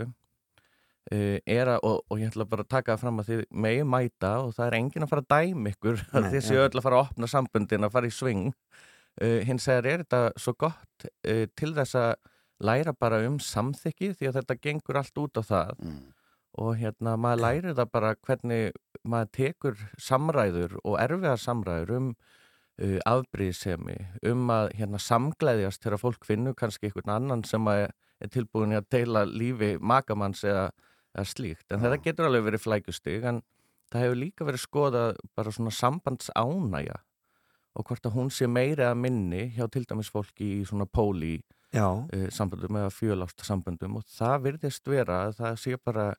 [1.12, 4.34] Uh, að, og, og ég ætla bara að taka það fram að þið megi mæta
[4.42, 6.86] og það er enginn að fara að dæma ykkur að Nei, þið séu öll að
[6.86, 8.44] fara að opna samböndin að fara í sving
[9.20, 12.14] uh, hins vegar er þetta svo gott uh, til þess að
[12.62, 16.02] læra bara um samþykki því að þetta gengur allt út á það mm.
[16.62, 22.14] og hérna maður lærir það bara hvernig maður tekur samræður og erfiðar samræður um
[22.82, 23.98] uh, afbríðsemi,
[24.32, 27.88] um að hérna samglæðjast þegar fólk finnur kannski einhvern annan sem að
[28.22, 30.70] er tilbúin að deila lífi makamanns eða,
[31.16, 31.88] eða slíkt, en Já.
[31.88, 33.42] þetta getur alveg verið flækustig, en
[33.92, 37.00] það hefur líka verið skoðað bara svona sambandsánægja
[37.78, 41.38] og hvort að hún sé meiri að minni hjá til dæmis fólki í svona póli
[41.76, 46.12] uh, samböndum eða fjölásta samböndum og það virðist vera að það sé bara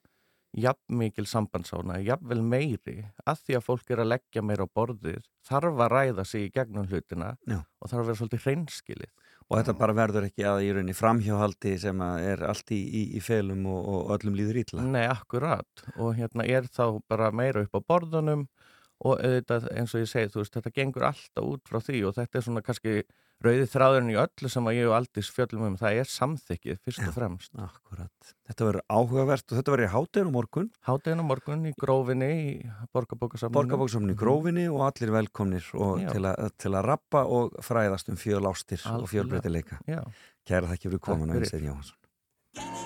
[0.53, 5.23] jafn mikil sambandsána, jafnvel meiri að því að fólk er að leggja meira á borðið
[5.47, 7.63] þarf að ræða sig í gegnum hlutina Já.
[7.81, 9.11] og þarf að vera svolítið hreinskilið
[9.49, 13.23] og þetta bara verður ekki að í rauninni framhjáhaldi sem er allt í, í, í
[13.23, 14.85] felum og, og öllum líður ítla.
[14.85, 18.47] Nei, akkurat og hérna er þá bara meira upp á borðunum
[19.03, 22.17] og auðvitað eins og ég segi, þú veist, þetta gengur alltaf út frá því og
[22.17, 22.95] þetta er svona kannski
[23.43, 27.01] rauði þráðurinn í öllu sem að ég og Aldís fjöllum um, það er samþykkið fyrst
[27.03, 27.51] og fremst.
[27.59, 28.29] Akkurat.
[28.47, 30.69] Þetta verður áhugavert og þetta verður í háttegin og morgun.
[30.87, 32.53] Háttegin og morgun í grófinni í
[32.95, 33.57] borgarbókasamninu.
[33.59, 36.13] Borgarbókasamninu í grófinni og allir velkomnir og Já.
[36.13, 39.81] til, a, til að rappa og fræðast um fjölástir og fjölbreytileika.
[39.91, 40.01] Já.
[40.47, 41.39] Kæra þakki fyrir komuna.
[41.39, 42.82] Einstein Jóhansson.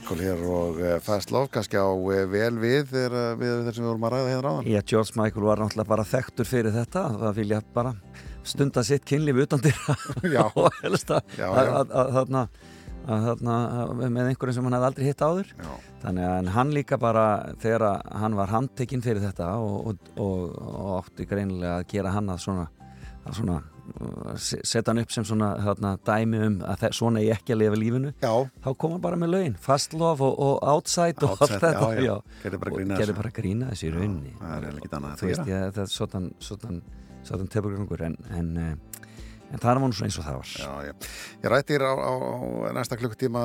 [0.00, 3.88] Michael hér og Fast Love kannski á uh, vel við þegar uh, við þessum við
[3.90, 4.68] vorum að ræða hérna ráðan.
[4.70, 7.92] Já, George Michael var náttúrulega bara þekktur fyrir þetta það vilja bara
[8.48, 9.66] stunda sitt kynlíf utan
[10.36, 10.46] Já.
[10.48, 11.28] og helst að
[12.16, 12.46] þarna
[14.00, 15.70] með einhverjum sem hann hefði aldrei hitt áður Já.
[16.06, 17.26] þannig að hann líka bara
[17.60, 17.86] þegar
[18.22, 22.40] hann var handtekinn fyrir þetta og, og, og, og átti greinilega að gera hann að
[22.46, 22.66] svona,
[23.26, 23.60] að svona
[24.40, 28.14] setja hann upp sem svona þarna, dæmi um að svona ég ekki að lifa lífinu
[28.22, 28.32] Já,
[28.64, 31.98] þá kom hann bara með lögin Fast Love og, og Outside og allt þetta Og
[31.98, 34.34] að gerði bara grína þessu í rauninni.
[34.40, 36.80] það er að þú veist ég þetta er svona
[37.26, 39.06] svona tefurgrungur en, en, eh,
[39.50, 40.50] en það nú svona eins og það var.
[40.62, 40.92] Já, já.
[41.42, 42.12] Ég rættir á, á,
[42.70, 43.42] á næsta klukkutíma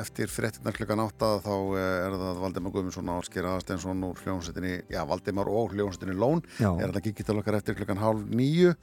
[0.00, 5.02] eftir fréttina klukkan átta þá eh, er það Valdimar Guðmundsson Álsker Aðsteinsson úr hljónsettinni, já
[5.08, 8.74] Valdimar og hljónsettinni Lón er þetta kikið til okkar eftir klukkan hálf nýju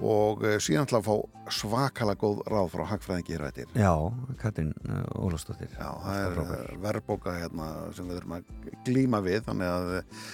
[0.00, 1.14] og uh, síðan ætla að fá
[1.54, 3.66] svakalega góð ráð frá hagfræðingi hér á eftir.
[3.74, 3.94] Já,
[4.40, 8.44] Katrin uh, Ólafsdóttir Já, það er uh, verðbóka hérna sem við þurfum að
[8.88, 10.24] glíma við þannig að eh,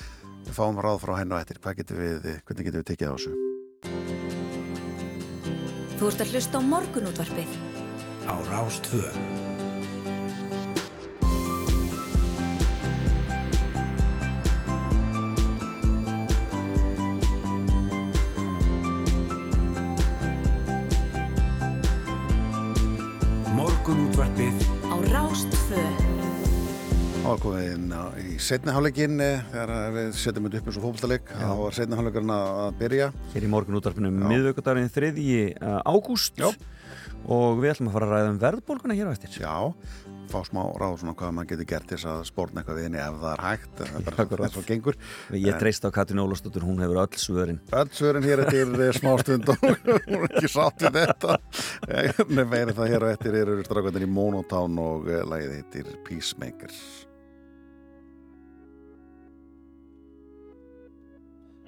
[0.46, 1.60] við fáum ráð frá henn og eftir.
[1.64, 3.32] Hvað getum við, hvernig getum við tekið á þessu?
[5.96, 7.50] Þú ert að hlusta á morgunútvarpið
[8.26, 8.34] á
[23.86, 24.62] Rástvö Morgunútvarpið.
[24.90, 25.82] Á Rástfö
[27.22, 31.30] Þá komið inn á, í setni hálfleikin þegar við setjum þetta upp eins og fókbaltaleik
[31.30, 33.06] þá var setni hálfleikurinn að byrja.
[33.30, 35.12] Hér í morgun útvarpinu miðvöggudarinn 3.
[35.86, 36.42] ágúst.
[37.30, 39.38] Og við ætlum að fara að ræða um verðbólguna hér á eftir.
[39.38, 39.54] Já,
[40.30, 43.00] fá smá ráð svona hvað maður getur gert til þess að spórna eitthvað við henni
[43.02, 45.00] ef það er hægt það er bara eins og gengur.
[45.46, 47.60] Ég treyst á Katrin Ólafsdóttir, hún hefur öll svörin.
[47.72, 51.38] Öll svörin hér eftir eh, smá stund og hún er ekki sátt við þetta.
[51.90, 56.72] Nei, meira það hér á eftir eru strákvændin í Monotown og lagið heitir Peacemaker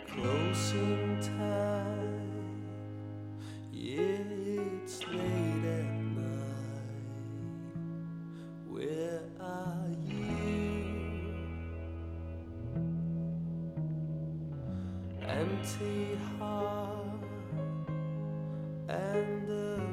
[0.09, 1.68] Closing time,
[15.29, 17.21] Empty heart
[18.89, 19.88] and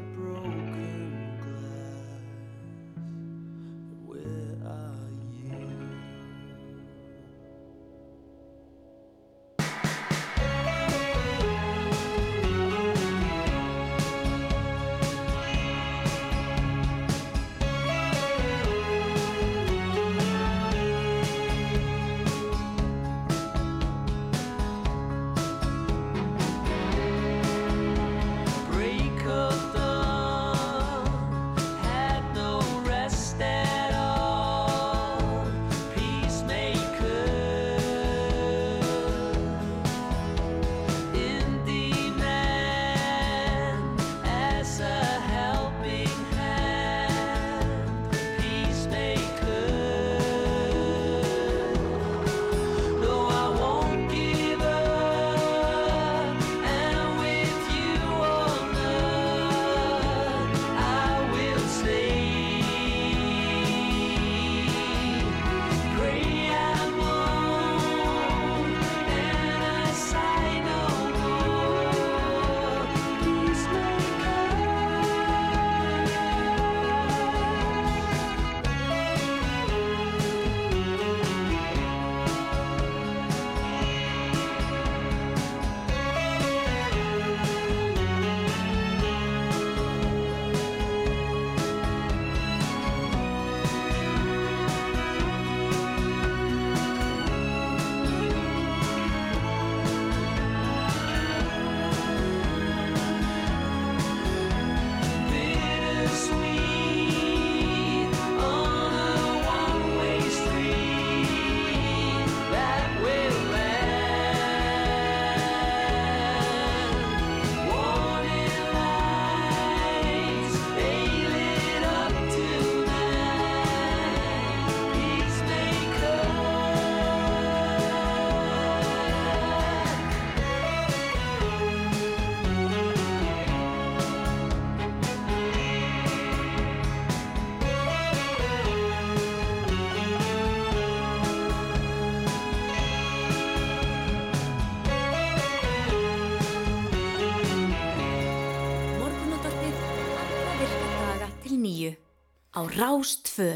[152.56, 153.54] á Rástfö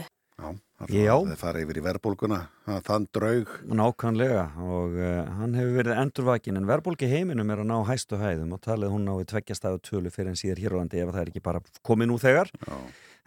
[0.87, 1.11] Já.
[1.19, 3.49] Það fara yfir í verðbólguna, það- þann draug.
[3.67, 8.53] Nákvæmlega og uh, hann hefur verið endurvakin en verðbólki heiminum er að ná hæstu hæðum
[8.55, 11.31] og talið hún náði tveggjastæðu tölu fyrir en síðar hér á landi ef það er
[11.33, 12.53] ekki bara komið nú þegar.
[12.63, 12.77] Já.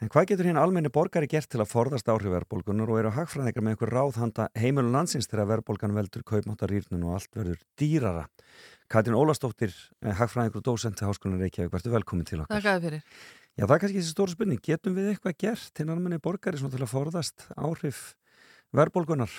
[0.00, 3.62] En hvað getur hérna almenni borgari gert til að forðast áhrif verðbólgunar og eru hagfræðingar
[3.68, 8.24] með einhver ráð handa heimilun landsins þegar verðbólgan veldur kaupmáttarýrnun og allt verður dýrara?
[8.92, 9.70] Katrín Ólastóttir,
[10.02, 12.58] eh, hagfræðingur og dósent til Háskólan Reykjavík, verður velkomin til okkar.
[12.60, 13.04] Þakkaði fyrir.
[13.52, 14.60] Já, það er kannski þessi stóra spurning.
[14.64, 18.04] Getum við eitthvað gert til almenni borgari svona til að forðast áhrif
[18.72, 19.34] verðbólgunar?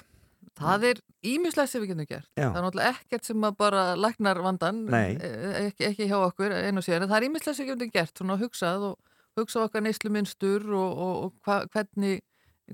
[0.59, 2.27] Það er ímislegt sem við getum gert.
[2.37, 2.45] Já.
[2.45, 5.15] Það er náttúrulega ekkert sem að bara læknar vandan, Nei.
[5.15, 8.13] eh, ekki, ekki hjá okkur einu og síðan, það er ímislegt sem við getum gert,
[8.19, 12.21] svona hugsað og hugsað okkar neysluminstur og, og, og hva, hvernig,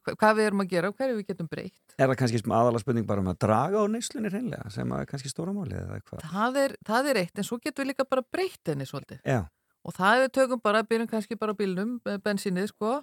[0.02, 1.96] hva, hvað við erum að gera og hverju við getum breytt.
[1.96, 5.10] Er það kannski aðalega spurning bara um að draga á neyslunni hreinlega sem að er
[5.14, 6.28] kannski stóra máli eða eitthvað?
[6.34, 9.22] Það er, það er eitt, en svo getum við líka bara breytt henni svolítið.
[9.24, 9.42] Já,
[9.88, 13.00] Og það er við tökum bara, byrjum kannski bara bílnum, eh, bensínið sko,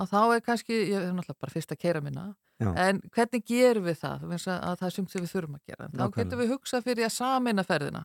[0.00, 2.72] að þá er kannski, ég er náttúrulega bara fyrst að keira minna, Já.
[2.88, 4.24] en hvernig gerum við það?
[4.24, 5.84] Að, að það er sumt sem við þurfum að gera.
[5.84, 6.24] En Þá Nákvæmlega.
[6.24, 8.04] getum við hugsað fyrir að samina ferðina.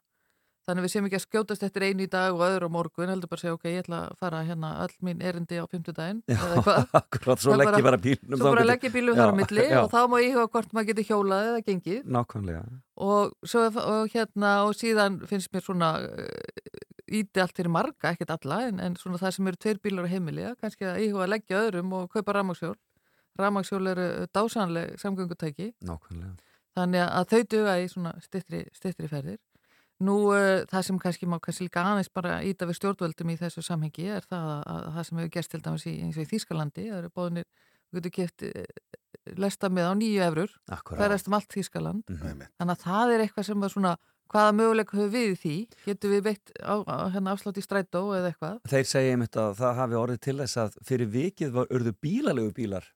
[0.62, 3.30] Þannig við séum ekki að skjótast eftir einu í dag og öðru á morgun, heldur
[3.32, 6.38] bara að segja, ok, ég ætla að fara hérna öll mín erindi á fimmtudaginn, já
[6.38, 6.86] eða eitthvað.
[7.02, 9.80] akkurat, svo Það legg ég bara bílnum Svo bara leggja bílum þar á milli já,
[9.82, 12.62] og þá má ég hafa hvort maður geti hjólað eða gengið Nákvæmlega,
[13.02, 15.90] og, svo, og hérna og síðan finnst mér svona
[17.12, 20.14] íti allt fyrir marga, ekkert alla en, en svona það sem eru tveir bílar á
[20.14, 22.76] heimili kannski að íhuga að leggja öðrum og kaupa rafmagsjól
[23.40, 25.72] rafmagsjól eru dásanleg samgöngutæki.
[25.88, 26.36] Nákvæmlega.
[26.76, 29.40] Þannig að þau duga í svona stittri, stittri ferðir.
[30.02, 33.62] Nú uh, það sem kannski má kannski líka aðeins bara íta við stjórnvöldum í þessu
[33.66, 36.30] samhengi er það að, að það sem hefur gerst til dæmis í, eins og í
[36.32, 37.48] Þýskalandi það eru bóðinir,
[37.92, 38.46] við getum keft
[39.38, 41.04] lesta með á nýju efrur Akkúrat.
[41.04, 42.04] ferðast um allt Þýskaland.
[42.10, 42.48] Mhm.
[42.58, 43.94] þannig að það er eitthvað sem er svona
[44.32, 45.56] hvaða möguleika höfum við því?
[45.86, 48.62] Getum við veitt á, á, hérna afslátt í strætó eða eitthvað?
[48.72, 52.56] Þeir segja einmitt að það hafi orðið til þess að fyrir vikið var urðu bílalegu
[52.62, 52.88] bílar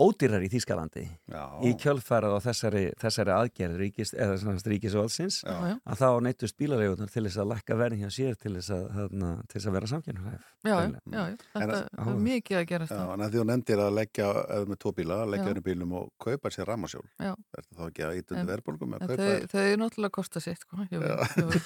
[0.00, 1.42] ódýrar í Þýskalandi Já.
[1.66, 5.74] í kjölfærað á þessari, þessari aðgerð ríkis, eða svona ríkisvaldsins Já, já.
[5.84, 9.30] að þá neittust bílalegunar til þess að lækka verðin hjá sér til þess að, þarna,
[9.46, 12.98] til þess að vera samkjörnhæf já, já, já, já, þetta er mikið að gerast Já,
[13.00, 15.50] það en að því hún endir að leggja eða með tvo bíla, að leggja Já.
[15.50, 17.06] henni bílum og kaupa sér rammasjól.
[17.20, 17.32] Já.
[17.56, 19.46] Þetta þá ekki að íta undir verðbólgum að kaupa þau, þér.
[19.50, 20.74] þau er náttúrulega að kosta sitt sko.
[20.80, 21.00] ég, Já.
[21.00, 21.16] ég,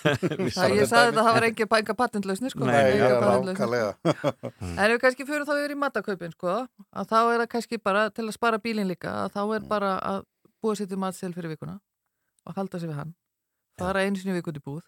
[0.45, 0.91] Við það, ég þetta sagði dæmi.
[0.91, 1.67] þetta að það var enga
[2.03, 2.63] patentlausni sko,
[8.25, 9.55] Til að spara bílinn líka að þá Mm.
[9.59, 10.23] er bara að
[10.65, 11.75] búa sér til matsel fyrir vikuna
[12.49, 13.15] og halda sér við hann.
[13.79, 14.83] Fara einu sinni í viku út í búð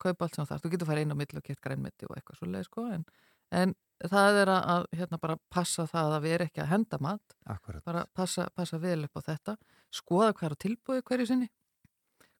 [0.00, 2.16] kaupa allt sem það þú getur að fara einu á milli og kert grænmeti og
[2.16, 3.04] eitthvað svoleið sko en,
[3.50, 3.74] en
[4.08, 7.34] það er að, að hérna bara passa það að við erum ekki að henda mat.
[7.46, 7.84] Akkurat.
[7.84, 9.56] bara passa, passa vel upp á þetta.
[9.90, 11.48] Skoða hvað er á tilbúið hverju sinni.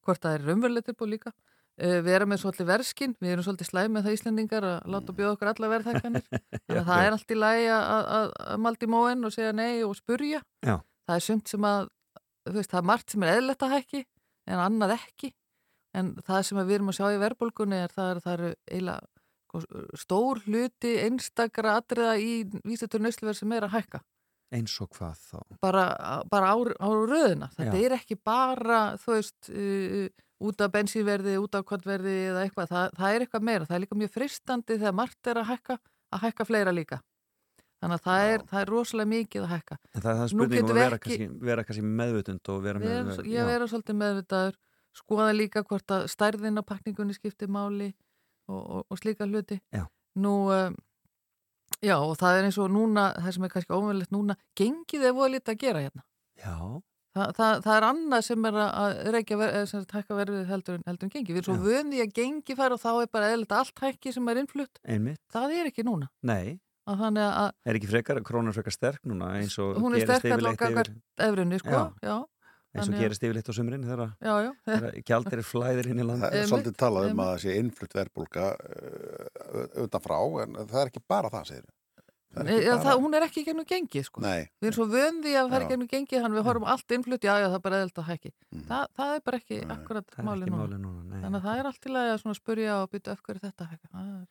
[0.07, 1.33] Hvort það er raunveruleg tilbúið líka
[1.79, 5.35] við erum með svolítið verskin við erum svolítið slæm með það Íslendingar að láta bjóða
[5.35, 6.25] okkur alla verðhækkanir.
[6.89, 10.41] Það er allt í lagi að, maldi móin og segja nei og spurja.
[10.65, 10.75] Já.
[11.07, 11.87] það er sumt sem að
[12.49, 14.03] veist, það er margt sem er eðlert að hækki
[14.49, 15.31] en annað ekki.
[15.97, 19.09] En það sem við erum að sjá í verðbólgunni er það er, eru eiginlega
[19.49, 19.63] sko,
[19.97, 24.03] stór hluti einstakra atriða í vísitur nöysluverð sem er að hækka.
[24.53, 25.39] Eins og hvað þá?
[25.61, 25.83] Bara,
[26.29, 27.49] bara á, á röðina.
[27.53, 27.83] Þetta Já.
[27.85, 30.07] er ekki bara þú veist uh,
[30.39, 33.67] út af bensínverði, út af kvotverði eða eitthvað, það, það er eitthvað meira.
[33.69, 35.77] Það er líka mjög fristandi þegar margt er að hækka
[36.15, 36.99] að hækka fleira líka.
[37.79, 39.75] Þannig að það er, það er rosalega mikið að hækka.
[39.95, 42.49] En það er það Nú spurning um getum að vera, ekki- kannski, vera kannski meðvutund
[42.53, 44.57] og vera með Ver, ég vera svolítið meðvitaður
[44.99, 47.93] skoða líka hvort að stærðin á pakningunni skiptir máli
[48.49, 49.59] og, og, og slíka hluti.
[49.71, 49.85] Já.
[50.19, 50.75] nú um,
[51.85, 55.13] já og það er eins og núna það sem er kannski ómöðulegt núna gengið er
[55.15, 56.03] voða lítið að gera hérna.
[56.41, 56.55] Já,
[57.19, 60.17] Þa, það, það er annað sem er að- að reykja ver, eða sem sagt hækka
[60.21, 61.33] verfið heldur en, heldur en gengi.
[61.35, 61.67] Við erum svo Já.
[61.73, 64.79] vöndi að gengi fara og þá er bara eðlita allt hækki sem er innflutt.
[64.87, 66.07] Einmitt, það er ekki núna.
[66.23, 66.59] Nei.
[66.89, 70.23] Að þannig að Er ekki frekar, krónan frekar sterk núna eins og hún er gerist
[70.23, 71.83] sterk allavega yfirleitt gagvart yfir, efrunni sko, Já.
[72.01, 72.15] já,
[72.79, 75.03] eins og gerist yfirleitt á sumrin þegar já, já.
[75.05, 77.93] gjaldir er flæðir inn í land Það er svolítið talað um að það sé innflutt
[77.99, 80.17] verðbólga uh, utanfrá,
[80.47, 81.67] en það er ekki bara það, segir
[82.33, 82.41] það.
[82.45, 84.21] er ekki Já, bara- það, hún er ekki í gegnum gengi sko.
[84.21, 85.69] Nei, við erum svo vöndi að fara í Já.
[85.73, 88.07] gegnum gengi þannig að við horfum allt innflutt, já, já, það er bara eðlt að
[88.09, 88.63] hækki Mhm.
[88.69, 89.75] Þa, það er bara ekki Nei.
[89.77, 91.21] akkurat Það er máli ekki núna máli núna nei.
[91.23, 93.69] þannig að það er allt í lagi að svona spurja og bytta af hverju þetta
[93.71, 94.27] hækka það er,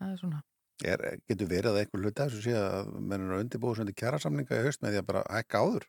[0.00, 0.42] það er svona
[0.80, 3.92] er, getur verið að einhver hluti af þessu sé að menn er að undirbúa svona
[3.94, 5.84] kjærasamninga í haust með því að bara hækka áður?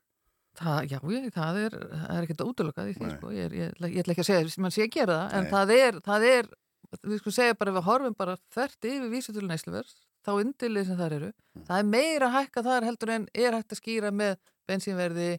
[0.52, 3.28] Það, já, ég, það er, það er ekkert útlökað í því, sko.
[3.32, 5.46] ég, er- ég, ég ætla ekki að segja að mann sé að gera það, en
[5.48, 6.50] það er, það er,
[7.08, 9.94] við sko segja bara, við horfum bara þvert yfir vísutölu neysluverð,
[10.26, 11.64] þá undilið sem það eru, Mm.
[11.68, 14.38] það er meira að hækka þar heldur en er hægt að skýra með
[14.70, 15.30] bensínverði,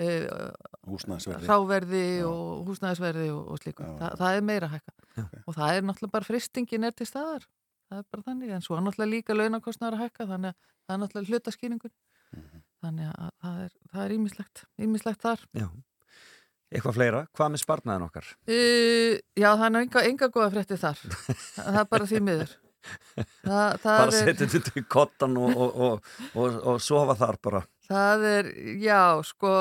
[0.00, 0.52] uh,
[0.88, 1.46] Húsnæðisverði.
[1.50, 3.90] ráverði og húsnæðisverði og, og slíku, Já.
[3.98, 5.24] Þa, það er meira að hækka Já.
[5.44, 7.44] og það er náttúrulega bara fristingin er til staðar,
[7.90, 10.94] það er bara þannig, en svo er náttúrulega líka launakostnar að hækka, þannig að það
[10.96, 11.92] er náttúrulega hlutaskýringun
[12.80, 15.44] þannig að það er, það er ímislegt, ímislegt þar.
[15.52, 15.68] Já.
[16.68, 18.26] Eitthvað fleira, hvað með sparnaðin okkar?
[18.48, 20.98] Uh, já, það er enga, enga góða frétti þar.
[21.56, 22.56] það er bara því miður.
[23.42, 27.62] Það Bara setja þetta í kottan og, og, og, og, og sofa þar bara.
[27.88, 28.50] Það er,
[28.82, 29.52] já, sko,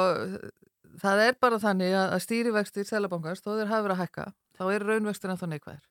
[1.02, 4.26] það er bara þannig að, stýrivextir Sælabankars, þó þeir hafa verið að hækka,
[4.60, 5.86] þá er raunvextir ennþá neikvæðir.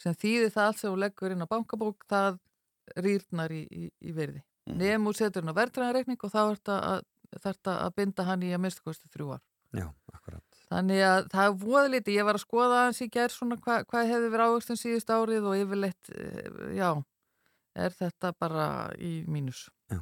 [0.00, 2.38] Sem þýðir það allt sem þú leggur inn á bankabók, það
[3.04, 4.40] rýrnar í, í, í verði.
[4.68, 4.78] Mm.
[4.80, 7.04] Nefnum setur hann á verðræðarreikning og þá þarf
[7.44, 9.44] þetta að binda hann í að minnstu kosti þrjú ár.
[9.76, 10.49] Já, akkurat.
[10.70, 13.86] Þannig að það er voða lítið, ég var að skoða hans í gerð svona hvað
[13.90, 16.90] hva hefði verið ávöxtun síðust árið og yfirleitt, eh, já,
[17.74, 18.66] er þetta bara
[19.02, 19.64] í mínus.
[19.90, 19.98] Já.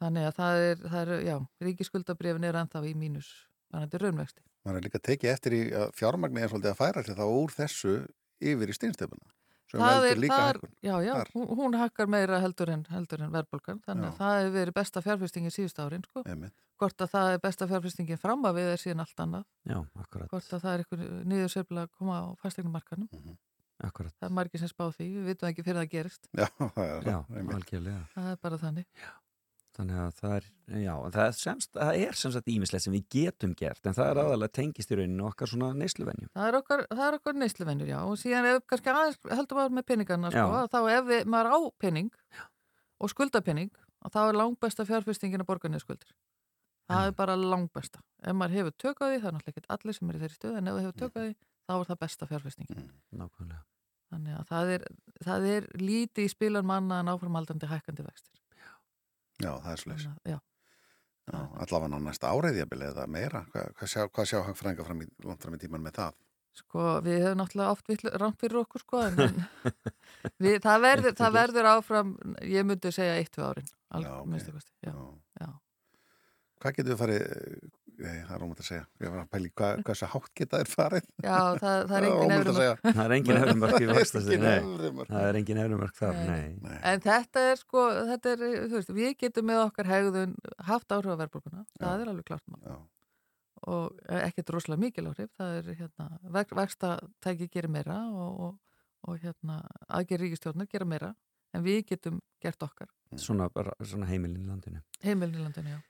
[0.00, 1.34] Þannig að það er, það er já,
[1.66, 3.28] ríkiskuldabrifin er ennþá í mínus,
[3.68, 4.46] þannig að þetta er raunvexti.
[4.64, 7.54] Man er líka tekið eftir í að fjármagni er svolítið að færa sig þá úr
[7.58, 7.94] þessu
[8.40, 9.28] yfir í steinstefuna.
[9.70, 10.72] Sem Það er, líka það er, hækkun.
[10.82, 11.28] já, já, þar.
[11.36, 14.10] hún, hún hakkar meira heldur en, heldur en verðbólgan, þannig Já.
[14.10, 16.24] að það hefur verið besta fjárfestingin síðust árin, sko.
[16.80, 19.44] Hvort að það er besta fjárfestingin fram að við er síðan allt annað.
[19.70, 20.28] Já, akkurat.
[20.32, 23.08] Hvort að það er eitthvað niður að koma á fastegnumarkanum.
[23.14, 23.38] Mhm.
[23.80, 24.12] Akkurat.
[24.20, 26.26] Það er margir sem spá því, við vitum ekki fyrir það gerist.
[26.36, 27.54] Já, það er Já, einmitt.
[27.56, 28.02] algjörlega.
[28.12, 28.86] Það er bara þannig.
[29.80, 30.46] Þannig að það er,
[30.82, 34.18] já, það semst, það er sem sagt ímislegt sem við getum gert, en það er
[34.20, 36.28] aðalega tengist í rauninu okkar svona neysluvenjum.
[36.34, 36.82] Það er okkar,
[37.16, 37.96] okkar neysluvenjur, já.
[38.04, 40.58] Og síðan ef kannski aðeins heldur maður með peningarna, sko, Já.
[40.58, 42.10] að þá ef við, maður á pening
[43.00, 43.70] og skuldapening,
[44.04, 46.12] að þá er langbesta fjárfestingin að borga niður skuldir.
[46.90, 48.04] Það er bara langbesta.
[48.20, 50.70] Ef maður hefur tökaði, það er náttúrulega ekki allir sem er í þeirri stöð, en
[50.74, 51.34] ef hefur tökaði,
[51.64, 52.30] þá er það besta.
[53.16, 53.64] Nákvæmlega.
[54.10, 54.86] Þannig að það er,
[55.22, 58.39] það er lítið í spilan manna en áframaldandi hækkandi vextir.
[59.40, 60.06] Já, það er slis.
[60.28, 60.38] Já.
[61.30, 63.44] Já, allavega á næsta jafnvel eða meira.
[63.52, 64.02] Hvað, hvað sjá,
[64.32, 66.18] sjá hagfrænga fram í, langt fram í tíman með það?
[66.60, 69.44] Sko, við hefum náttúrulega oft rámt fyrir okkur, sko, en
[70.42, 72.10] við, það, verður, það verður áfram,
[72.42, 74.30] ég myndi segja eitt, tvö árin, alveg, Já, já, ok.
[74.32, 74.94] minnstu kosti, já,
[75.44, 75.50] já.
[76.60, 77.22] Hvað getur við farið,
[78.00, 80.60] nei, það er ómætt að segja, ég var að pæli hvað, hvað svo hátt geta
[80.60, 81.08] þér farið?
[81.24, 82.76] Já, það, það er engin ómætt að efri segja.
[82.80, 82.94] mörk.
[82.96, 83.88] Það er engin efrumörk í
[84.20, 85.04] Engin nei.
[85.10, 86.46] Það er engin efrumörk þar, Nei.
[86.64, 86.78] nei.
[86.92, 90.34] En þetta er sko, þetta er, þú veist, við getum með okkar hegðun
[90.70, 92.60] haft áhrif á verðbólguna, það er alveg klart mál.
[92.64, 92.78] Já.
[93.70, 96.06] Og ekkert rosalega mikil áhrif, það er hérna,
[96.38, 98.54] vek, vextatæki gerir meira og, og,
[99.10, 99.58] og hérna,
[99.92, 101.10] aðgerð ríkistjórnar gera meira,
[101.52, 102.88] en við getum gert okkar.
[103.20, 104.80] Svona, bara, svona heimilin í landinu.
[105.04, 105.80] Heimilin í landinu, já.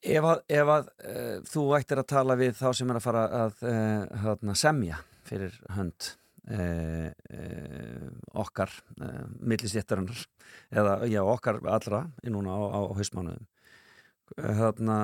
[0.00, 3.26] Ef að, ef að uh, þú ættir að tala við þá sem er að fara
[3.42, 6.08] að uh, hana, semja fyrir hönd
[6.48, 7.10] uh,
[8.40, 8.72] okkar
[9.44, 10.24] millistéttarinnar
[10.72, 13.44] eða já, okkar allra í núna á, á hausmánuðum
[14.38, 14.96] hérna,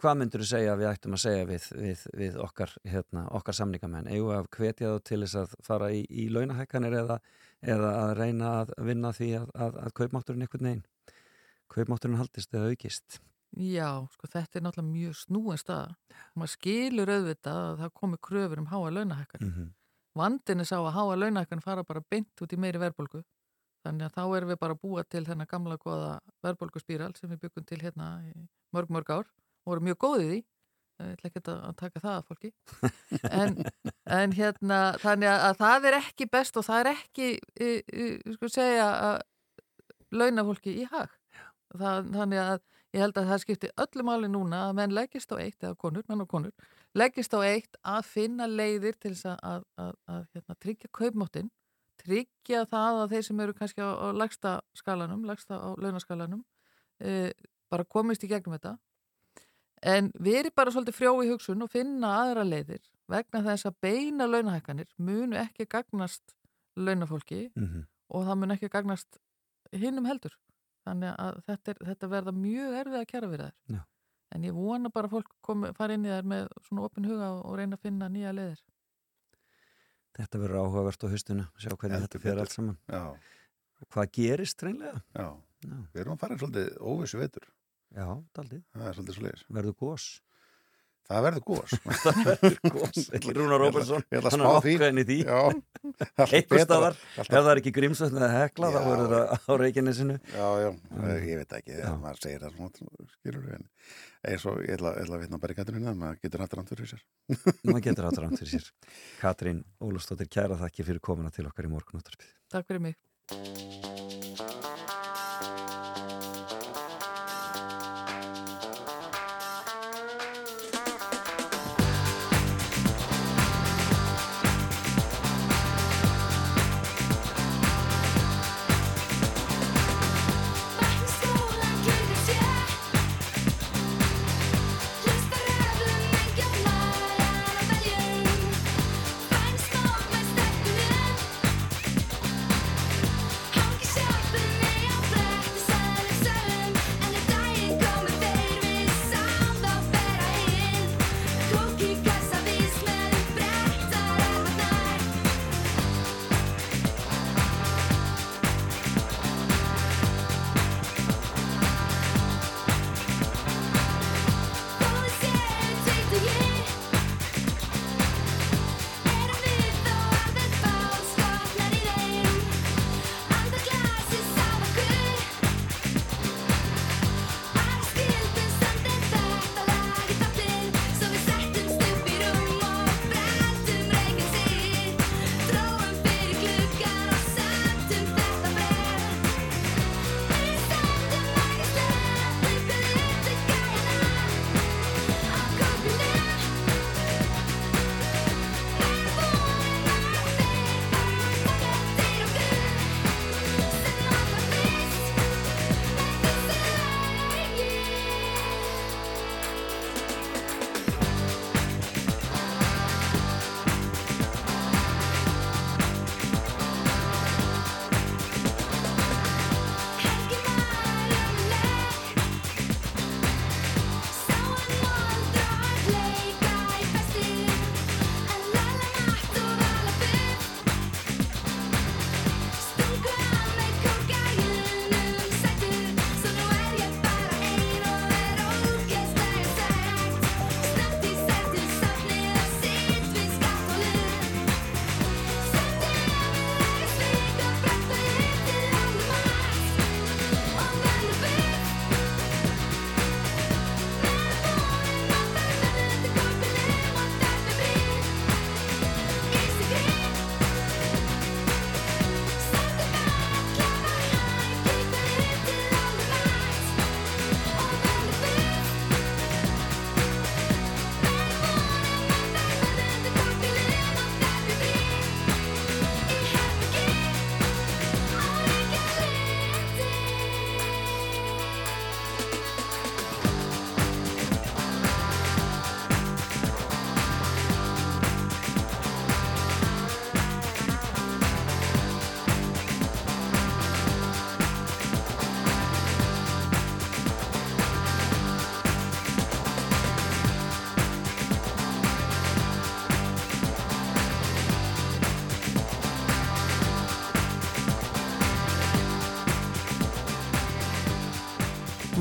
[0.00, 3.58] hvað myndur þú segja að við ættum að segja við, við, við okkar, hérna, okkar
[3.58, 4.08] samningamenn?
[4.08, 7.18] Við að hvetja þá til þess að fara í, í launahækkanir eða,
[7.60, 10.84] eða að reyna að vinna því að, að, að kaupmátturinn einhvern veginn
[11.68, 13.20] kaupmátturinn haldist eða aukist
[13.56, 15.94] Já, sko þetta er náttúrulega mjög snúin staða.
[16.36, 19.40] Maður skilur auðvitað að það komi kröfur um háa launahækkan.
[19.42, 19.74] mm -hmm.
[20.14, 23.22] Vandin er sá að háa launahækkan fara bara beint út í meiri verðbólgu.
[23.84, 27.40] Þannig að þá erum við bara að búa til þennan gamla goða verðbólguspíral sem við
[27.40, 28.06] byggum til hérna
[28.72, 29.26] mörg, mörg ár.
[29.64, 30.44] Og vorum mjög góðið í.
[30.98, 32.52] Ég ætla ekki að taka það að fólki.
[33.40, 33.54] En,
[34.04, 37.28] en hérna, þannig að, að það er ekki best og það er ekki,
[37.60, 41.14] e, e, sko segja, að launafólki í hag.
[41.76, 42.58] Það, þannig að
[42.94, 46.04] ég held að það skipti öllu máli núna að menn leggist á eitt, eða konur,
[46.08, 46.52] menn og konur,
[46.94, 51.50] leggist á eitt að finna leiðir til þess að, að, að, að hérna, tryggja kaupmáttin,
[51.98, 56.44] tryggja það að þeir sem eru kannski á, á lagsta skalanum, lagsta á launaskalanum,
[57.02, 57.32] e,
[57.70, 58.76] bara komist í gegnum þetta.
[59.82, 63.76] En við erum bara svolítið frjó í hugsun og finna aðra leiðir vegna þess að
[63.84, 66.34] beina launahækkanir munu ekki gagnast
[66.76, 67.84] launafólki Mhm.
[68.10, 69.18] og það mun ekki gagnast
[69.72, 70.34] hinnum heldur.
[70.88, 73.56] Þannig að þetta, er, þetta verða mjög erfið að kæra við þær.
[73.76, 73.80] Já.
[74.36, 77.30] En ég vona bara að fólk komi, fara inn í þær með svona opin huga
[77.36, 78.62] og, og reyna að finna nýja leiðir.
[80.18, 82.78] Þetta verður áhugavert á haustinu, sjá hvernig þetta fyrir allt saman.
[82.90, 83.04] Já.
[83.94, 85.02] Hvað gerist reynlega?
[85.14, 85.28] Já.
[85.64, 85.76] Já.
[85.92, 87.46] Við erum að fara í svolítið óvissu vetur.
[87.94, 88.64] Já, daldið.
[88.76, 89.44] Er.
[89.48, 90.08] Verður gós.
[91.08, 91.74] Það verður gós.
[92.02, 92.56] það verður.
[93.16, 95.16] Ekki Rúnar Róbersson, Ég ætla að hann spá er ákveðin í því.
[96.26, 98.88] Eitthvað staðar, ef það er ekki grímsvöld eða hekla, þá Já.
[98.90, 100.18] verður það á Reykjanesinu.
[100.34, 100.68] Já, já,
[101.24, 103.66] ég veit ekki, þegar maður segir það svona, skilur við,
[104.28, 106.92] eins og ég ætla, að vitna bara í katurinn að maður getur hættur andur fyrir
[106.92, 107.06] sér.
[107.70, 108.72] maður getur átt rámt fyrir sér.
[109.22, 112.36] Katrín Ólafsdóttir, kæra þakki fyrir komuna til okkar í morgunúttarpið.
[112.52, 113.97] Takk fyrir mig.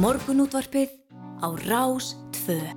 [0.07, 0.93] Morgunútvarpið
[1.43, 2.15] á Rás
[2.47, 2.76] 2.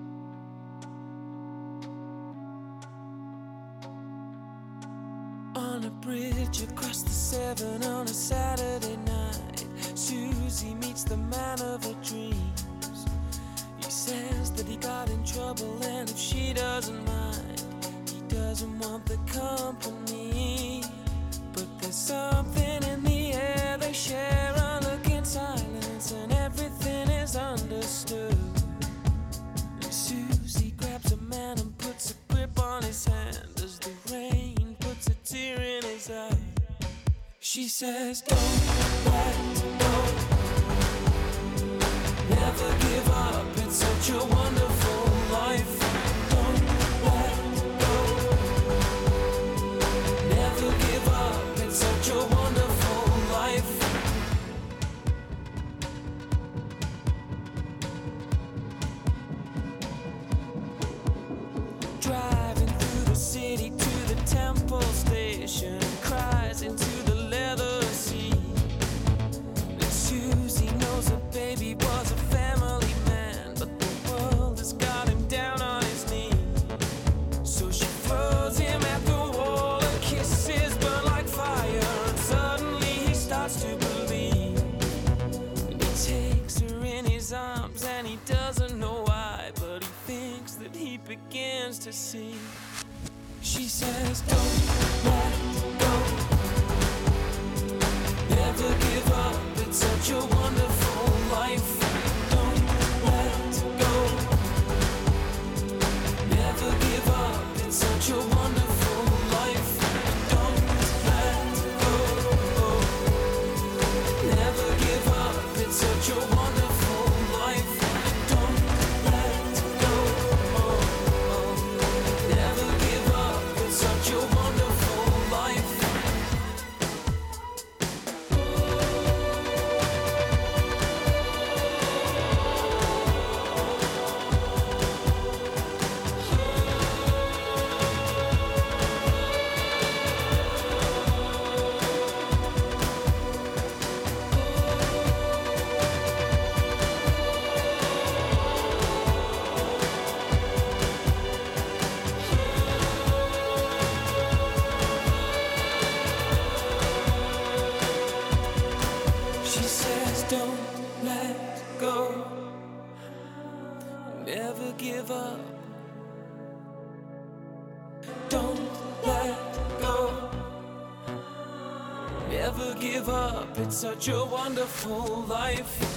[173.81, 175.90] Such a wonderful life.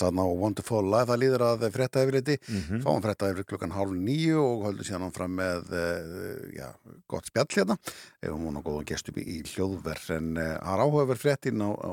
[0.00, 2.80] Þarna á Wonderful Life, það líður að frétta yfirleiti, Mhm.
[2.84, 6.68] fáum frétta yfir klukkan hálf nýju og höldum síðan áfram með uh, já,
[7.08, 7.76] gott spjall hérna,
[8.22, 11.92] ef hún á góðan gestum í hljóðverð, en uh, það er áhugaverð fréttin á, á,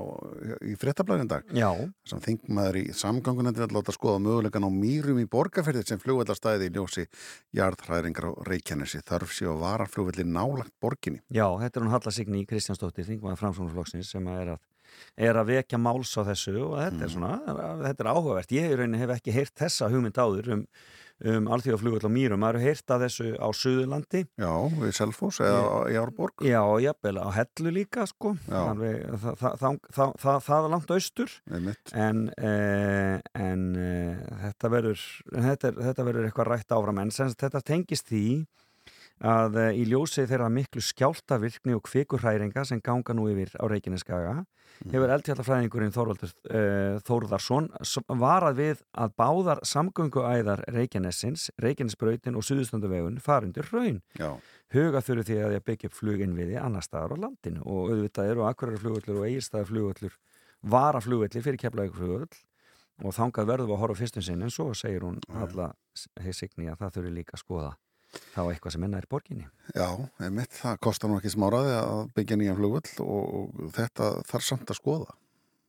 [0.64, 1.44] í fréttablaðin dag.
[2.08, 6.74] Sem þingmaður í samgangunandi vil láta skoða mögulegan á mýrum í borgarferðir sem flugvallastæði í
[6.78, 7.08] ljósi
[7.58, 11.22] jarðhræðringar á Reykjanesi, þarf sér að vara flugvalli nálagt borginni.
[11.34, 14.60] Já, þetta er hún Halla Signý Kristjánsdóttir, þingmaður framsóknarflokksins sem er að,
[15.18, 17.34] er að vekja máls á þessu og þetta er svona,
[17.88, 18.54] þetta er áhugavert.
[18.54, 20.64] Ég í rauninni hef ekki heyrt þessa hugmynd áður um,
[21.32, 22.42] um alþjóðaflugvall á Mýrum.
[22.44, 24.22] Maður hefur heyrt af þessu á Suðurlandi.
[24.38, 26.46] Já, við Selfoss eða í Árborg.
[26.46, 28.36] Já, jafnvel á Hellu líka, sko.
[28.62, 31.34] Alveg, það, það, það, það, er langt austur.
[32.06, 37.66] En, eh, en eh, þetta verður þetta, þetta verður eitthvað rætt áfram en sem þetta
[37.66, 38.28] tengist því
[39.26, 44.36] að eh, í ljósi þeirra miklu skjáltavirkni og kvikurhæringa sem ganga nú yfir á Reykjaneskaga
[44.92, 53.18] hefur eldfjallafræðingurinn Þorvaldur uh, Þórðarsson s- varað við að báðar samgönguæðar Reykjanesins, Reykjanesbrautin og Suðustönduvegun
[53.24, 54.04] farindur raun.
[54.20, 54.36] Já.
[54.76, 58.46] Huga þurfi því að ég byggja upp fluginviði annar staðar á landinu og auðvitað eru
[58.52, 60.18] akkurarflugullur og eigirstaðarflugullur
[60.68, 62.30] varaflugullur fyrir keflaugflugull
[63.06, 65.72] og þangað verðum við að horfa fyrstum sinn en svo segir hún alla
[66.34, 67.74] signi að það þurfi líka að skoða
[68.36, 69.48] þá eitthvað sem enna er borginni.
[69.76, 69.88] Já,
[70.24, 74.80] einmitt, það kostar nú ekki smáraði að byggja nýjan flugvöll og, þetta þarf samt að
[74.82, 75.16] skoða.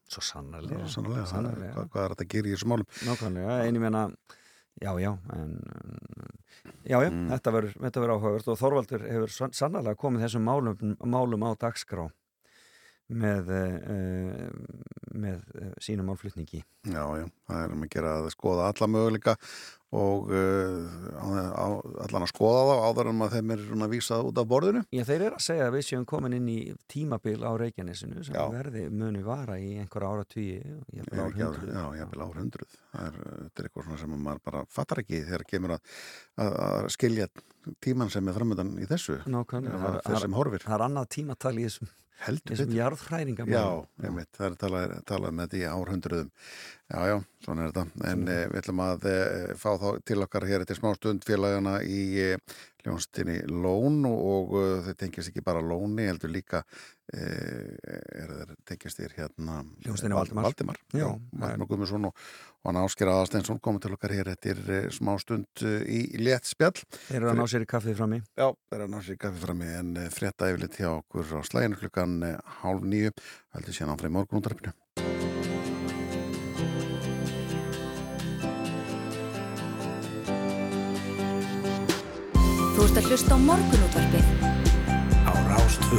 [0.09, 0.87] Svo sannarlega.
[0.89, 1.73] Svo sannarlega, Sannarlega.
[1.77, 2.87] Hvað, hvað er þetta að gera í þessum málum?
[3.09, 4.03] Nákvæmlega, einu meina
[4.81, 5.51] já, já, en
[6.89, 7.29] já, já, Mm.
[7.35, 12.09] þetta verður áhugavert og Þorvaldur hefur sann- sannarlega komið þessum málum, málum á dagskrá
[13.09, 14.49] með uh,
[15.19, 19.35] með uh, sínum málflutningi Já, já, það er um að gera að skoða alla möguleika
[19.97, 20.85] og uh,
[21.17, 24.83] á, allan að skoða þá áður en að þeim er vísað út af borðinu.
[24.93, 26.57] Já, þeir eru að segja að við séum komin inn í
[26.93, 28.43] tímabil á Reykjanesinu sem Já.
[28.53, 32.77] verði muni vara í einhver ára tugi Já, já, já, jafnvel árhundruð.
[32.93, 35.95] Það er, uh, þetta er eitthvað svona sem maður bara fattar ekki þegar kemur að,
[36.45, 37.31] að, að skilja
[37.85, 39.23] tíman sem er framöndan í þessu.
[39.25, 40.69] Nákvæmlega, Það er þeir sem horfir.
[40.69, 41.95] Það er annað tímatal í þessum,
[42.27, 42.79] Heldur þessum betur.
[42.81, 43.55] jarðhræringamálum.
[43.55, 46.31] Já, einmitt, það er talað, talað með þetta í árhundruðum.
[46.89, 48.09] Já, já, svona er þetta.
[48.13, 49.19] En e, við ætlum að e,
[49.61, 52.31] fá þá til okkar hér eftir smá stund félagana í e,
[52.85, 56.63] hljónstinni Lón og, og þau tengjast ekki bara Lóni, heldur líka
[57.09, 60.47] er þeir tengjast þér hérna Hljómsveitinni Val- Valdimar.
[60.49, 60.79] Valdimar.
[60.93, 61.09] Já,
[61.41, 62.23] Valdimar Guðmundsson og,
[62.63, 64.61] og hann Ásker Aðarsteinsson komið til okkar hér eftir
[64.95, 66.77] smá stund í létt spjall.
[67.09, 68.21] Þeir eru að ná sér í kaffið frammi.
[68.39, 71.41] Já, þeir eru að ná sér í kaffi frammi en frétta yfirleitt hjá okkur á
[71.49, 72.19] slæginu klukkan
[72.63, 73.15] hálf nýju,
[73.57, 74.75] heldur síðan áfram í morgunúndarfinu.
[82.79, 84.27] Þú ert að hlusta á morgunútvarpið
[85.27, 85.99] á Rástvö.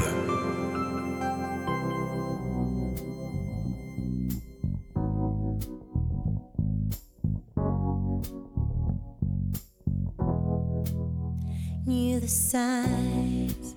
[11.83, 13.75] Knew the signs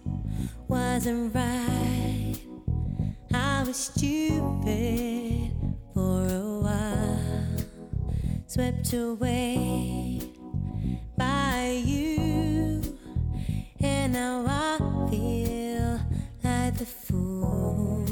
[0.69, 2.39] wasn't right.
[3.35, 5.51] I was stupid
[5.93, 7.67] for a while,
[8.47, 10.21] swept away
[11.19, 12.52] by you,
[13.83, 14.79] and now I
[15.11, 16.01] feel
[16.45, 18.07] like the fool.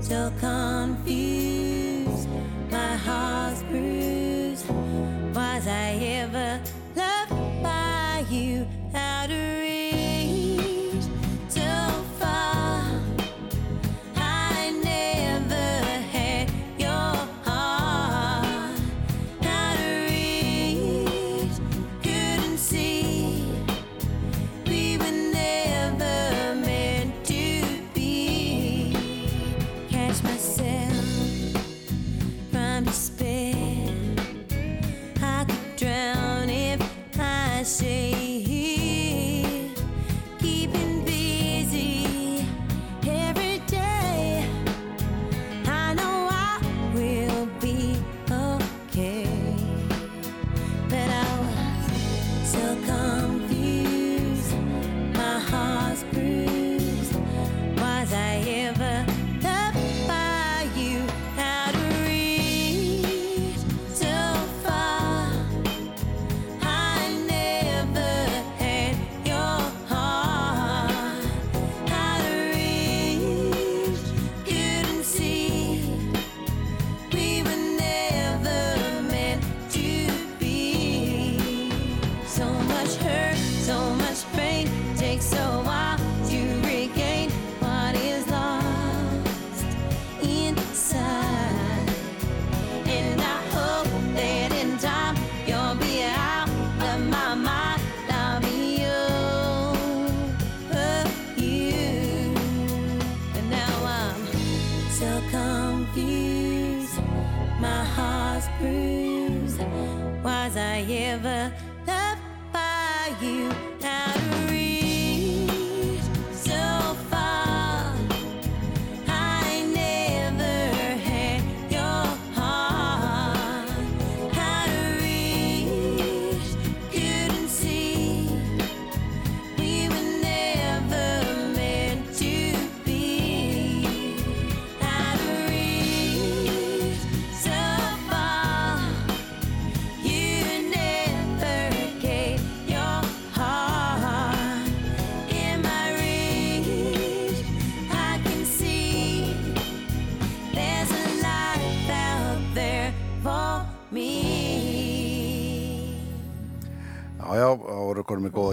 [0.00, 2.28] So confused,
[2.70, 4.66] my heart's bruised.
[5.34, 6.60] Was I ever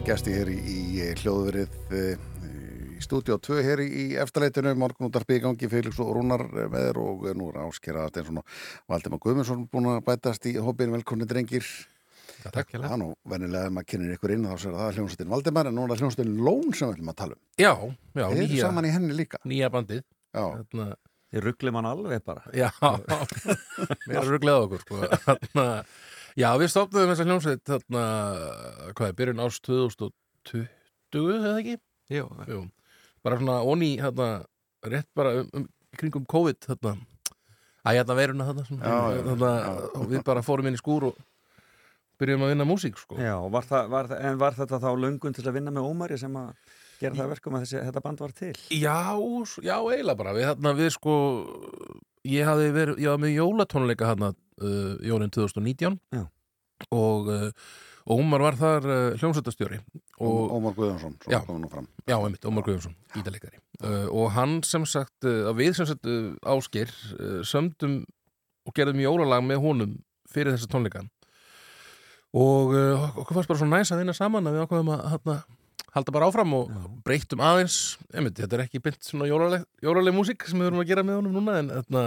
[0.10, 2.00] gesti hér í, í hljóðverið e,
[2.98, 7.00] í stúdíu 2 hér í, eftirleitinu, morgunútarpi í gangi Felix og Rúnar eh, með þér
[7.04, 8.56] og eh, nú er áskera Steinsson og
[8.90, 11.68] Valdimar Guðmundsson búin að bætast í hópin velkonni drengir.
[12.40, 14.90] Já, takk Það er nú venjulega ef maður kynir ykkur inn þá sér að það
[14.90, 17.42] er hljónstinn Valdimar en nú er það hljónstinn Lón sem við ætlum að tala um.
[17.60, 17.74] Já,
[18.16, 19.42] já, Þeir eru saman í henni líka.
[19.50, 20.04] nýja bandið.
[20.34, 20.90] Já, Þarna,
[21.30, 22.42] Þið rugglum hann alveg bara.
[22.58, 22.70] Já,
[24.10, 25.02] við erum rugglega okkur sko.
[25.28, 25.66] Þarna,
[26.40, 28.02] Já, við stopnaðum þessa hljómsveit þarna,
[28.96, 31.74] hvað er, byrjun árs 2020 eða ekki?
[32.16, 32.60] Jú, Jú.
[33.26, 34.28] Bara svona onni, þarna,
[34.88, 35.66] rétt bara um, um
[36.00, 36.94] kringum COVID þarna,
[37.84, 39.74] að hérna veruna þarna, svona, Já, já, þarna já.
[40.00, 41.20] og við bara fórum inn í skúr og
[42.24, 43.20] byrjum að vinna músík sko.
[43.20, 46.20] Já, var það, var það, en var þetta þá löngun til að vinna með Ómari
[46.24, 46.54] sem að
[47.02, 48.54] gera það að verkum að þessi, þetta band var til?
[48.80, 48.98] Já,
[49.68, 51.16] já, eiginlega bara við, þarna, við sko
[52.28, 56.26] ég hafði verið, ég var með jólatónleika hérna uh, jólinn 2019 Já.
[56.96, 57.50] og uh,
[58.10, 58.86] Ómar var þar
[59.20, 59.78] hljómsveitastjóri
[60.26, 61.38] og Ómar Guðjónsson, Já.
[62.10, 66.32] Já, einmitt, Ómar Guðjónsson, gítalegari uh, og hann sem sagt, að við sem sagt uh,
[67.46, 68.02] sömdum
[68.66, 69.94] og gerðum jólalag með honum
[70.30, 71.06] fyrir þessa tónleika.
[72.38, 72.76] Og
[73.18, 75.38] okkur fannst bara svo næs að vinna saman að við ákveðum að hana,
[75.96, 76.72] halda bara áfram og
[77.06, 77.98] breytum aðeins.
[78.14, 81.20] Einmitt, þetta er ekki beint svona jólaleg, jólaleg músík sem við erum að gera með
[81.20, 82.04] honum núna en þarna,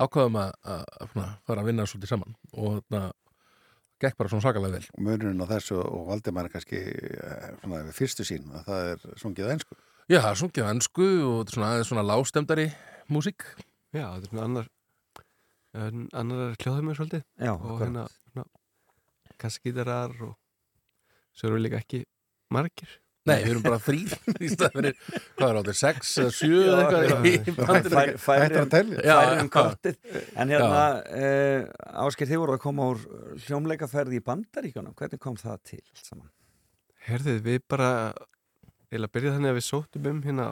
[0.00, 3.02] ákveðum að, að, að svona, fara að vinna svolítið saman og þarna,
[4.04, 4.88] gekk bara svona sakalega vel.
[4.94, 8.88] Og munurinn á þessu og Valdimar er kannski eh, svona við fyrstu sín að það
[8.92, 9.78] er sungið á ensku.
[10.04, 12.66] Já, það er sungið á ennsku og þetta er svona, svona lágstemdari
[13.12, 13.46] músík.
[13.94, 14.72] Já, þetta er svona annar
[15.74, 17.24] annar hljóðum með svolítið.
[17.42, 18.44] Já, og hérna, hérna
[19.42, 20.36] kassagítarar og
[21.34, 22.04] svo erum við líka ekki
[22.54, 24.10] margir Nei, við erum bara þrýr
[24.44, 24.96] í stað fyrir,
[25.38, 28.64] hvað er á þetta, sex eða sjö eða eitthvað í bandinu Fær- færri Hættir að
[28.64, 28.98] en- telja.
[29.00, 29.52] Já, færri en já.
[29.54, 30.82] kortið en hérna,
[31.22, 33.00] uh, Ásker, þið voru að koma úr
[33.46, 36.28] hljómleikaferði í Bandaríkjunum hvernig kom það til allt saman?
[37.08, 37.88] Herðið, við bara
[38.92, 40.50] eða byrjaði þannig að við sóttum um hérna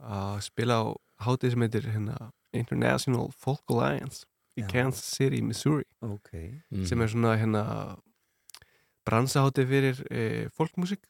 [0.00, 0.84] að spila á
[1.24, 2.18] hátið sem heitir hérna
[2.52, 4.26] International Folk Alliance
[4.58, 4.68] í Já.
[4.68, 6.30] Kansas City, Missouri Ok,
[6.72, 6.84] Mm.
[6.86, 7.64] sem er svona hérna
[9.08, 11.00] bransahátið fyrir e, folkmusik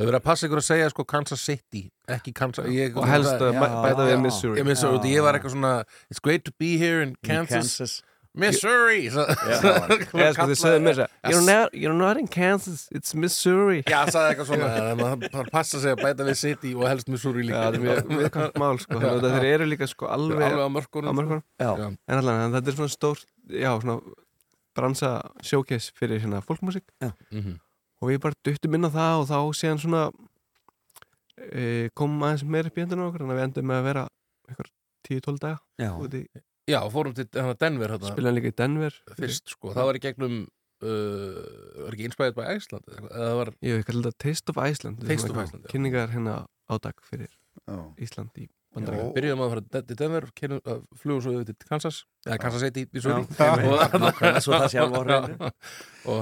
[0.00, 3.04] Það er verið að passa ykkur að segja sko Kansas City, ekki Kansas ég, og
[3.04, 4.20] helst að Já, bæ- bæta við já.
[4.24, 4.56] Missouri.
[4.62, 5.72] Ég svo, ég var eitthvað svona
[6.08, 7.98] It's great to be here in Kansas, Kansas.
[8.32, 9.10] Missouri!
[9.12, 9.26] Svo-
[10.22, 11.76] Eða sko þið sögðu mér það you're, not-
[12.16, 13.82] in Kansas, it's Missouri.
[13.84, 16.88] Já, það sagði eitthvað svona en Það það passa sig að bæta við City og
[16.88, 19.00] helst Missouri Já, líka þetta er mjög viðkvæmt mál sko.
[19.26, 20.68] Þeir eru líka sko alveg á
[21.60, 21.86] Já, Já.
[21.92, 23.20] en allan, en þetta er svona stór
[23.52, 24.00] já, svona
[24.80, 25.12] bransa
[25.44, 26.88] showcase fyrir hérna fólkmusik.
[27.28, 27.58] Mhm.
[28.00, 30.04] Og við bara duttum inn á það og þá séðan svona
[31.36, 34.06] e, kom aðeins meira upp í endunum okkur þannig að við endum með að vera
[34.50, 34.70] einhver
[35.08, 36.22] 10-12 daga já, úti,
[36.70, 38.96] Já, fórum til hana, Denver hana, spilaðan líka í Denver.
[39.16, 40.36] Fyrst sko, það var í gegnum
[40.84, 41.38] uh,
[41.86, 45.40] var ekki inspired by Iceland eitthvað, var ég veit þetta Taste of Iceland Taste of
[45.42, 46.36] Iceland, kynningar hérna
[46.70, 47.30] átak fyrir
[47.66, 47.78] Já.
[48.00, 51.96] Ísland í Já, bandaríkjum byrjuðum að fara til Denver uh, flugum svo yfir til Kansas.
[52.22, 52.84] Eða Kansas City,
[54.78, 55.48] á hreinu.
[56.10, 56.20] og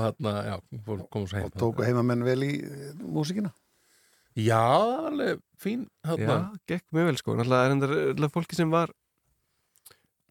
[0.87, 3.53] fór- komum svo heim og tóku heimamenn vel í eh, músíkina?
[4.39, 4.63] Já,
[5.11, 7.37] alveg fín Já, gekk mjög vel sko.
[7.37, 8.95] Náttúrulega er náttúrulega fólki sem var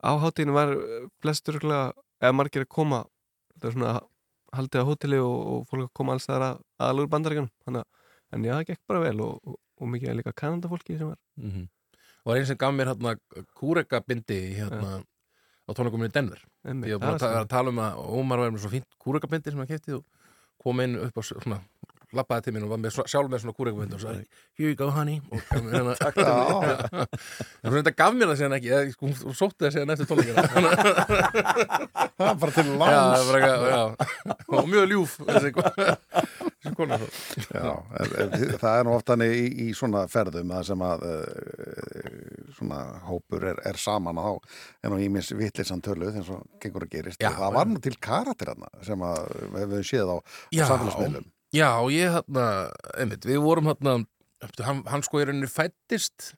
[0.01, 3.03] á hátíðinu var eh, flestur eða margir að koma
[3.53, 3.95] þetta er svona
[4.57, 8.05] haldið á hóteli og, og fólk að koma alls þar að aðalur bandaríkan þannig að,
[8.33, 11.19] en já, það gekk bara vel og, og, og mikið líka kananda fólki sem var.
[11.37, 11.76] Mm og
[12.27, 13.15] var einn sem gaf mér hérna
[13.57, 14.99] kúrekabindi hérna
[15.67, 16.39] á tónleikuminu í Denver.
[16.67, 18.87] Einmitt, ég var bara það að, að tala um að Ómar var með svo fínt
[19.03, 20.03] kúrekabindi sem hann kefti og
[20.63, 21.59] kom inn upp á svona
[22.15, 24.21] lappaði til mín og var með, svo- sjálf með svona kúrekabindi og sagði,
[24.55, 25.17] here you go honey.
[25.27, 25.91] Og gaf mér hérna
[27.03, 30.07] en svo þetta gaf mér það síðan ekki eða, sko, hún sótti það síðan eftir
[30.07, 30.45] tónleikina
[32.15, 33.83] það er bara til já, láns það var eitthvað, já.
[34.47, 35.51] Og mjög ljúf þessi,
[36.67, 37.71] þessi kona Já,
[38.01, 42.11] en, en, það er nú oft hannig í, í svona ferðum það sem að uh,
[42.57, 46.87] svona hópur er, er saman og þá er nú ímins vittlisann tölu eins og gengur
[46.87, 50.13] að gerist Já, og það var nú til karakter þarna sem að við höfum séð
[50.13, 50.21] á, á
[50.53, 50.63] Já.
[50.69, 52.45] samfélagsmiðlum Já, ég hérna,
[52.99, 54.01] einmitt, við vorum hérna,
[54.65, 56.33] hann, hann sko í rauninni fættist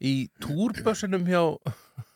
[0.00, 1.42] í túrbössinum hjá,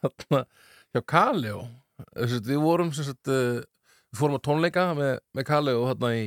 [0.01, 0.47] hérna,
[0.95, 1.67] hjá Kaleo.
[2.15, 3.61] Þessi, við vorum, sagt, uh,
[4.09, 6.25] við fórum á tónleika með, með Kaleo hérna í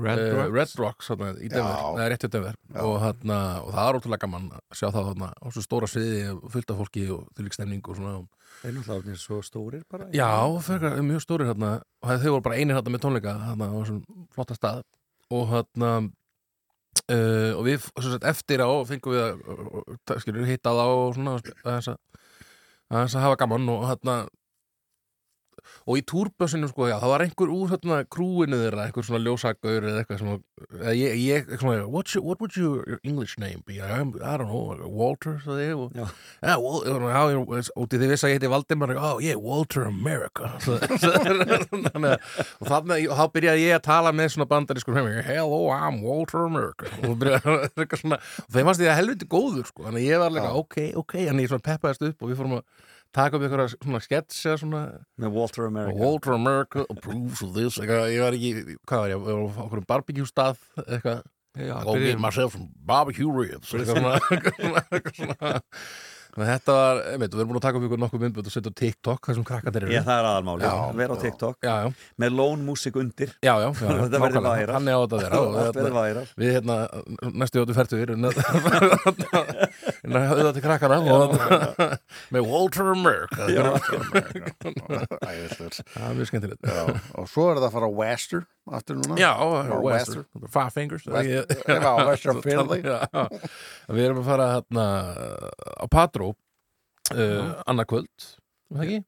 [0.00, 0.52] Red eh, Rocks.
[0.56, 1.88] Red Rocks hérna, í Denver, Já.
[1.92, 2.54] það er rétt í Denver.
[2.80, 6.22] Og, hérna, og það er ótrúlega gaman að sjá það hérna, á svo stóra sviði,
[6.54, 8.14] fullt af fólki og þvílík stemning og svona.
[8.62, 10.28] Orðnir svo stórir bara Já,
[10.62, 11.70] fyrir mjög stórir hérna
[12.04, 14.02] og þau voru bara einir hérna með tónleika hérna á þessum
[14.32, 14.82] flotta stað.
[15.32, 15.92] Og hérna
[17.12, 21.36] uh, og við sagt, eftir á fengum við að uh, skilur, hitta þá og svona
[21.40, 21.98] aðeins að,
[22.92, 23.68] aðeins að hafa gaman.
[23.74, 24.16] Og hérna
[25.86, 29.88] og í túrbössinum sko, já, það var einhver úr hérna krúinu þeirra, einhver svona ljósagaur
[29.90, 30.42] eða eitthvað sem,
[30.78, 33.80] eða ég, ég svona, What's your, what would your English name be?
[33.82, 36.06] I'm, I don't know, Walter svo þið, og, Já.
[37.74, 42.18] og þið vissi að ég heiti Valdimar oh yeah, Walter America þannig að
[42.62, 46.46] og þannig, og þá byrjaði ég að tala með svona bandarískur heim, hello, I'm Walter
[46.46, 50.08] America og, byrjaði, eitthvað svona, og þeim fannst ég að helviti góður sko, þannig að
[50.08, 52.66] ég var líka, ok, ok þannig ég svona peppaðist upp og við fórum að
[53.16, 54.82] taka upp eitthvað svona sketsa svona?
[55.20, 55.98] Með Walter America.
[56.00, 59.64] Walter America approves of this eitthvað, ég var ekki, hvað var ég, ég var á
[59.66, 61.22] okkur barbecue stað eitthvað.
[61.52, 65.50] Já, I'll get myself some barbecue ribs eitthvað svona, eitthvað svona,
[66.32, 68.74] Þetta var, einmitt, við erum búin að taka upp ykkur nokkuð myndbönd og setja á
[68.80, 69.92] TikTok þessum krakkandir eru.
[69.92, 70.64] Já, það er aðalmáli,
[70.96, 71.56] vera á TikTok.
[71.60, 71.92] Já, já.
[72.24, 73.28] með lón músík undir.
[73.44, 74.56] Já, já, já, Þetta verður nákvæmlega.
[74.56, 74.72] væral.
[74.78, 75.36] Þannig á þetta að vera.
[75.36, 76.24] Og Allt verður hérna, væral.
[76.40, 76.76] Við hérna,
[77.42, 78.32] næstu áttu færtu við hérna
[80.32, 81.36] höfða til krakkana og
[82.34, 83.42] með Walter America.
[83.52, 83.76] Já.
[85.28, 85.84] Æðislegt.
[85.92, 86.62] Það er mjög skemmtilegt.
[86.64, 86.82] Já,
[87.20, 88.40] og svo er það að fara á Wester
[88.70, 91.06] aftur núna Já, Á Wester, Five Fingers
[92.08, 92.80] Western Philly.
[92.84, 93.06] Já.
[93.94, 94.84] Við erum að fara hérna
[95.82, 98.28] á Patró uh, annað kvöld,
[98.70, 99.00] var það ekki?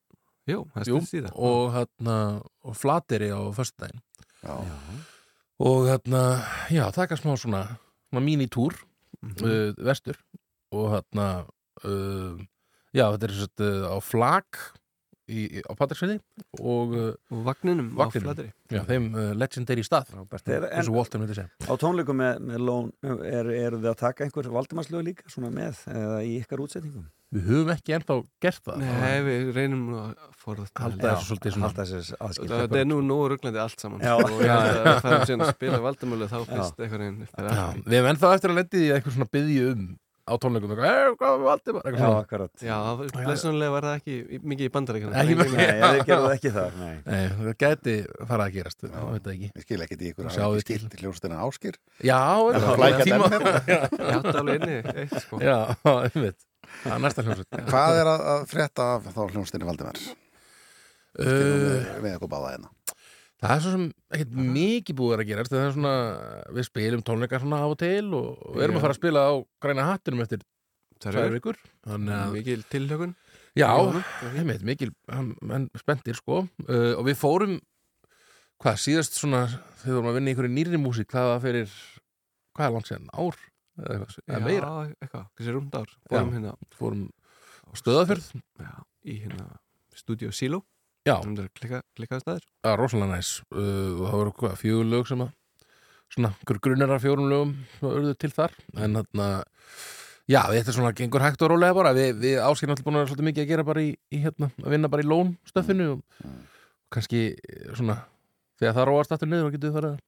[0.50, 1.36] Jú, það Jú, styrst í það.
[1.48, 2.16] og hérna
[2.68, 3.40] og Flateri á
[4.44, 4.56] Já.
[5.64, 6.22] og hérna
[6.68, 7.62] já, taka smá svona,
[8.10, 8.74] svona mínitúr
[9.24, 9.40] Mhm.
[9.46, 10.18] uh, vestur
[10.74, 11.46] og hérna
[11.86, 12.36] uh,
[12.92, 13.32] já, þetta er
[13.64, 14.44] uh, á flag
[15.28, 16.18] í, á Patræksviði
[16.60, 18.50] og, uh, og vagninum, á Flateyri.
[18.70, 20.12] já, þeim uh, legendary stað
[20.44, 21.48] Er- eins og Walter myndi segja.
[21.64, 25.80] Á tónleikum með, með lón er, eru þið að taka einhver valdimarslög líka svona með
[25.88, 27.06] eða í ykkar útsetningum?
[27.34, 28.14] Við höfum ekki ennþá
[28.44, 28.82] gert það.
[28.84, 32.52] Nei, við reynum að forða Halda þessu svolítið svona- halda þessu aðskilt.
[32.54, 34.04] Það er nú nógu rugglandi allt saman.
[34.04, 34.12] Já.
[34.14, 38.30] og það færum síðan að spila valdamölu þá fyrst eitthvað reynd Já, við hefum ennþá
[38.36, 39.82] eftir að lendi í eitthvað svona byggju um
[40.24, 42.22] á tónleikum eitthvað, "Eh, hvað var Valdimar?" eitthvað Já, svona.
[42.24, 42.52] akkurat.
[42.64, 42.76] Já,
[43.26, 46.94] blessunlega var það ekki mikið í bandaríkana Ekki Nei, þið gerðu það ekki þar, nei.
[47.12, 47.94] Nei, það gæti
[48.30, 50.54] fara að gerast, það veit það ekki Ég skil ekkert í ykkur að Sjáðu hafa
[50.54, 50.64] til.
[50.64, 52.20] ekki skilt hljóstina áskir Já,
[52.54, 53.60] Er það var flækja tíma- den hérna?
[53.68, 55.58] Ég átti alveg inni eitt sko Já,
[56.08, 56.40] einmitt
[56.84, 59.98] Það er næsta hljómsveit Hvað er að, að frétta af þá hljóstinni Valdimar?
[61.14, 62.70] Uh, Við eitthvað báða hérna
[63.44, 63.82] Það er svo sem
[64.16, 65.94] ekkert mikið búið að gerast það er svona,
[66.56, 69.32] við spilum tónleikar svona á og til og við erum að fara að spila á
[69.60, 70.44] græna hattinum eftir
[71.04, 71.58] tvær vikur.
[72.32, 73.12] Mikil tilhlökun
[73.54, 73.68] Já,
[74.70, 74.90] mikil
[75.44, 76.40] menn spenntir sko.
[76.64, 77.58] Uh, og við fórum
[78.62, 79.44] hvað, síðast svona
[79.82, 81.74] þegar við vorum að vinna í einhverju nýrri músík það var fyrir,
[82.56, 83.38] hvað er langt séðan, ár
[83.74, 84.72] eða eitthvað, Já, eða meira.
[85.02, 85.92] eitthvað, þessi rúnd ár.
[86.08, 86.34] Fórum Já.
[86.38, 87.04] hérna fórum
[87.68, 88.28] á stöðafjörð
[88.64, 88.72] Já,
[89.04, 89.46] í hérna
[89.94, 90.62] Studio Silo
[91.04, 91.18] Já.
[91.20, 92.46] Sem er klikka, klikkaði staðir.
[92.64, 93.32] Það er rosalega næs.
[93.52, 95.34] Uh, það voru hvað, fjögur lög sem að
[96.14, 97.52] svona, grunnir af fjórum lögum
[97.90, 98.54] urðu til þar.
[98.78, 99.28] En þarna
[100.30, 101.92] já, þetta er svona gengur hægt og rólega bara.
[101.96, 104.50] Við, við áskilum allir búin að vera svolítið mikið að gera bara í, í hérna,
[104.64, 106.26] að vinna bara í lón stöffinu og
[106.94, 108.00] kannski eh, svona
[108.60, 110.02] þegar það róast aftur niður og getur það að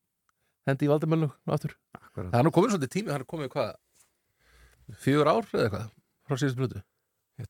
[0.70, 1.77] hendi í valdimölu aftur.
[1.98, 2.31] Akkurat.
[2.32, 3.73] það er nú komin svolítið tími, það er komið hvað
[5.02, 5.89] fjögur ár eða eitthvað
[6.27, 6.95] frá síðust blötu Já,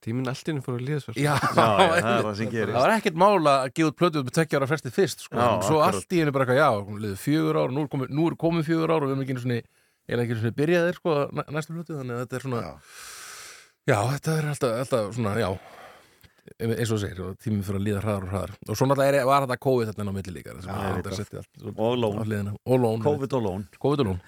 [0.02, 2.74] tíminn allt inni fór að líða svo Já, Já, já, það er það sem gerist.
[2.74, 5.36] Það var ekkert mál að gefa út plötu með tvekja ára frestið fyrst sko.
[5.38, 5.94] Já, svo akkurat.
[6.00, 6.70] allt í henni bara eitthvað, já,
[7.06, 9.36] liðið fjögur ár nú er komið, nú er komið fjögur ár og við erum ekki
[9.36, 9.60] einu svona
[10.10, 12.74] eða ekki einu svona byrjaðir sko, næ- næstu plötu þannig að þetta er svona Já.
[13.86, 15.50] Já, þetta er alltaf, alltaf svona, já
[16.62, 18.50] eins og segir, og tíminn fyrir að líða hraðar og hraðar.
[18.70, 20.62] Og svo náttúrulega er- var þetta COVID inn á milli líka er ég
[22.66, 23.02] og lón.
[23.82, 24.20] COVID og lón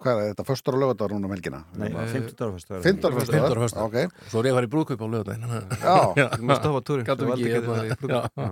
[0.00, 0.06] Og.
[0.06, 0.46] Eh, Hvað er þetta?
[0.48, 1.60] Föstur og lögadar núna um helgina?
[1.76, 4.08] Nei, Eh, 50 ára fyrst 15 Fimmtán ára föstur föstudagur.
[4.08, 5.46] Ok, Svo er ég að fara í brúðkaup á lögadaginn
[6.16, 8.50] já Þú mást stoppa túrin Gætum ekki, hérna, já, Já.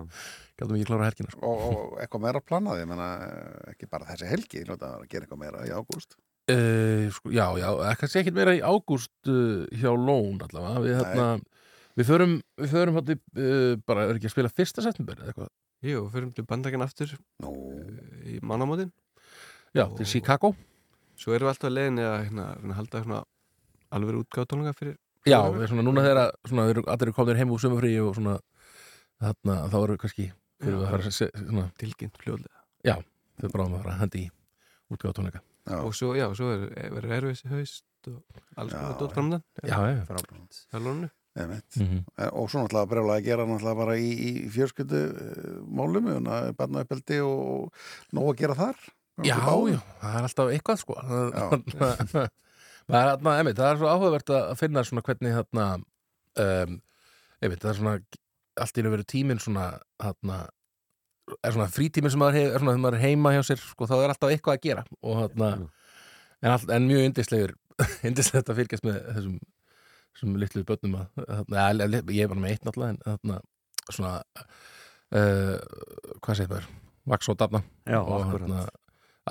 [0.59, 1.41] gætum ekki klára helgina sko.
[1.49, 3.09] og, og eitthvað meira planað, ég menna
[3.73, 6.17] ekki bara þessi helgi, hljóta að gera eitthvað meira í ágúst
[6.49, 7.67] Uh, sko, já, já,
[8.01, 11.27] kannski ekkert meira í ágúst uh, hjá Lón allavega við, hérna,
[12.01, 15.51] við förum, við förum hérna, uh, bara, er ekki að spila fyrsta september eða eitthvað,
[15.85, 18.89] Jú, við fyrir til bandaríkjan aftur eh, í mannamótin
[19.77, 19.93] já, Ó.
[20.01, 20.55] til Chicago
[21.19, 22.47] Svo erum við alltaf að leiðinni að hérna,
[22.79, 23.21] halda svona
[23.97, 24.97] alveg útgáðtónleika fyrir
[25.27, 28.15] já, við svona núna þegar að- svona, við erum allir komnir heim úr sumafrí og
[28.15, 28.39] svona
[29.19, 30.27] þarna, þá erum við kannski
[30.63, 32.97] fyrir við að fara að se, svona, tilkynnt fljóðlega já,
[33.43, 34.31] þau bráðum að fara að hendi í
[34.95, 35.41] útgáða tónleika.
[35.69, 38.23] Já, og svo, já, svo er, verður erfis í haust og
[38.57, 40.61] alls konar dótt framdann já, já, Frábært.
[40.73, 41.77] Þjálfónu einmitt.
[41.77, 42.05] Mm -hmm.
[42.19, 45.01] Eh, og svo náttúrulega brjálega að gera náttúrulega bara í, í fjörsköldu
[45.69, 46.09] málum,
[46.57, 47.73] barnauppeldi og
[48.13, 48.77] nóg að gera þar
[49.27, 49.39] já,
[49.73, 50.99] já, það er alltaf eitthvað sko.
[52.89, 55.65] Það er, það er svo áhugavert að finna svona hvernig þarna
[56.41, 56.77] um,
[57.45, 57.93] einmitt, það er svona
[58.65, 59.67] allt í einu verið tíminn svona
[60.01, 60.39] þarna
[61.45, 63.89] er svona frítíminn sem maður hef, er svona þegar maður er heima hjá sér sko,
[63.91, 64.85] þá er alltaf eitthvað að gera.
[65.03, 67.55] Og þarna en, all, en mjög yndislegur
[68.09, 69.37] yndislegt að fylgjast með þessum,
[70.15, 73.41] þessum litlu börnum að, þarna, ég er bara með eitt náttúrulega en þarna
[73.89, 74.15] svona
[75.13, 75.57] uh,
[76.25, 76.69] hvað segir maður?
[77.09, 77.63] Vaks og dafna.
[77.89, 78.78] Já, og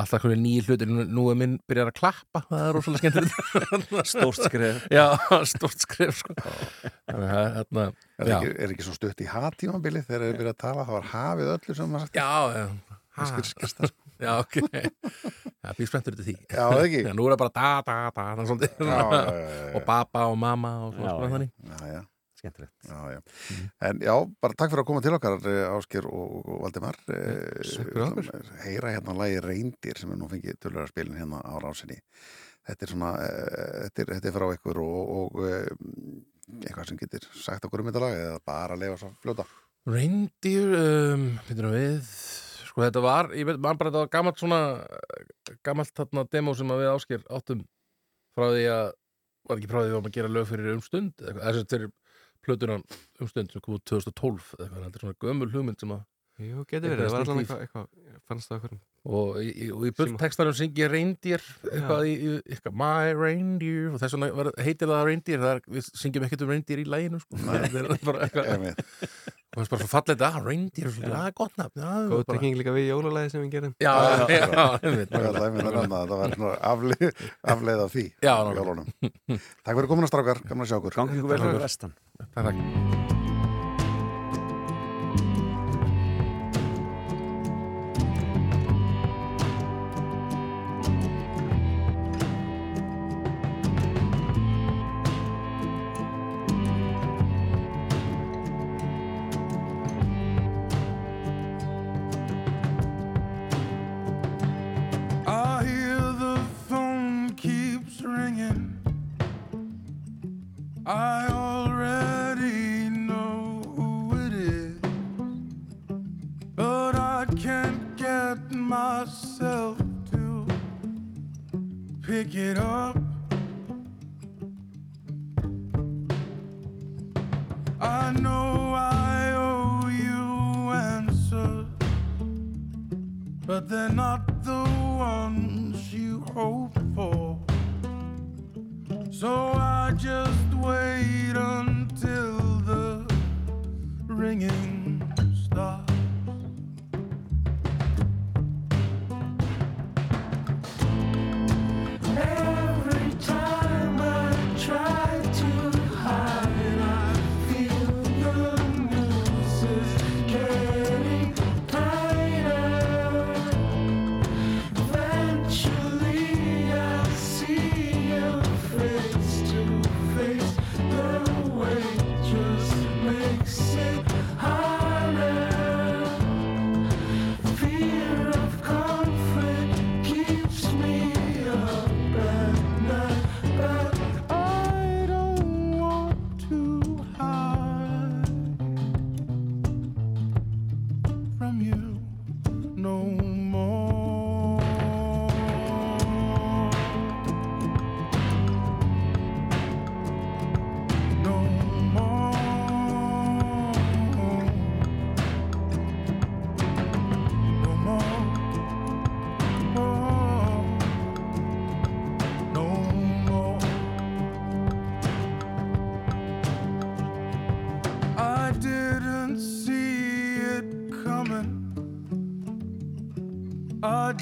[0.01, 4.07] alltaf hverju nýjir hlutir nú, nú er minn byrjar að klappa það er rosalega skemmtilegt
[4.13, 4.83] Stórt skref.
[4.93, 5.05] já,
[5.53, 6.35] stórt skref sko.
[6.41, 7.85] þannig að hérna,
[8.17, 10.97] Er já, ekki, er ekki svo stutt í hatímabili þegar þeir byrja að tala, það
[10.99, 12.19] var hafið öllu sem maður sagt.
[12.21, 12.67] já, já
[13.17, 13.93] Það skil skist það.
[14.21, 14.55] já, ok
[15.65, 16.99] það býr spenntur til því Já, það ekki.
[17.07, 20.93] já, nú er það bara da, da, da, það er og baba og mamma og
[20.99, 22.01] svona þannig Já, já.
[22.47, 22.73] Skemmtilegt.
[22.87, 23.21] Já, já.
[23.89, 28.33] En já, bara takk fyrir að koma til okkar Ásker og, Valdimar okkur.
[28.33, 31.99] Eh, heyra hérna lagi Reyndir sem er nú fengið tölur að spilin hérna á rásinni
[32.67, 35.69] þetta er svona eh, þetta er, þetta er frá ykkur og, og eh,
[36.63, 39.47] eitthvað sem getur sagt okkur um þetta lag eða bara leifa svo að fljóta
[39.87, 42.07] Reindyr, um, veitum við
[42.67, 44.59] sko þetta var, ég veit, mann bara þetta var gammalt svona,
[45.63, 47.61] gammalt þarna demo sem að við ásker áttum
[48.35, 48.89] frá því að,
[49.47, 51.93] var ekki frá því að við varum að gera lög fyrir umstund, þess að fyrir
[52.47, 52.83] plötunan
[53.21, 56.05] umstund sem kom út 2012 eða eitthvað, þetta er svona gömul hugmynd sem að
[56.37, 57.41] Jú, getur verið, það var Eitthvað stíl.
[57.41, 58.73] eitthvað, eitthvað, fannst það okkur
[59.07, 62.13] og í, í, og í bulltekstanum syngi ég reindyr eitthvað í,
[62.53, 66.51] eitthvað my reindeer og þess vegna heitir það reindyr það er, við syngjum ekkert um
[66.53, 67.39] reindyr í læginu sko.
[67.41, 68.85] það er bara eitthvað.
[69.57, 71.91] Og það er bara svo fallið þetta, ah, reindeer, svo, það er gott nafn já,
[72.11, 73.93] Góð trygging líka við jólalagi sem við gerum já,
[74.29, 74.45] já,
[75.17, 76.57] Það var
[77.57, 78.88] afleið, af því jólunum.
[79.34, 81.95] Takk fyrir komin að strákar, gaman að sjá okkur Gangi ykkur vel fyrir vestan.
[82.38, 83.16] Takk,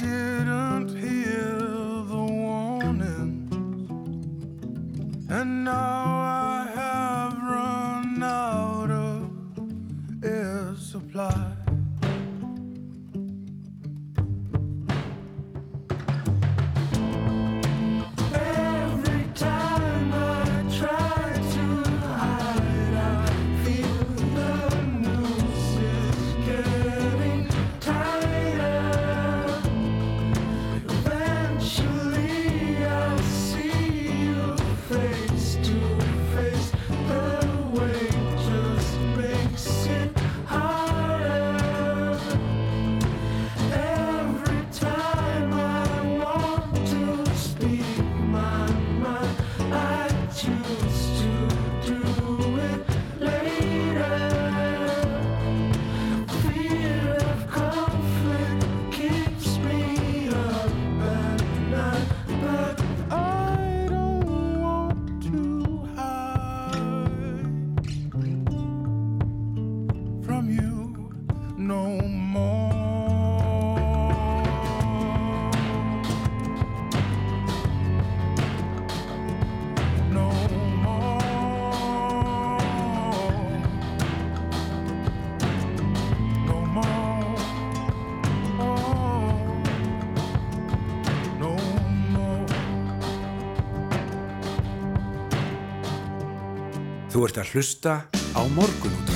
[0.05, 0.34] I
[97.15, 99.14] Þú ert að hlusta á morgunútvarpið.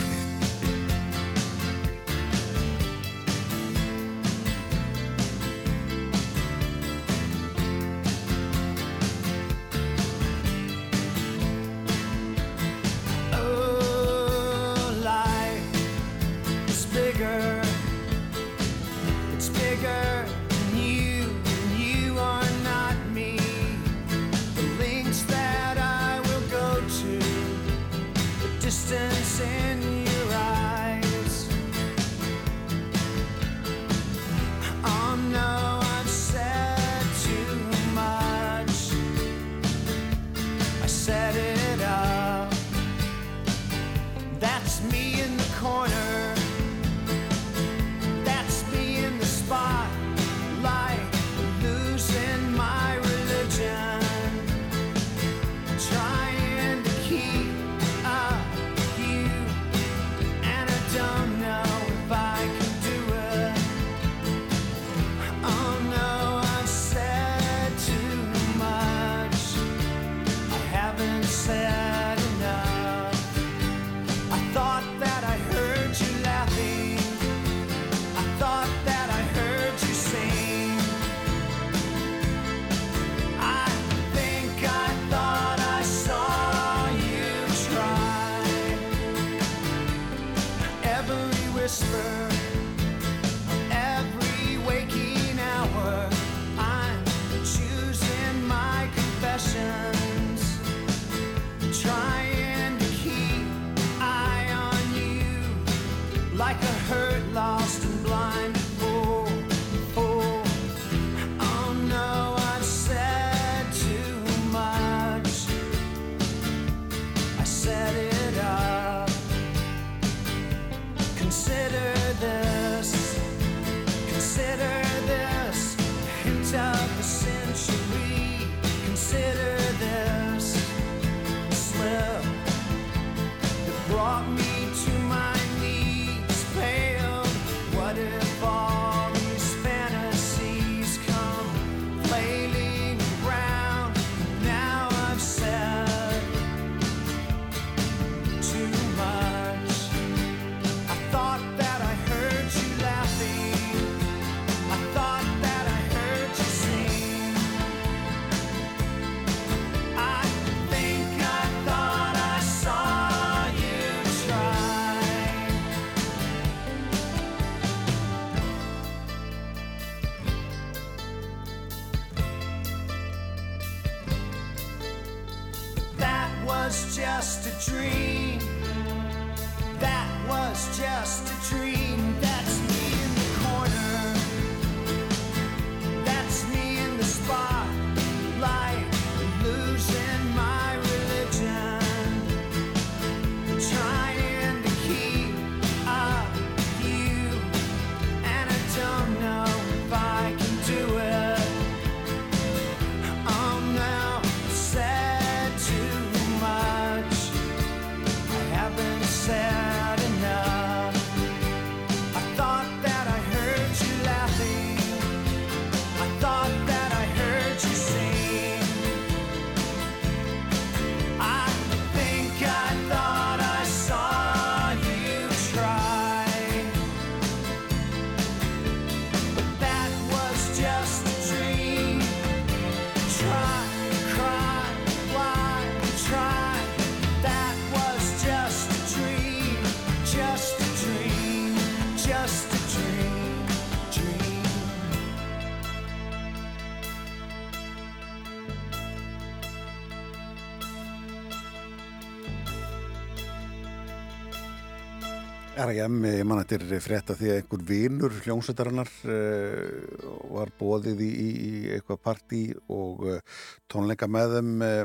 [255.69, 255.99] R.I.M.
[256.09, 261.09] ég man að þetta er frétta því að einhver vinur hljómsveitarinnar uh, var bóðið í,
[261.09, 262.41] í, í eitthvað partí
[262.73, 264.81] og uh, tónleika með þeim uh,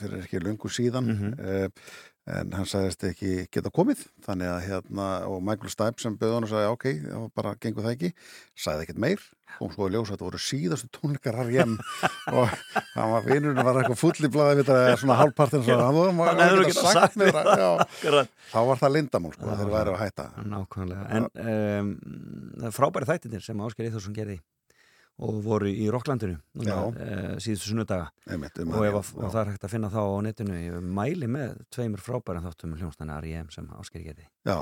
[0.00, 1.12] fyrir ekki lungu síðan.
[1.16, 1.82] Mm
[2.28, 6.44] en hann sagðist ekki geta komið þannig að hérna og Michael Stipe sem bauð hann
[6.44, 6.86] og sagði ok,
[7.32, 8.10] bara gengur það ekki.
[8.52, 9.22] Sagði ekkert meir
[9.58, 11.72] kom svo að ljósa að þetta voru síðastu tónleikar R.I.M.
[12.32, 12.52] og
[12.94, 16.28] hann var vinurinn var eitthvað full í blaði við þetta svona hálfpartin svo hann var
[16.28, 18.28] Hann hefur ekki getað sagt mér það.
[18.52, 21.26] Þá var það lindamál sko, þeir væri að hætta Nákvæmlega, en
[22.60, 24.38] það er frábæri þættinir sem Ásker Eithórsson gerði
[25.18, 26.78] og voru í Rokklandinu núna, Já.
[27.02, 30.76] e, síðustu sunnudaga um og, að- það er hægt að finna þá á netinu ég
[30.94, 33.48] mæli með tveimur frábærum þáttum með hljónstæna R.I.M.
[33.50, 34.60] sem ásker geti Já.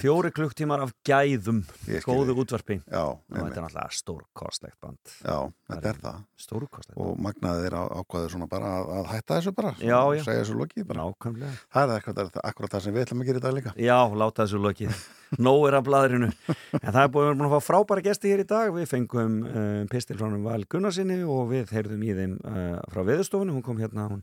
[0.00, 1.62] Fjóri klukktímar af gæðum.
[2.04, 2.78] Góðu útvarpi.
[2.84, 5.14] Já, þetta er náttúrulega stórkostlegt band.
[5.22, 5.38] Já,
[5.72, 6.20] þetta er það.
[6.42, 9.72] Stórkostlegt Og magnaði þeir ákvaðu svona bara að, að hætta þessu bara.
[9.80, 10.22] Já, já.
[10.26, 11.08] Segja þessu lokið bara.
[11.08, 11.52] Nákvæmlega.
[11.72, 13.74] Það er akkurat, akkurat það sem við ætlum að gera í dag líka.
[13.80, 15.02] Já, láta þessu lokið.
[15.46, 16.28] Nóg er af blaðrinu.
[16.76, 18.72] En það er búin að fá frábæra gesti hér í dag.
[18.76, 23.00] Við fengum uh, pistil frá hann Val Gunnarsinni og við heyrðum í þeim uh, frá
[23.08, 23.56] veðustofunum.
[23.56, 24.20] Hún kom hérna, hún,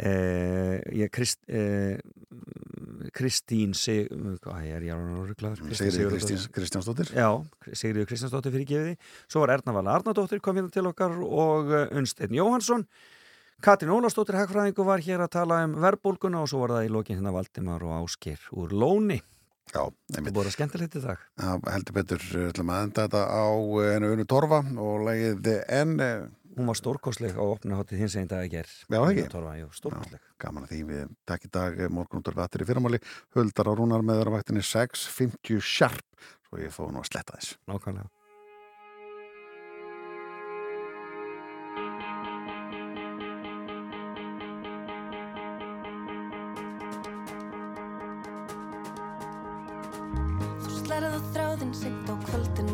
[0.00, 1.96] uh, ég, Krist, uh,
[3.14, 4.08] Kristín, Sig,
[4.42, 4.94] hvað er ég
[5.30, 5.64] rugglaður?
[5.78, 7.12] Sigríður Kristíns- Kristjánsdóttir.
[7.14, 7.28] Já,
[7.72, 8.96] Sigriður Kristjánsdóttir fyrir gefiði.
[9.28, 12.86] Svo var Erna Vala Arnardóttir kom hérna til okkar og uh, Unnsteinn Jóhansson.
[13.64, 17.20] Katrin Ólafsdóttir Hagfræðingu var hér að tala um verbulguna og svo var það í lokin
[17.20, 19.20] hérna Valdimar og Áskir úr Lóni.
[19.74, 21.22] Já, Það að skemmtilegt í dag.
[21.40, 23.46] Já, heldur betur, ætlum að enda þetta á
[23.94, 25.94] einu unnu Torfa og lagið en
[26.54, 28.68] Hún var stórkostleg á opna háttið hins einn dag í ger.
[28.86, 29.26] Já, ekki?
[29.32, 30.22] Torfa, jú, stórkostleg.
[30.22, 33.00] Já, gaman að því við takk í dag morgunútur vattir í fyrramáli
[33.34, 37.58] Huldar á rúnar með þeirra vaktinni 6.50 sharp svo ég fóð nú að sletta þess
[37.66, 38.10] Nákvæmlega
[50.62, 52.73] Þú slærið á þráðinn seint á kvöldin